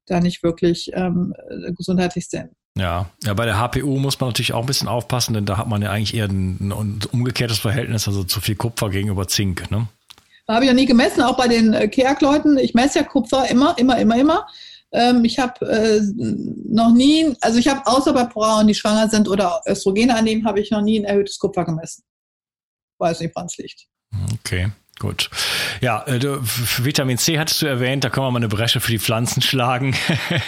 da 0.05 0.19
nicht 0.19 0.43
wirklich 0.43 0.89
ähm, 0.93 1.33
gesundheitlich 1.77 2.27
Sinn. 2.29 2.49
Ja, 2.77 3.09
ja, 3.23 3.33
bei 3.33 3.45
der 3.45 3.59
HPU 3.59 3.97
muss 3.97 4.19
man 4.19 4.29
natürlich 4.29 4.53
auch 4.53 4.62
ein 4.62 4.67
bisschen 4.67 4.88
aufpassen, 4.88 5.33
denn 5.33 5.45
da 5.45 5.57
hat 5.57 5.67
man 5.67 5.81
ja 5.81 5.91
eigentlich 5.91 6.13
eher 6.13 6.25
ein, 6.25 6.71
ein 6.71 6.99
umgekehrtes 7.12 7.59
Verhältnis, 7.59 8.07
also 8.07 8.23
zu 8.23 8.39
viel 8.39 8.55
Kupfer 8.55 8.89
gegenüber 8.89 9.27
Zink. 9.27 9.69
Ne? 9.69 9.88
Da 10.47 10.55
habe 10.55 10.65
ich 10.65 10.69
ja 10.69 10.73
nie 10.73 10.85
gemessen, 10.85 11.21
auch 11.21 11.38
bei 11.38 11.47
den 11.47 11.73
äh, 11.73 11.88
KEAG-Leuten. 11.88 12.57
Ich 12.57 12.73
messe 12.73 12.99
ja 12.99 13.05
Kupfer 13.05 13.49
immer, 13.49 13.77
immer, 13.77 13.99
immer, 13.99 14.17
immer. 14.17 14.47
Ähm, 14.91 15.23
ich 15.23 15.38
habe 15.38 15.65
äh, 15.67 16.02
noch 16.65 16.93
nie, 16.93 17.36
also 17.41 17.60
ich 17.60 17.67
habe 17.67 17.86
außer 17.86 18.13
bei 18.13 18.28
Frauen, 18.28 18.67
die 18.67 18.73
schwanger 18.73 19.10
sind 19.10 19.28
oder 19.28 19.62
Östrogene 19.67 20.15
annehmen, 20.15 20.45
habe 20.45 20.60
ich 20.60 20.71
noch 20.71 20.82
nie 20.82 20.99
ein 20.99 21.06
erhöhtes 21.06 21.38
Kupfer 21.38 21.65
gemessen. 21.65 22.04
Weiß 22.97 23.19
nicht, 23.19 23.35
woran 23.35 23.48
es 23.48 23.58
liegt. 23.58 23.87
Okay. 24.40 24.71
Gut. 25.00 25.29
Ja, 25.79 26.04
äh, 26.08 26.19
du, 26.19 26.40
Vitamin 26.42 27.17
C 27.17 27.40
hattest 27.40 27.62
du 27.62 27.65
erwähnt, 27.65 28.04
da 28.04 28.10
können 28.10 28.25
wir 28.25 28.31
mal 28.31 28.40
eine 28.40 28.50
Bresche 28.50 28.81
für 28.81 28.92
die 28.92 29.00
Pflanzen 29.00 29.42
schlagen. 29.42 29.96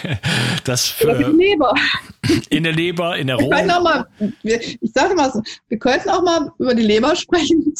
das 0.64 0.88
für, 0.88 1.06
Oder 1.06 1.16
für 1.16 1.32
die 1.32 1.36
Leber. 1.38 1.74
In 2.50 2.64
der 2.64 2.72
Leber, 2.72 3.16
in 3.16 3.28
der 3.28 3.36
Roh. 3.36 3.50
Ich 4.52 4.92
sage 4.92 5.14
mal 5.14 5.32
so, 5.32 5.42
wir 5.68 5.78
könnten 5.78 6.10
auch 6.10 6.22
mal 6.22 6.52
über 6.58 6.74
die 6.74 6.82
Leber 6.82 7.16
sprechen. 7.16 7.74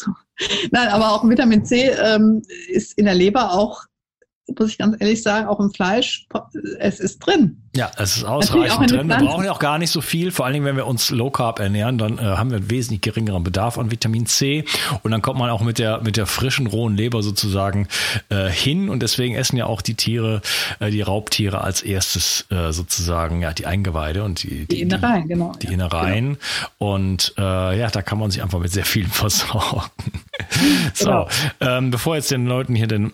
Nein, 0.71 0.89
aber 0.89 1.13
auch 1.13 1.29
Vitamin 1.29 1.63
C 1.63 1.91
ähm, 1.91 2.43
ist 2.69 2.97
in 2.97 3.05
der 3.05 3.15
Leber 3.15 3.53
auch 3.53 3.85
muss 4.59 4.71
ich 4.71 4.79
ganz 4.79 4.97
ehrlich 4.99 5.23
sagen, 5.23 5.47
auch 5.47 5.61
im 5.61 5.73
Fleisch, 5.73 6.27
es 6.79 7.01
ist 7.01 7.21
drin. 7.21 7.63
Ja, 7.75 7.91
es 7.97 8.17
ist 8.17 8.25
ausreichend 8.25 8.91
drin. 8.91 9.09
Wir 9.09 9.17
brauchen 9.17 9.45
ja 9.45 9.53
auch 9.53 9.59
gar 9.59 9.79
nicht 9.79 9.91
so 9.91 10.01
viel. 10.01 10.31
Vor 10.31 10.45
allen 10.45 10.53
Dingen, 10.53 10.67
wenn 10.67 10.77
wir 10.77 10.87
uns 10.87 11.11
Low 11.11 11.31
Carb 11.31 11.59
ernähren, 11.59 11.97
dann 11.97 12.19
äh, 12.19 12.23
haben 12.23 12.51
wir 12.51 12.59
einen 12.59 12.71
wesentlich 12.71 13.01
geringeren 13.01 13.45
Bedarf 13.45 13.79
an 13.79 13.91
Vitamin 13.91 14.27
C. 14.27 14.65
Und 15.03 15.11
dann 15.11 15.23
kommt 15.23 15.39
man 15.39 15.49
auch 15.49 15.63
mit 15.63 15.79
der, 15.79 16.03
mit 16.03 16.17
der 16.17 16.27
frischen, 16.27 16.67
rohen 16.67 16.97
Leber 16.97 17.23
sozusagen 17.23 17.89
äh, 18.29 18.49
hin. 18.49 18.91
Und 18.91 19.03
deswegen 19.03 19.35
essen 19.35 19.57
ja 19.57 19.67
auch 19.67 19.81
die 19.81 19.95
Tiere, 19.95 20.43
äh, 20.81 20.91
die 20.91 21.01
Raubtiere 21.01 21.63
als 21.63 21.83
erstes 21.83 22.45
äh, 22.51 22.73
sozusagen, 22.73 23.41
ja, 23.41 23.55
die 23.55 23.67
Eingeweide 23.67 24.25
und 24.25 24.43
die, 24.43 24.67
die, 24.67 24.67
die 24.67 24.81
Innereien, 24.83 25.29
genau. 25.29 25.53
Die 25.63 25.69
ja, 25.69 25.73
Innereien. 25.73 26.37
Genau. 26.79 26.95
Und 26.95 27.35
äh, 27.39 27.79
ja, 27.79 27.89
da 27.89 28.03
kann 28.03 28.19
man 28.19 28.31
sich 28.31 28.43
einfach 28.43 28.59
mit 28.59 28.71
sehr 28.73 28.85
viel 28.85 29.07
versorgen. 29.09 29.91
so, 30.93 31.07
genau. 31.07 31.29
ähm, 31.61 31.91
bevor 31.91 32.17
jetzt 32.17 32.31
den 32.31 32.45
Leuten 32.47 32.75
hier 32.75 32.87
den 32.87 33.13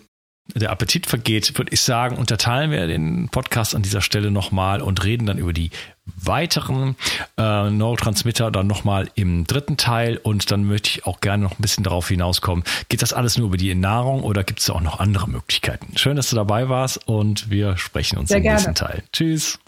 der 0.55 0.71
Appetit 0.71 1.05
vergeht, 1.05 1.57
würde 1.57 1.73
ich 1.73 1.81
sagen, 1.81 2.17
unterteilen 2.17 2.71
wir 2.71 2.87
den 2.87 3.29
Podcast 3.29 3.75
an 3.75 3.81
dieser 3.81 4.01
Stelle 4.01 4.31
nochmal 4.31 4.81
und 4.81 5.03
reden 5.03 5.25
dann 5.25 5.37
über 5.37 5.53
die 5.53 5.69
weiteren 6.05 6.95
äh, 7.37 7.69
Neurotransmitter 7.69 8.51
dann 8.51 8.67
nochmal 8.67 9.09
im 9.15 9.45
dritten 9.45 9.77
Teil 9.77 10.17
und 10.17 10.49
dann 10.51 10.63
möchte 10.65 10.89
ich 10.89 11.05
auch 11.05 11.21
gerne 11.21 11.43
noch 11.43 11.59
ein 11.59 11.61
bisschen 11.61 11.83
darauf 11.83 12.07
hinauskommen. 12.07 12.63
Geht 12.89 13.01
das 13.01 13.13
alles 13.13 13.37
nur 13.37 13.47
über 13.47 13.57
die 13.57 13.73
Nahrung 13.75 14.23
oder 14.23 14.43
gibt 14.43 14.59
es 14.59 14.69
auch 14.69 14.81
noch 14.81 14.99
andere 14.99 15.29
Möglichkeiten? 15.29 15.97
Schön, 15.97 16.15
dass 16.15 16.29
du 16.29 16.35
dabei 16.35 16.69
warst 16.69 17.07
und 17.07 17.49
wir 17.49 17.77
sprechen 17.77 18.17
uns 18.17 18.29
Sehr 18.29 18.37
im 18.37 18.43
gerne. 18.43 18.55
nächsten 18.55 18.75
Teil. 18.75 19.03
Tschüss. 19.13 19.59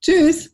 Tschüss. 0.00 0.53